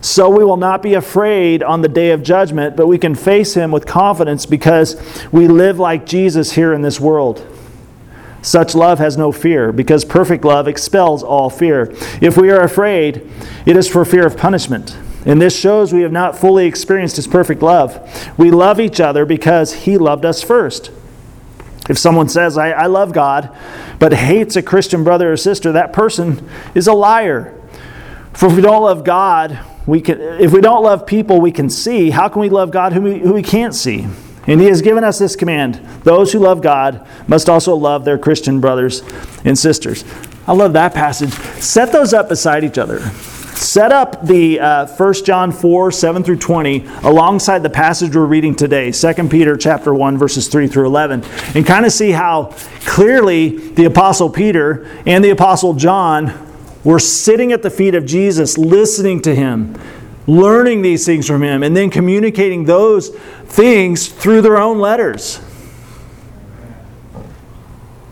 so 0.00 0.28
we 0.28 0.42
will 0.42 0.56
not 0.56 0.82
be 0.82 0.94
afraid 0.94 1.62
on 1.62 1.80
the 1.80 1.88
day 1.88 2.10
of 2.10 2.24
judgment, 2.24 2.74
but 2.74 2.88
we 2.88 2.98
can 2.98 3.14
face 3.14 3.54
him 3.54 3.70
with 3.70 3.86
confidence 3.86 4.44
because 4.44 5.00
we 5.30 5.46
live 5.46 5.78
like 5.78 6.04
Jesus 6.04 6.50
here 6.50 6.72
in 6.72 6.82
this 6.82 6.98
world. 6.98 7.46
Such 8.42 8.74
love 8.74 8.98
has 8.98 9.16
no 9.16 9.30
fear, 9.30 9.70
because 9.70 10.04
perfect 10.04 10.44
love 10.44 10.66
expels 10.66 11.22
all 11.22 11.48
fear. 11.48 11.94
If 12.20 12.36
we 12.36 12.50
are 12.50 12.62
afraid, 12.62 13.30
it 13.66 13.76
is 13.76 13.88
for 13.88 14.04
fear 14.04 14.26
of 14.26 14.36
punishment. 14.36 14.98
And 15.24 15.40
this 15.40 15.56
shows 15.56 15.92
we 15.92 16.02
have 16.02 16.10
not 16.10 16.36
fully 16.36 16.66
experienced 16.66 17.14
his 17.14 17.28
perfect 17.28 17.62
love. 17.62 18.36
We 18.36 18.50
love 18.50 18.80
each 18.80 18.98
other 18.98 19.24
because 19.24 19.72
he 19.72 19.96
loved 19.96 20.24
us 20.24 20.42
first. 20.42 20.90
If 21.88 21.98
someone 21.98 22.28
says, 22.28 22.56
I, 22.56 22.70
I 22.70 22.86
love 22.86 23.12
God, 23.12 23.54
but 23.98 24.12
hates 24.12 24.56
a 24.56 24.62
Christian 24.62 25.02
brother 25.02 25.32
or 25.32 25.36
sister, 25.36 25.72
that 25.72 25.92
person 25.92 26.48
is 26.74 26.86
a 26.86 26.92
liar. 26.92 27.60
For 28.32 28.46
if 28.46 28.56
we 28.56 28.62
don't 28.62 28.82
love 28.82 29.04
God, 29.04 29.58
we 29.86 30.00
can, 30.00 30.20
if 30.20 30.52
we 30.52 30.60
don't 30.60 30.82
love 30.82 31.06
people 31.06 31.40
we 31.40 31.52
can 31.52 31.68
see, 31.68 32.10
how 32.10 32.28
can 32.28 32.40
we 32.40 32.48
love 32.48 32.70
God 32.70 32.92
who 32.92 33.02
we, 33.02 33.18
who 33.18 33.32
we 33.32 33.42
can't 33.42 33.74
see? 33.74 34.06
And 34.46 34.60
He 34.60 34.66
has 34.66 34.82
given 34.82 35.04
us 35.04 35.18
this 35.18 35.36
command 35.36 35.74
those 36.04 36.32
who 36.32 36.38
love 36.38 36.62
God 36.62 37.06
must 37.26 37.48
also 37.48 37.74
love 37.74 38.04
their 38.04 38.18
Christian 38.18 38.60
brothers 38.60 39.02
and 39.44 39.58
sisters. 39.58 40.04
I 40.46 40.52
love 40.52 40.72
that 40.72 40.94
passage. 40.94 41.32
Set 41.60 41.92
those 41.92 42.12
up 42.12 42.28
beside 42.28 42.64
each 42.64 42.78
other. 42.78 42.98
Set 43.62 43.92
up 43.92 44.26
the 44.26 44.58
uh, 44.58 44.86
1 44.88 45.14
John 45.24 45.52
4, 45.52 45.92
7 45.92 46.24
through 46.24 46.38
20, 46.38 46.84
alongside 47.04 47.62
the 47.62 47.70
passage 47.70 48.16
we're 48.16 48.26
reading 48.26 48.56
today, 48.56 48.90
2 48.90 49.28
Peter 49.28 49.56
chapter 49.56 49.94
1, 49.94 50.18
verses 50.18 50.48
3 50.48 50.66
through 50.66 50.86
11, 50.86 51.22
and 51.54 51.64
kind 51.64 51.86
of 51.86 51.92
see 51.92 52.10
how 52.10 52.46
clearly 52.86 53.56
the 53.70 53.84
Apostle 53.84 54.28
Peter 54.28 54.84
and 55.06 55.22
the 55.22 55.30
Apostle 55.30 55.74
John 55.74 56.52
were 56.82 56.98
sitting 56.98 57.52
at 57.52 57.62
the 57.62 57.70
feet 57.70 57.94
of 57.94 58.04
Jesus, 58.04 58.58
listening 58.58 59.22
to 59.22 59.32
him, 59.32 59.78
learning 60.26 60.82
these 60.82 61.06
things 61.06 61.28
from 61.28 61.44
him, 61.44 61.62
and 61.62 61.76
then 61.76 61.88
communicating 61.88 62.64
those 62.64 63.10
things 63.44 64.08
through 64.08 64.42
their 64.42 64.58
own 64.58 64.80
letters. 64.80 65.40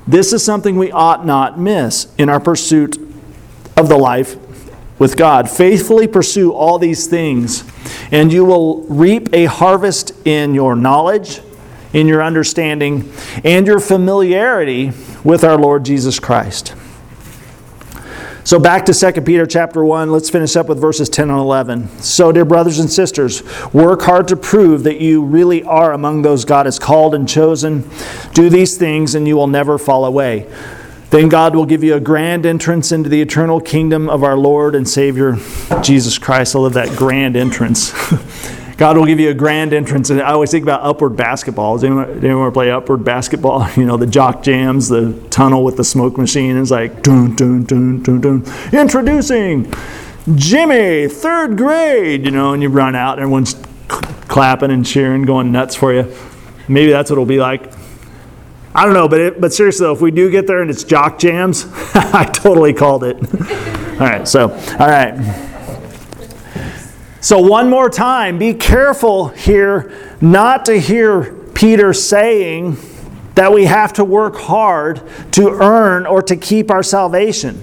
This 0.06 0.32
is 0.32 0.44
something 0.44 0.78
we 0.78 0.92
ought 0.92 1.26
not 1.26 1.58
miss 1.58 2.14
in 2.18 2.28
our 2.28 2.38
pursuit 2.38 2.98
of 3.76 3.88
the 3.88 3.98
life 3.98 4.36
with 5.00 5.16
God. 5.16 5.50
Faithfully 5.50 6.06
pursue 6.06 6.52
all 6.52 6.78
these 6.78 7.08
things, 7.08 7.64
and 8.12 8.32
you 8.32 8.44
will 8.44 8.82
reap 8.84 9.28
a 9.32 9.46
harvest 9.46 10.12
in 10.24 10.54
your 10.54 10.76
knowledge, 10.76 11.40
in 11.92 12.06
your 12.06 12.22
understanding, 12.22 13.10
and 13.42 13.66
your 13.66 13.80
familiarity 13.80 14.92
with 15.24 15.42
our 15.42 15.58
Lord 15.58 15.84
Jesus 15.84 16.20
Christ. 16.20 16.76
So 18.44 18.58
back 18.58 18.84
to 18.86 18.94
2 18.94 19.20
Peter 19.22 19.46
chapter 19.46 19.84
1, 19.84 20.10
let's 20.10 20.28
finish 20.28 20.56
up 20.56 20.68
with 20.68 20.80
verses 20.80 21.08
10 21.08 21.30
and 21.30 21.38
11. 21.38 21.88
So 22.00 22.32
dear 22.32 22.44
brothers 22.44 22.78
and 22.78 22.90
sisters, 22.90 23.42
work 23.72 24.02
hard 24.02 24.28
to 24.28 24.36
prove 24.36 24.82
that 24.84 25.00
you 25.00 25.22
really 25.22 25.62
are 25.62 25.92
among 25.92 26.22
those 26.22 26.44
God 26.44 26.66
has 26.66 26.78
called 26.78 27.14
and 27.14 27.28
chosen. 27.28 27.88
Do 28.32 28.50
these 28.50 28.76
things 28.76 29.14
and 29.14 29.28
you 29.28 29.36
will 29.36 29.46
never 29.46 29.78
fall 29.78 30.04
away. 30.04 30.50
Then 31.10 31.28
God 31.28 31.56
will 31.56 31.66
give 31.66 31.82
you 31.82 31.94
a 31.94 32.00
grand 32.00 32.46
entrance 32.46 32.92
into 32.92 33.08
the 33.08 33.20
eternal 33.20 33.60
kingdom 33.60 34.08
of 34.08 34.22
our 34.22 34.36
Lord 34.36 34.76
and 34.76 34.88
Savior 34.88 35.36
Jesus 35.82 36.18
Christ. 36.18 36.54
I 36.54 36.60
love 36.60 36.74
that 36.74 36.96
grand 36.96 37.36
entrance. 37.36 37.92
God 38.76 38.96
will 38.96 39.04
give 39.04 39.20
you 39.20 39.28
a 39.28 39.34
grand 39.34 39.74
entrance. 39.74 40.08
And 40.08 40.22
I 40.22 40.32
always 40.32 40.50
think 40.52 40.62
about 40.62 40.82
upward 40.82 41.16
basketball. 41.16 41.74
Does 41.74 41.84
anyone, 41.84 42.24
anyone 42.24 42.50
play 42.52 42.70
upward 42.70 43.04
basketball? 43.04 43.68
You 43.76 43.86
know, 43.86 43.96
the 43.96 44.06
jock 44.06 44.42
jams, 44.42 44.88
the 44.88 45.12
tunnel 45.30 45.64
with 45.64 45.76
the 45.76 45.84
smoke 45.84 46.16
machine. 46.16 46.56
It's 46.56 46.70
like, 46.70 47.02
dun, 47.02 47.34
dun, 47.34 47.64
dun, 47.64 48.02
dun, 48.02 48.20
dun. 48.20 48.44
Introducing 48.72 49.72
Jimmy, 50.34 51.08
third 51.08 51.56
grade, 51.56 52.24
you 52.24 52.30
know, 52.30 52.52
and 52.52 52.62
you 52.62 52.68
run 52.68 52.94
out 52.94 53.14
and 53.14 53.22
everyone's 53.22 53.54
clapping 54.28 54.70
and 54.70 54.86
cheering, 54.86 55.22
going 55.22 55.50
nuts 55.50 55.74
for 55.74 55.92
you. 55.92 56.14
Maybe 56.68 56.92
that's 56.92 57.10
what 57.10 57.14
it'll 57.14 57.26
be 57.26 57.38
like. 57.38 57.79
I 58.74 58.84
don't 58.84 58.94
know, 58.94 59.08
but 59.08 59.20
it, 59.20 59.40
but 59.40 59.52
seriously 59.52 59.84
though, 59.84 59.92
if 59.92 60.00
we 60.00 60.10
do 60.10 60.30
get 60.30 60.46
there 60.46 60.62
and 60.62 60.70
it's 60.70 60.84
jock 60.84 61.18
jams, 61.18 61.66
I 61.94 62.24
totally 62.24 62.72
called 62.72 63.04
it. 63.04 63.16
all 64.00 64.06
right, 64.06 64.26
so 64.26 64.50
all 64.50 64.86
right. 64.86 65.48
So, 67.22 67.38
one 67.38 67.68
more 67.68 67.90
time, 67.90 68.38
be 68.38 68.54
careful 68.54 69.28
here 69.28 69.92
not 70.22 70.64
to 70.66 70.80
hear 70.80 71.34
Peter 71.54 71.92
saying 71.92 72.78
that 73.34 73.52
we 73.52 73.66
have 73.66 73.92
to 73.94 74.04
work 74.04 74.36
hard 74.36 75.02
to 75.32 75.50
earn 75.50 76.06
or 76.06 76.22
to 76.22 76.36
keep 76.36 76.70
our 76.70 76.82
salvation. 76.82 77.62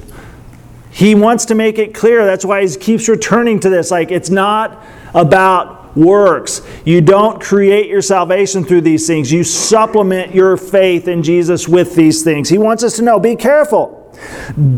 He 0.91 1.15
wants 1.15 1.45
to 1.45 1.55
make 1.55 1.79
it 1.79 1.93
clear. 1.93 2.25
That's 2.25 2.45
why 2.45 2.65
he 2.65 2.75
keeps 2.75 3.09
returning 3.09 3.59
to 3.61 3.69
this. 3.69 3.89
Like, 3.89 4.11
it's 4.11 4.29
not 4.29 4.83
about 5.13 5.76
works. 5.97 6.61
You 6.85 7.01
don't 7.01 7.41
create 7.41 7.89
your 7.89 8.01
salvation 8.01 8.63
through 8.63 8.81
these 8.81 9.07
things, 9.07 9.31
you 9.31 9.43
supplement 9.43 10.33
your 10.33 10.55
faith 10.55 11.07
in 11.07 11.23
Jesus 11.23 11.67
with 11.67 11.95
these 11.95 12.23
things. 12.23 12.49
He 12.49 12.57
wants 12.57 12.83
us 12.83 12.95
to 12.97 13.01
know 13.01 13.19
be 13.19 13.35
careful. 13.35 14.15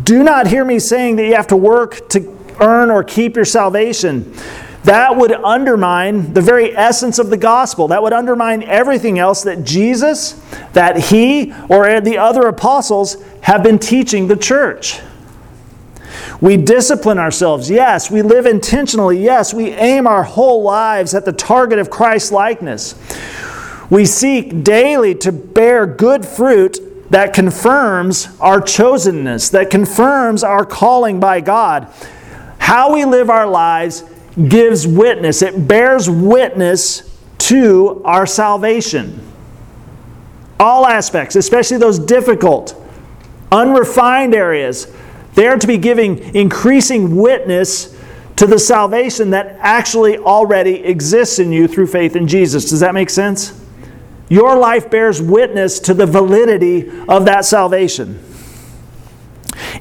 Do 0.03 0.23
not 0.23 0.47
hear 0.47 0.65
me 0.65 0.79
saying 0.79 1.17
that 1.17 1.25
you 1.25 1.35
have 1.35 1.47
to 1.47 1.57
work 1.57 2.09
to 2.09 2.37
earn 2.59 2.89
or 2.89 3.03
keep 3.03 3.35
your 3.35 3.45
salvation. 3.45 4.33
That 4.83 5.17
would 5.17 5.31
undermine 5.31 6.33
the 6.33 6.41
very 6.41 6.75
essence 6.75 7.19
of 7.19 7.29
the 7.29 7.37
gospel. 7.37 7.89
That 7.89 8.01
would 8.01 8.13
undermine 8.13 8.63
everything 8.63 9.19
else 9.19 9.43
that 9.43 9.63
Jesus, 9.63 10.41
that 10.73 10.97
he, 10.97 11.53
or 11.69 11.99
the 11.99 12.17
other 12.17 12.47
apostles 12.47 13.17
have 13.41 13.61
been 13.61 13.77
teaching 13.77 14.27
the 14.27 14.37
church. 14.37 14.99
We 16.41 16.57
discipline 16.57 17.17
ourselves, 17.17 17.69
yes. 17.69 18.09
We 18.09 18.21
live 18.21 18.45
intentionally, 18.45 19.21
yes. 19.21 19.53
We 19.53 19.71
aim 19.71 20.07
our 20.07 20.23
whole 20.23 20.63
lives 20.63 21.13
at 21.13 21.25
the 21.25 21.33
target 21.33 21.79
of 21.79 21.89
Christ's 21.89 22.31
likeness. 22.31 22.95
We 23.89 24.05
seek 24.05 24.63
daily 24.63 25.15
to 25.15 25.31
bear 25.31 25.85
good 25.85 26.25
fruit 26.25 26.79
that 27.09 27.33
confirms 27.33 28.27
our 28.39 28.61
chosenness, 28.61 29.51
that 29.51 29.69
confirms 29.69 30.43
our 30.43 30.65
calling 30.65 31.19
by 31.19 31.41
God. 31.41 31.91
How 32.59 32.93
we 32.93 33.03
live 33.03 33.29
our 33.29 33.47
lives 33.47 34.03
gives 34.47 34.85
witness, 34.85 35.41
it 35.41 35.67
bears 35.67 36.09
witness 36.09 37.17
to 37.39 38.01
our 38.05 38.25
salvation. 38.25 39.25
All 40.59 40.85
aspects, 40.85 41.35
especially 41.35 41.77
those 41.77 41.97
difficult, 41.97 42.75
unrefined 43.51 44.35
areas, 44.35 44.85
they 45.39 45.47
are 45.47 45.57
to 45.57 45.67
be 45.67 45.77
giving 45.77 46.35
increasing 46.35 47.15
witness 47.15 47.97
to 48.35 48.45
the 48.45 48.59
salvation 48.59 49.29
that 49.29 49.55
actually 49.61 50.17
already 50.17 50.83
exists 50.83 51.39
in 51.39 51.53
you 51.53 51.65
through 51.65 51.87
faith 51.87 52.17
in 52.17 52.27
Jesus. 52.27 52.69
Does 52.69 52.81
that 52.81 52.93
make 52.93 53.09
sense? 53.09 53.57
Your 54.27 54.57
life 54.57 54.91
bears 54.91 55.21
witness 55.21 55.79
to 55.79 55.93
the 55.93 56.05
validity 56.05 56.89
of 57.07 57.23
that 57.23 57.45
salvation. 57.45 58.21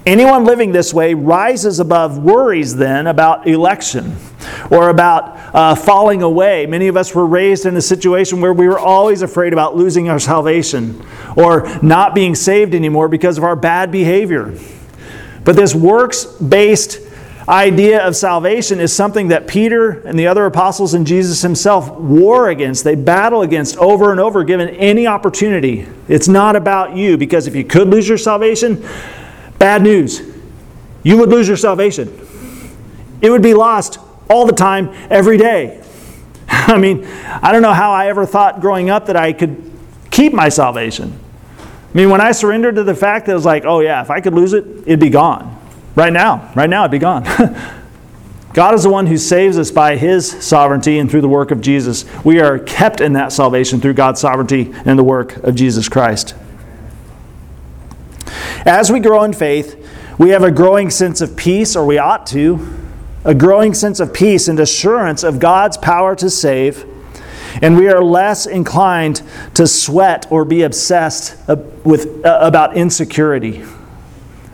Anyone 0.06 0.44
living 0.44 0.70
this 0.70 0.94
way 0.94 1.12
rises 1.14 1.80
above 1.80 2.18
worries 2.18 2.76
then 2.76 3.08
about 3.08 3.48
election 3.48 4.14
or 4.70 4.90
about 4.90 5.54
uh, 5.56 5.74
falling 5.74 6.22
away. 6.22 6.66
Many 6.66 6.86
of 6.86 6.96
us 6.96 7.12
were 7.16 7.26
raised 7.26 7.66
in 7.66 7.76
a 7.76 7.82
situation 7.82 8.40
where 8.40 8.54
we 8.54 8.68
were 8.68 8.78
always 8.78 9.22
afraid 9.22 9.52
about 9.52 9.74
losing 9.74 10.08
our 10.08 10.20
salvation 10.20 11.04
or 11.36 11.68
not 11.82 12.14
being 12.14 12.36
saved 12.36 12.76
anymore 12.76 13.08
because 13.08 13.38
of 13.38 13.42
our 13.42 13.56
bad 13.56 13.90
behavior. 13.90 14.56
But 15.44 15.56
this 15.56 15.74
works 15.74 16.24
based 16.24 17.00
idea 17.48 18.06
of 18.06 18.14
salvation 18.14 18.78
is 18.78 18.94
something 18.94 19.28
that 19.28 19.48
Peter 19.48 20.00
and 20.06 20.18
the 20.18 20.26
other 20.26 20.44
apostles 20.44 20.92
and 20.92 21.06
Jesus 21.06 21.40
himself 21.40 21.90
war 21.90 22.50
against. 22.50 22.84
They 22.84 22.94
battle 22.94 23.42
against 23.42 23.76
over 23.78 24.10
and 24.10 24.20
over, 24.20 24.44
given 24.44 24.68
any 24.68 25.06
opportunity. 25.06 25.88
It's 26.08 26.28
not 26.28 26.56
about 26.56 26.94
you, 26.94 27.16
because 27.16 27.46
if 27.46 27.56
you 27.56 27.64
could 27.64 27.88
lose 27.88 28.06
your 28.06 28.18
salvation, 28.18 28.86
bad 29.58 29.82
news. 29.82 30.20
You 31.02 31.16
would 31.18 31.30
lose 31.30 31.48
your 31.48 31.56
salvation. 31.56 32.08
It 33.22 33.30
would 33.30 33.42
be 33.42 33.54
lost 33.54 33.98
all 34.28 34.46
the 34.46 34.52
time, 34.52 34.90
every 35.08 35.38
day. 35.38 35.82
I 36.48 36.76
mean, 36.76 37.06
I 37.06 37.50
don't 37.50 37.62
know 37.62 37.72
how 37.72 37.92
I 37.92 38.08
ever 38.08 38.26
thought 38.26 38.60
growing 38.60 38.90
up 38.90 39.06
that 39.06 39.16
I 39.16 39.32
could 39.32 39.72
keep 40.10 40.34
my 40.34 40.50
salvation. 40.50 41.18
I 41.92 41.96
mean, 41.96 42.10
when 42.10 42.20
I 42.20 42.32
surrendered 42.32 42.74
to 42.76 42.84
the 42.84 42.94
fact 42.94 43.26
that 43.26 43.32
it 43.32 43.34
was 43.34 43.46
like, 43.46 43.64
oh 43.64 43.80
yeah, 43.80 44.02
if 44.02 44.10
I 44.10 44.20
could 44.20 44.34
lose 44.34 44.52
it, 44.52 44.64
it'd 44.86 45.00
be 45.00 45.10
gone. 45.10 45.58
Right 45.94 46.12
now, 46.12 46.52
right 46.54 46.68
now, 46.68 46.82
it'd 46.82 46.92
be 46.92 46.98
gone. 46.98 47.24
God 48.52 48.74
is 48.74 48.82
the 48.82 48.90
one 48.90 49.06
who 49.06 49.16
saves 49.16 49.58
us 49.58 49.70
by 49.70 49.96
His 49.96 50.30
sovereignty 50.44 50.98
and 50.98 51.10
through 51.10 51.22
the 51.22 51.28
work 51.28 51.50
of 51.50 51.60
Jesus. 51.60 52.04
We 52.24 52.40
are 52.40 52.58
kept 52.58 53.00
in 53.00 53.14
that 53.14 53.32
salvation 53.32 53.80
through 53.80 53.94
God's 53.94 54.20
sovereignty 54.20 54.72
and 54.84 54.98
the 54.98 55.04
work 55.04 55.36
of 55.38 55.54
Jesus 55.54 55.88
Christ. 55.88 56.34
As 58.64 58.92
we 58.92 59.00
grow 59.00 59.24
in 59.24 59.32
faith, 59.32 59.86
we 60.18 60.30
have 60.30 60.42
a 60.42 60.50
growing 60.50 60.90
sense 60.90 61.20
of 61.20 61.36
peace, 61.36 61.76
or 61.76 61.86
we 61.86 61.98
ought 61.98 62.26
to, 62.28 62.68
a 63.24 63.34
growing 63.34 63.74
sense 63.74 64.00
of 64.00 64.12
peace 64.12 64.48
and 64.48 64.58
assurance 64.60 65.22
of 65.22 65.38
God's 65.38 65.76
power 65.76 66.14
to 66.16 66.28
save 66.28 66.84
and 67.62 67.76
we 67.76 67.88
are 67.88 68.02
less 68.02 68.46
inclined 68.46 69.22
to 69.54 69.66
sweat 69.66 70.26
or 70.30 70.44
be 70.44 70.62
obsessed 70.62 71.36
with, 71.84 72.24
uh, 72.24 72.38
about 72.40 72.76
insecurity, 72.76 73.64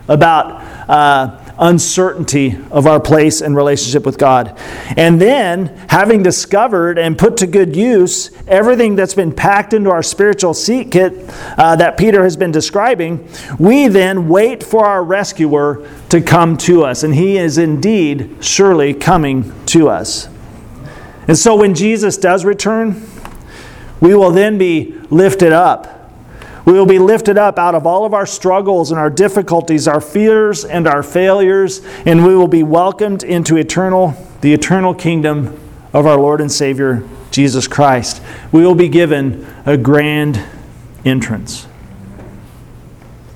about 0.09 0.63
uh, 0.89 1.41
uncertainty 1.59 2.59
of 2.71 2.87
our 2.87 3.01
place 3.01 3.41
and 3.41 3.57
relationship 3.57 4.05
with 4.05 4.19
God. 4.19 4.59
And 4.97 5.21
then, 5.21 5.67
having 5.89 6.23
discovered 6.23 6.99
and 6.99 7.17
put 7.17 7.37
to 7.39 7.47
good 7.47 7.77
use 7.77 8.31
everything 8.47 8.97
that's 8.97 9.15
been 9.15 9.33
packed 9.33 9.73
into 9.73 9.91
our 9.91 10.03
spiritual 10.03 10.55
seat 10.55 10.91
kit 10.91 11.13
uh, 11.57 11.77
that 11.77 11.97
Peter 11.97 12.23
has 12.25 12.37
been 12.37 12.51
describing, 12.51 13.29
we 13.59 13.89
then 13.89 14.29
wait 14.29 14.63
for 14.63 14.87
our 14.87 15.03
rescuer 15.05 15.89
to 16.09 16.21
come 16.21 16.57
to 16.59 16.85
us. 16.85 17.03
And 17.03 17.15
he 17.15 17.39
is 17.39 17.59
indeed 17.59 18.37
surely 18.41 18.95
coming 18.95 19.53
to 19.67 19.89
us. 19.89 20.29
And 21.27 21.39
so 21.39 21.57
when 21.57 21.75
Jesus 21.75 22.16
does 22.16 22.45
return, 22.45 23.07
we 24.01 24.14
will 24.14 24.31
then 24.31 24.59
be 24.59 24.95
lifted 25.11 25.53
up. 25.53 26.11
We 26.64 26.72
will 26.72 26.87
be 26.87 26.99
lifted 26.99 27.37
up 27.37 27.59
out 27.59 27.75
of 27.75 27.87
all 27.87 28.07
of 28.07 28.14
our 28.14 28.27
struggles 28.27 28.91
and 28.91 28.99
our 28.99 29.11
difficulties, 29.11 29.87
our 29.87 30.01
fears 30.01 30.64
and 30.64 30.87
our 30.87 31.03
failures, 31.03 31.83
and 32.07 32.25
we 32.25 32.35
will 32.35 32.49
be 32.49 32.62
welcomed 32.62 33.22
into 33.22 33.57
eternal, 33.57 34.14
the 34.41 34.53
eternal 34.53 34.95
kingdom 34.95 35.59
of 35.93 36.07
our 36.07 36.16
Lord 36.16 36.41
and 36.41 36.51
Savior, 36.51 37.07
Jesus 37.31 37.68
Christ. 37.68 38.22
We 38.51 38.66
will 38.66 38.75
be 38.75 38.89
given 38.89 39.47
a 39.66 39.77
grand 39.77 40.43
entrance. 41.05 41.66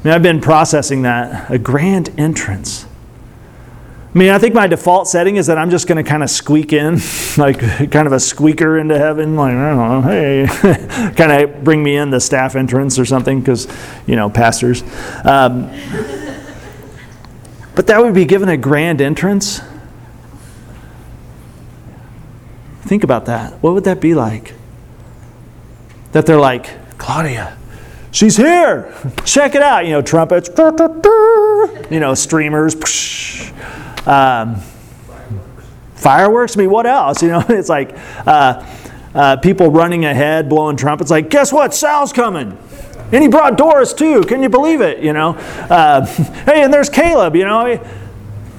I 0.00 0.04
mean, 0.04 0.14
I've 0.14 0.22
been 0.22 0.40
processing 0.40 1.02
that 1.02 1.50
a 1.50 1.58
grand 1.58 2.18
entrance. 2.18 2.86
I 4.14 4.18
mean, 4.18 4.30
I 4.30 4.38
think 4.38 4.54
my 4.54 4.66
default 4.66 5.06
setting 5.06 5.36
is 5.36 5.48
that 5.48 5.58
I'm 5.58 5.68
just 5.68 5.86
going 5.86 6.02
to 6.02 6.08
kind 6.08 6.22
of 6.22 6.30
squeak 6.30 6.72
in, 6.72 6.98
like 7.36 7.60
kind 7.90 8.06
of 8.06 8.12
a 8.12 8.20
squeaker 8.20 8.78
into 8.78 8.96
heaven, 8.96 9.36
like, 9.36 9.52
hey, 10.04 10.46
kind 11.14 11.30
of 11.30 11.62
bring 11.62 11.82
me 11.82 11.96
in 11.96 12.08
the 12.10 12.20
staff 12.20 12.56
entrance 12.56 12.98
or 12.98 13.04
something, 13.04 13.40
because, 13.40 13.68
you 14.06 14.16
know, 14.16 14.30
pastors. 14.30 14.82
Um, 15.24 15.70
but 17.74 17.86
that 17.86 18.00
would 18.00 18.14
be 18.14 18.24
given 18.24 18.48
a 18.48 18.56
grand 18.56 19.02
entrance. 19.02 19.60
Think 22.82 23.04
about 23.04 23.26
that. 23.26 23.62
What 23.62 23.74
would 23.74 23.84
that 23.84 24.00
be 24.00 24.14
like? 24.14 24.54
That 26.12 26.24
they're 26.24 26.40
like, 26.40 26.96
Claudia, 26.96 27.58
she's 28.10 28.38
here. 28.38 28.92
Check 29.26 29.54
it 29.54 29.60
out. 29.60 29.84
You 29.84 29.92
know, 29.92 30.00
trumpets, 30.00 30.48
you 31.90 32.00
know, 32.00 32.14
streamers 32.14 32.74
um, 34.08 34.56
fireworks. 35.94 36.56
I 36.56 36.60
mean, 36.60 36.70
what 36.70 36.86
else? 36.86 37.22
You 37.28 37.28
know, 37.28 37.44
it's 37.48 37.68
like 37.68 37.94
uh, 38.26 38.64
uh, 39.14 39.36
people 39.36 39.70
running 39.70 40.04
ahead, 40.04 40.48
blowing 40.48 40.76
trumpets. 40.76 41.10
Like, 41.10 41.28
guess 41.28 41.52
what? 41.52 41.74
Sal's 41.74 42.12
coming. 42.12 42.56
And 43.12 43.22
he 43.22 43.28
brought 43.28 43.56
Doris 43.56 43.92
too. 43.92 44.22
Can 44.22 44.42
you 44.42 44.48
believe 44.48 44.80
it? 44.80 45.02
You 45.02 45.12
know, 45.12 45.30
uh, 45.70 46.06
hey, 46.46 46.62
and 46.62 46.72
there's 46.72 46.90
Caleb. 46.90 47.36
You 47.36 47.44
know, 47.44 47.86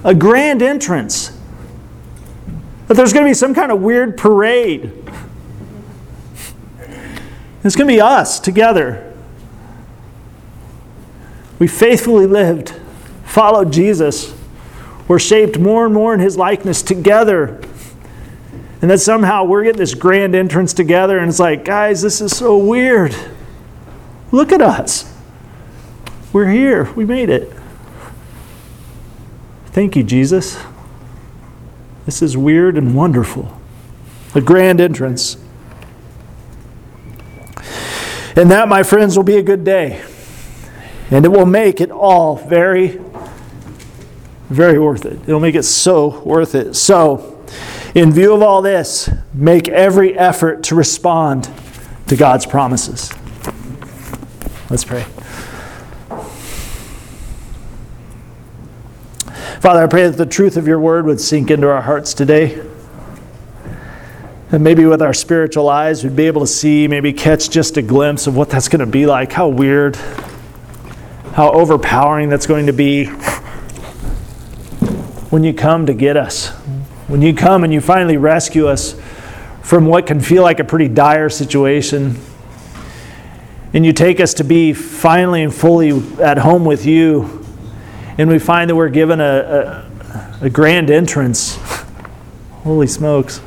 a 0.04 0.16
grand 0.16 0.62
entrance. 0.62 1.36
But 2.88 2.98
there's 2.98 3.14
going 3.14 3.26
to 3.26 3.30
be 3.30 3.36
some 3.36 3.54
kind 3.54 3.72
of 3.72 3.82
weird 3.82 4.18
parade. 4.18 4.92
It's 7.64 7.76
going 7.76 7.88
to 7.88 7.94
be 7.94 8.02
us 8.02 8.40
together. 8.40 9.14
We 11.60 11.68
faithfully 11.68 12.26
lived, 12.26 12.74
followed 13.26 13.72
Jesus 13.72 14.39
we're 15.10 15.20
shaped 15.20 15.58
more 15.58 15.86
and 15.86 15.94
more 15.94 16.14
in 16.14 16.20
his 16.20 16.38
likeness 16.38 16.84
together. 16.84 17.60
And 18.82 18.90
that 18.90 19.00
somehow 19.00 19.44
we're 19.44 19.64
getting 19.64 19.80
this 19.80 19.96
grand 19.96 20.36
entrance 20.36 20.72
together, 20.72 21.18
and 21.18 21.28
it's 21.28 21.40
like, 21.40 21.66
guys, 21.66 22.02
this 22.02 22.22
is 22.22 22.38
so 22.38 22.58
weird. 22.58 23.14
Look 24.32 24.52
at 24.52 24.62
us. 24.62 25.12
We're 26.32 26.50
here. 26.50 26.94
We 26.94 27.06
made 27.06 27.30
it. 27.30 27.52
Thank 29.66 29.96
you, 29.96 30.04
Jesus. 30.04 30.60
This 32.06 32.22
is 32.22 32.38
weird 32.38 32.78
and 32.78 32.96
wonderful. 32.96 33.60
A 34.36 34.42
grand 34.42 34.80
entrance. 34.80 35.38
And 38.36 38.52
that, 38.52 38.68
my 38.68 38.84
friends, 38.84 39.18
will 39.18 39.24
be 39.24 39.38
a 39.38 39.44
good 39.44 39.64
day. 39.64 40.04
And 41.10 41.26
it 41.26 41.30
will 41.30 41.48
make 41.48 41.82
it 41.82 41.90
all 41.90 42.36
very 42.36 43.00
very 44.50 44.80
worth 44.80 45.06
it. 45.06 45.20
It'll 45.24 45.40
make 45.40 45.56
it 45.56 45.64
so 45.64 46.22
worth 46.22 46.56
it. 46.56 46.76
So, 46.76 47.46
in 47.96 48.12
view 48.12 48.34
of 48.34 48.42
all 48.42 48.62
this, 48.62 49.10
make 49.34 49.68
every 49.68 50.18
effort 50.18 50.64
to 50.64 50.76
respond 50.76 51.50
to 52.08 52.16
God's 52.16 52.46
promises. 52.46 53.12
Let's 54.70 54.84
pray. 54.84 55.06
Father, 59.60 59.84
I 59.84 59.88
pray 59.88 60.08
that 60.08 60.18
the 60.18 60.26
truth 60.26 60.58
of 60.58 60.68
your 60.68 60.80
word 60.80 61.06
would 61.06 61.20
sink 61.20 61.52
into 61.52 61.68
our 61.70 61.82
hearts 61.82 62.14
today. 62.14 62.66
And 64.52 64.64
maybe 64.64 64.86
with 64.86 65.02
our 65.02 65.14
spiritual 65.14 65.70
eyes, 65.70 66.04
we'd 66.04 66.16
be 66.16 66.28
able 66.28 66.42
to 66.42 66.48
see, 66.48 66.88
maybe 66.88 67.14
catch 67.14 67.50
just 67.50 67.78
a 67.78 67.82
glimpse 67.82 68.26
of 68.26 68.36
what 68.36 68.50
that's 68.50 68.68
going 68.68 68.80
to 68.80 68.86
be 68.86 69.06
like, 69.06 69.32
how 69.32 69.48
weird, 69.48 69.96
how 71.34 71.52
overpowering 71.52 72.30
that's 72.30 72.48
going 72.48 72.66
to 72.66 72.74
be 72.74 73.10
when 75.30 75.44
you 75.44 75.54
come 75.54 75.86
to 75.86 75.94
get 75.94 76.18
us. 76.18 76.50
When 77.08 77.22
you 77.22 77.34
come 77.34 77.64
and 77.64 77.72
you 77.72 77.82
finally 77.82 78.18
rescue 78.18 78.68
us 78.68 78.96
from 79.62 79.86
what 79.86 80.08
can 80.08 80.20
feel 80.20 80.44
like 80.44 80.60
a 80.60 80.64
pretty 80.64 80.88
dire 80.88 81.30
situation. 81.30 82.20
And 83.74 83.86
you 83.86 83.94
take 83.94 84.20
us 84.20 84.34
to 84.36 84.44
be 84.44 84.74
finally 84.74 85.44
and 85.44 85.54
fully 85.54 85.92
at 86.20 86.40
home 86.40 86.66
with 86.66 86.86
you. 86.86 87.46
And 88.18 88.30
we 88.30 88.40
find 88.40 88.70
that 88.70 88.76
we're 88.76 88.90
given 88.90 89.22
a, 89.22 89.86
a, 90.42 90.46
a 90.46 90.50
grand 90.50 90.90
entrance. 90.90 91.56
Holy 92.64 92.88
smokes. 92.88 93.42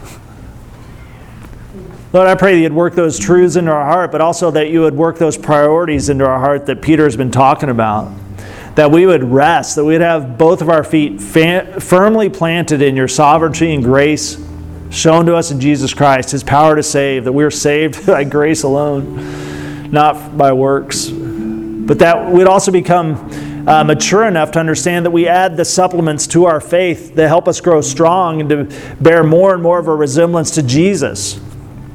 Lord, 2.12 2.28
I 2.28 2.34
pray 2.34 2.54
that 2.54 2.60
you'd 2.60 2.72
work 2.72 2.94
those 2.94 3.18
truths 3.18 3.56
into 3.56 3.72
our 3.72 3.84
heart, 3.84 4.12
but 4.12 4.20
also 4.20 4.50
that 4.52 4.68
you 4.68 4.82
would 4.82 4.94
work 4.94 5.18
those 5.18 5.36
priorities 5.36 6.08
into 6.08 6.26
our 6.26 6.38
heart 6.38 6.66
that 6.66 6.82
Peter 6.82 7.04
has 7.04 7.16
been 7.16 7.30
talking 7.30 7.70
about. 7.70 8.12
That 8.74 8.90
we 8.90 9.06
would 9.06 9.24
rest, 9.24 9.76
that 9.76 9.84
we'd 9.84 10.00
have 10.00 10.38
both 10.38 10.62
of 10.62 10.68
our 10.68 10.82
feet 10.82 11.20
fa- 11.20 11.80
firmly 11.80 12.28
planted 12.30 12.80
in 12.80 12.96
your 12.96 13.08
sovereignty 13.08 13.74
and 13.74 13.84
grace 13.84 14.42
shown 14.90 15.26
to 15.26 15.34
us 15.34 15.50
in 15.50 15.60
Jesus 15.60 15.94
Christ, 15.94 16.30
his 16.30 16.42
power 16.42 16.76
to 16.76 16.82
save, 16.82 17.24
that 17.24 17.32
we're 17.32 17.50
saved 17.50 18.06
by 18.06 18.24
grace 18.24 18.62
alone, 18.62 19.90
not 19.90 20.36
by 20.36 20.52
works. 20.52 21.10
But 21.10 21.98
that 21.98 22.30
we'd 22.30 22.46
also 22.46 22.70
become 22.70 23.14
uh, 23.66 23.84
mature 23.84 24.24
enough 24.24 24.50
to 24.52 24.58
understand 24.58 25.06
that 25.06 25.10
we 25.10 25.28
add 25.28 25.56
the 25.56 25.64
supplements 25.64 26.26
to 26.28 26.46
our 26.46 26.60
faith 26.60 27.14
that 27.14 27.28
help 27.28 27.48
us 27.48 27.60
grow 27.60 27.80
strong 27.80 28.40
and 28.40 28.48
to 28.50 28.94
bear 29.00 29.22
more 29.22 29.54
and 29.54 29.62
more 29.62 29.78
of 29.78 29.88
a 29.88 29.94
resemblance 29.94 30.50
to 30.52 30.62
Jesus 30.62 31.40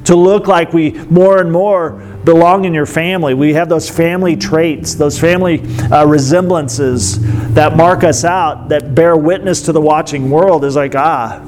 to 0.04 0.16
look 0.16 0.46
like 0.46 0.72
we 0.72 0.92
more 1.10 1.38
and 1.38 1.52
more 1.52 2.00
belong 2.28 2.66
in 2.66 2.74
your 2.74 2.84
family. 2.84 3.32
We 3.32 3.54
have 3.54 3.70
those 3.70 3.88
family 3.88 4.36
traits, 4.36 4.94
those 4.94 5.18
family 5.18 5.62
uh, 5.90 6.04
resemblances 6.04 7.18
that 7.54 7.74
mark 7.74 8.04
us 8.04 8.22
out, 8.22 8.68
that 8.68 8.94
bear 8.94 9.16
witness 9.16 9.62
to 9.62 9.72
the 9.72 9.80
watching 9.80 10.28
world 10.28 10.62
is 10.62 10.76
like, 10.76 10.94
ah, 10.94 11.42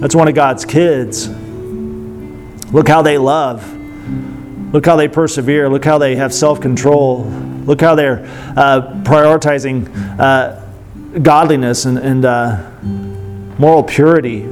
that's 0.00 0.16
one 0.16 0.26
of 0.26 0.34
God's 0.34 0.64
kids. 0.64 1.28
Look 2.72 2.88
how 2.88 3.02
they 3.02 3.18
love. 3.18 3.72
Look 4.72 4.84
how 4.84 4.96
they 4.96 5.06
persevere. 5.06 5.68
Look 5.68 5.84
how 5.84 5.98
they 5.98 6.16
have 6.16 6.34
self 6.34 6.60
control. 6.60 7.26
Look 7.64 7.80
how 7.80 7.94
they're 7.94 8.24
uh, 8.56 9.00
prioritizing 9.04 10.18
uh, 10.18 10.60
godliness 11.20 11.84
and, 11.84 11.98
and 11.98 12.24
uh, 12.24 12.68
moral 13.60 13.84
purity 13.84 14.42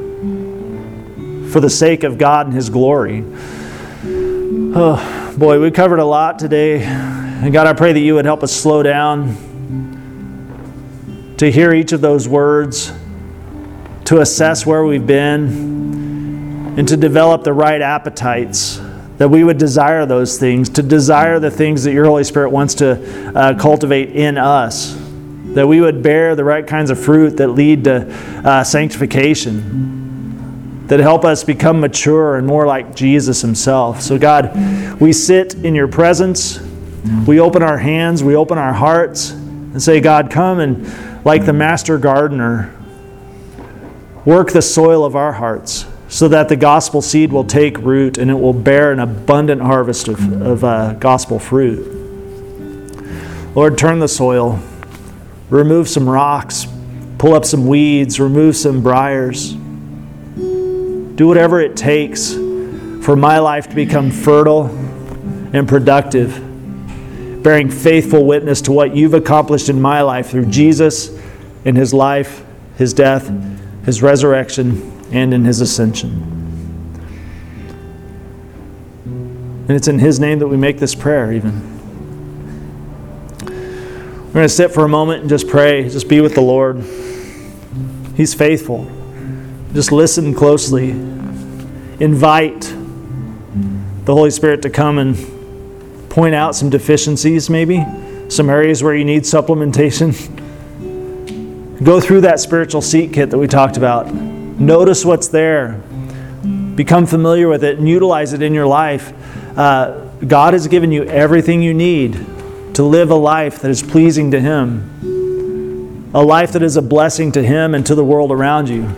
for 1.50 1.58
the 1.58 1.68
sake 1.68 2.04
of 2.04 2.16
God 2.16 2.46
and 2.46 2.54
His 2.54 2.70
glory. 2.70 3.24
Oh, 4.54 5.34
boy, 5.38 5.60
we 5.60 5.70
covered 5.70 5.98
a 5.98 6.04
lot 6.04 6.38
today. 6.38 6.82
And 6.82 7.52
God, 7.54 7.66
I 7.66 7.72
pray 7.72 7.94
that 7.94 8.00
you 8.00 8.14
would 8.16 8.26
help 8.26 8.42
us 8.42 8.52
slow 8.52 8.82
down 8.82 9.34
to 11.38 11.50
hear 11.50 11.72
each 11.72 11.92
of 11.92 12.02
those 12.02 12.28
words, 12.28 12.92
to 14.04 14.20
assess 14.20 14.66
where 14.66 14.84
we've 14.84 15.06
been, 15.06 16.74
and 16.76 16.86
to 16.86 16.98
develop 16.98 17.44
the 17.44 17.52
right 17.54 17.80
appetites. 17.80 18.78
That 19.16 19.30
we 19.30 19.42
would 19.42 19.56
desire 19.56 20.04
those 20.04 20.38
things, 20.38 20.68
to 20.70 20.82
desire 20.82 21.38
the 21.38 21.50
things 21.50 21.84
that 21.84 21.92
your 21.92 22.04
Holy 22.04 22.24
Spirit 22.24 22.50
wants 22.50 22.74
to 22.76 23.34
uh, 23.34 23.58
cultivate 23.58 24.10
in 24.10 24.36
us. 24.36 24.94
That 25.54 25.66
we 25.66 25.80
would 25.80 26.02
bear 26.02 26.36
the 26.36 26.44
right 26.44 26.66
kinds 26.66 26.90
of 26.90 26.98
fruit 26.98 27.38
that 27.38 27.48
lead 27.48 27.84
to 27.84 28.12
uh, 28.44 28.64
sanctification 28.64 30.01
that 30.92 31.00
help 31.00 31.24
us 31.24 31.42
become 31.42 31.80
mature 31.80 32.36
and 32.36 32.46
more 32.46 32.66
like 32.66 32.94
Jesus 32.94 33.40
Himself. 33.40 34.02
So, 34.02 34.18
God, 34.18 35.00
we 35.00 35.14
sit 35.14 35.54
in 35.54 35.74
your 35.74 35.88
presence. 35.88 36.60
We 37.26 37.40
open 37.40 37.62
our 37.62 37.78
hands, 37.78 38.22
we 38.22 38.36
open 38.36 38.58
our 38.58 38.74
hearts, 38.74 39.30
and 39.30 39.82
say, 39.82 40.02
God, 40.02 40.30
come 40.30 40.60
and, 40.60 41.24
like 41.24 41.46
the 41.46 41.54
master 41.54 41.96
gardener, 41.96 42.78
work 44.26 44.52
the 44.52 44.60
soil 44.60 45.06
of 45.06 45.16
our 45.16 45.32
hearts 45.32 45.86
so 46.08 46.28
that 46.28 46.50
the 46.50 46.56
gospel 46.56 47.00
seed 47.00 47.32
will 47.32 47.44
take 47.44 47.78
root 47.78 48.18
and 48.18 48.30
it 48.30 48.34
will 48.34 48.52
bear 48.52 48.92
an 48.92 49.00
abundant 49.00 49.62
harvest 49.62 50.08
of, 50.08 50.42
of 50.42 50.62
uh, 50.62 50.92
gospel 50.92 51.38
fruit. 51.38 51.86
Lord, 53.54 53.78
turn 53.78 53.98
the 53.98 54.08
soil, 54.08 54.60
remove 55.48 55.88
some 55.88 56.06
rocks, 56.06 56.66
pull 57.16 57.32
up 57.32 57.46
some 57.46 57.66
weeds, 57.66 58.20
remove 58.20 58.56
some 58.56 58.82
briars. 58.82 59.56
Do 61.22 61.28
whatever 61.28 61.60
it 61.60 61.76
takes 61.76 62.32
for 62.32 63.14
my 63.14 63.38
life 63.38 63.68
to 63.68 63.76
become 63.76 64.10
fertile 64.10 64.66
and 65.52 65.68
productive, 65.68 66.32
bearing 67.44 67.70
faithful 67.70 68.26
witness 68.26 68.60
to 68.62 68.72
what 68.72 68.96
you've 68.96 69.14
accomplished 69.14 69.68
in 69.68 69.80
my 69.80 70.02
life 70.02 70.30
through 70.30 70.46
Jesus 70.46 71.16
in 71.64 71.76
his 71.76 71.94
life, 71.94 72.44
his 72.76 72.92
death, 72.92 73.30
his 73.84 74.02
resurrection, 74.02 74.82
and 75.12 75.32
in 75.32 75.44
his 75.44 75.60
ascension. 75.60 76.10
And 79.04 79.70
it's 79.70 79.86
in 79.86 80.00
his 80.00 80.18
name 80.18 80.40
that 80.40 80.48
we 80.48 80.56
make 80.56 80.80
this 80.80 80.96
prayer, 80.96 81.32
even. 81.32 81.62
We're 83.46 84.32
going 84.32 84.44
to 84.44 84.48
sit 84.48 84.72
for 84.72 84.84
a 84.84 84.88
moment 84.88 85.20
and 85.20 85.30
just 85.30 85.46
pray, 85.46 85.88
just 85.88 86.08
be 86.08 86.20
with 86.20 86.34
the 86.34 86.40
Lord. 86.40 86.82
He's 88.16 88.34
faithful. 88.34 88.90
Just 89.72 89.92
listen 89.92 90.34
closely. 90.34 91.11
Invite 92.00 92.60
the 94.04 94.14
Holy 94.14 94.30
Spirit 94.30 94.62
to 94.62 94.70
come 94.70 94.98
and 94.98 96.10
point 96.10 96.34
out 96.34 96.54
some 96.54 96.70
deficiencies, 96.70 97.48
maybe, 97.48 97.84
some 98.28 98.50
areas 98.50 98.82
where 98.82 98.94
you 98.94 99.04
need 99.04 99.22
supplementation. 99.22 100.12
Go 101.84 102.00
through 102.00 102.22
that 102.22 102.40
spiritual 102.40 102.82
seat 102.82 103.12
kit 103.12 103.30
that 103.30 103.38
we 103.38 103.46
talked 103.46 103.76
about. 103.76 104.12
Notice 104.12 105.04
what's 105.04 105.28
there. 105.28 105.80
Become 106.74 107.06
familiar 107.06 107.48
with 107.48 107.64
it 107.64 107.78
and 107.78 107.88
utilize 107.88 108.32
it 108.32 108.42
in 108.42 108.54
your 108.54 108.66
life. 108.66 109.12
Uh, 109.56 110.06
God 110.26 110.54
has 110.54 110.66
given 110.68 110.92
you 110.92 111.04
everything 111.04 111.62
you 111.62 111.74
need 111.74 112.14
to 112.74 112.82
live 112.82 113.10
a 113.10 113.16
life 113.16 113.60
that 113.60 113.70
is 113.70 113.82
pleasing 113.82 114.30
to 114.30 114.40
Him, 114.40 116.10
a 116.14 116.22
life 116.22 116.52
that 116.52 116.62
is 116.62 116.76
a 116.76 116.82
blessing 116.82 117.32
to 117.32 117.42
Him 117.42 117.74
and 117.74 117.84
to 117.86 117.94
the 117.94 118.04
world 118.04 118.32
around 118.32 118.68
you. 118.68 118.90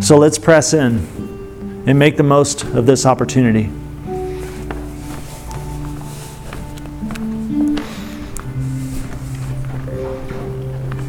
So 0.00 0.18
let's 0.18 0.38
press 0.38 0.74
in 0.74 1.21
and 1.86 1.98
make 1.98 2.16
the 2.16 2.22
most 2.22 2.64
of 2.64 2.86
this 2.86 3.04
opportunity. 3.06 3.70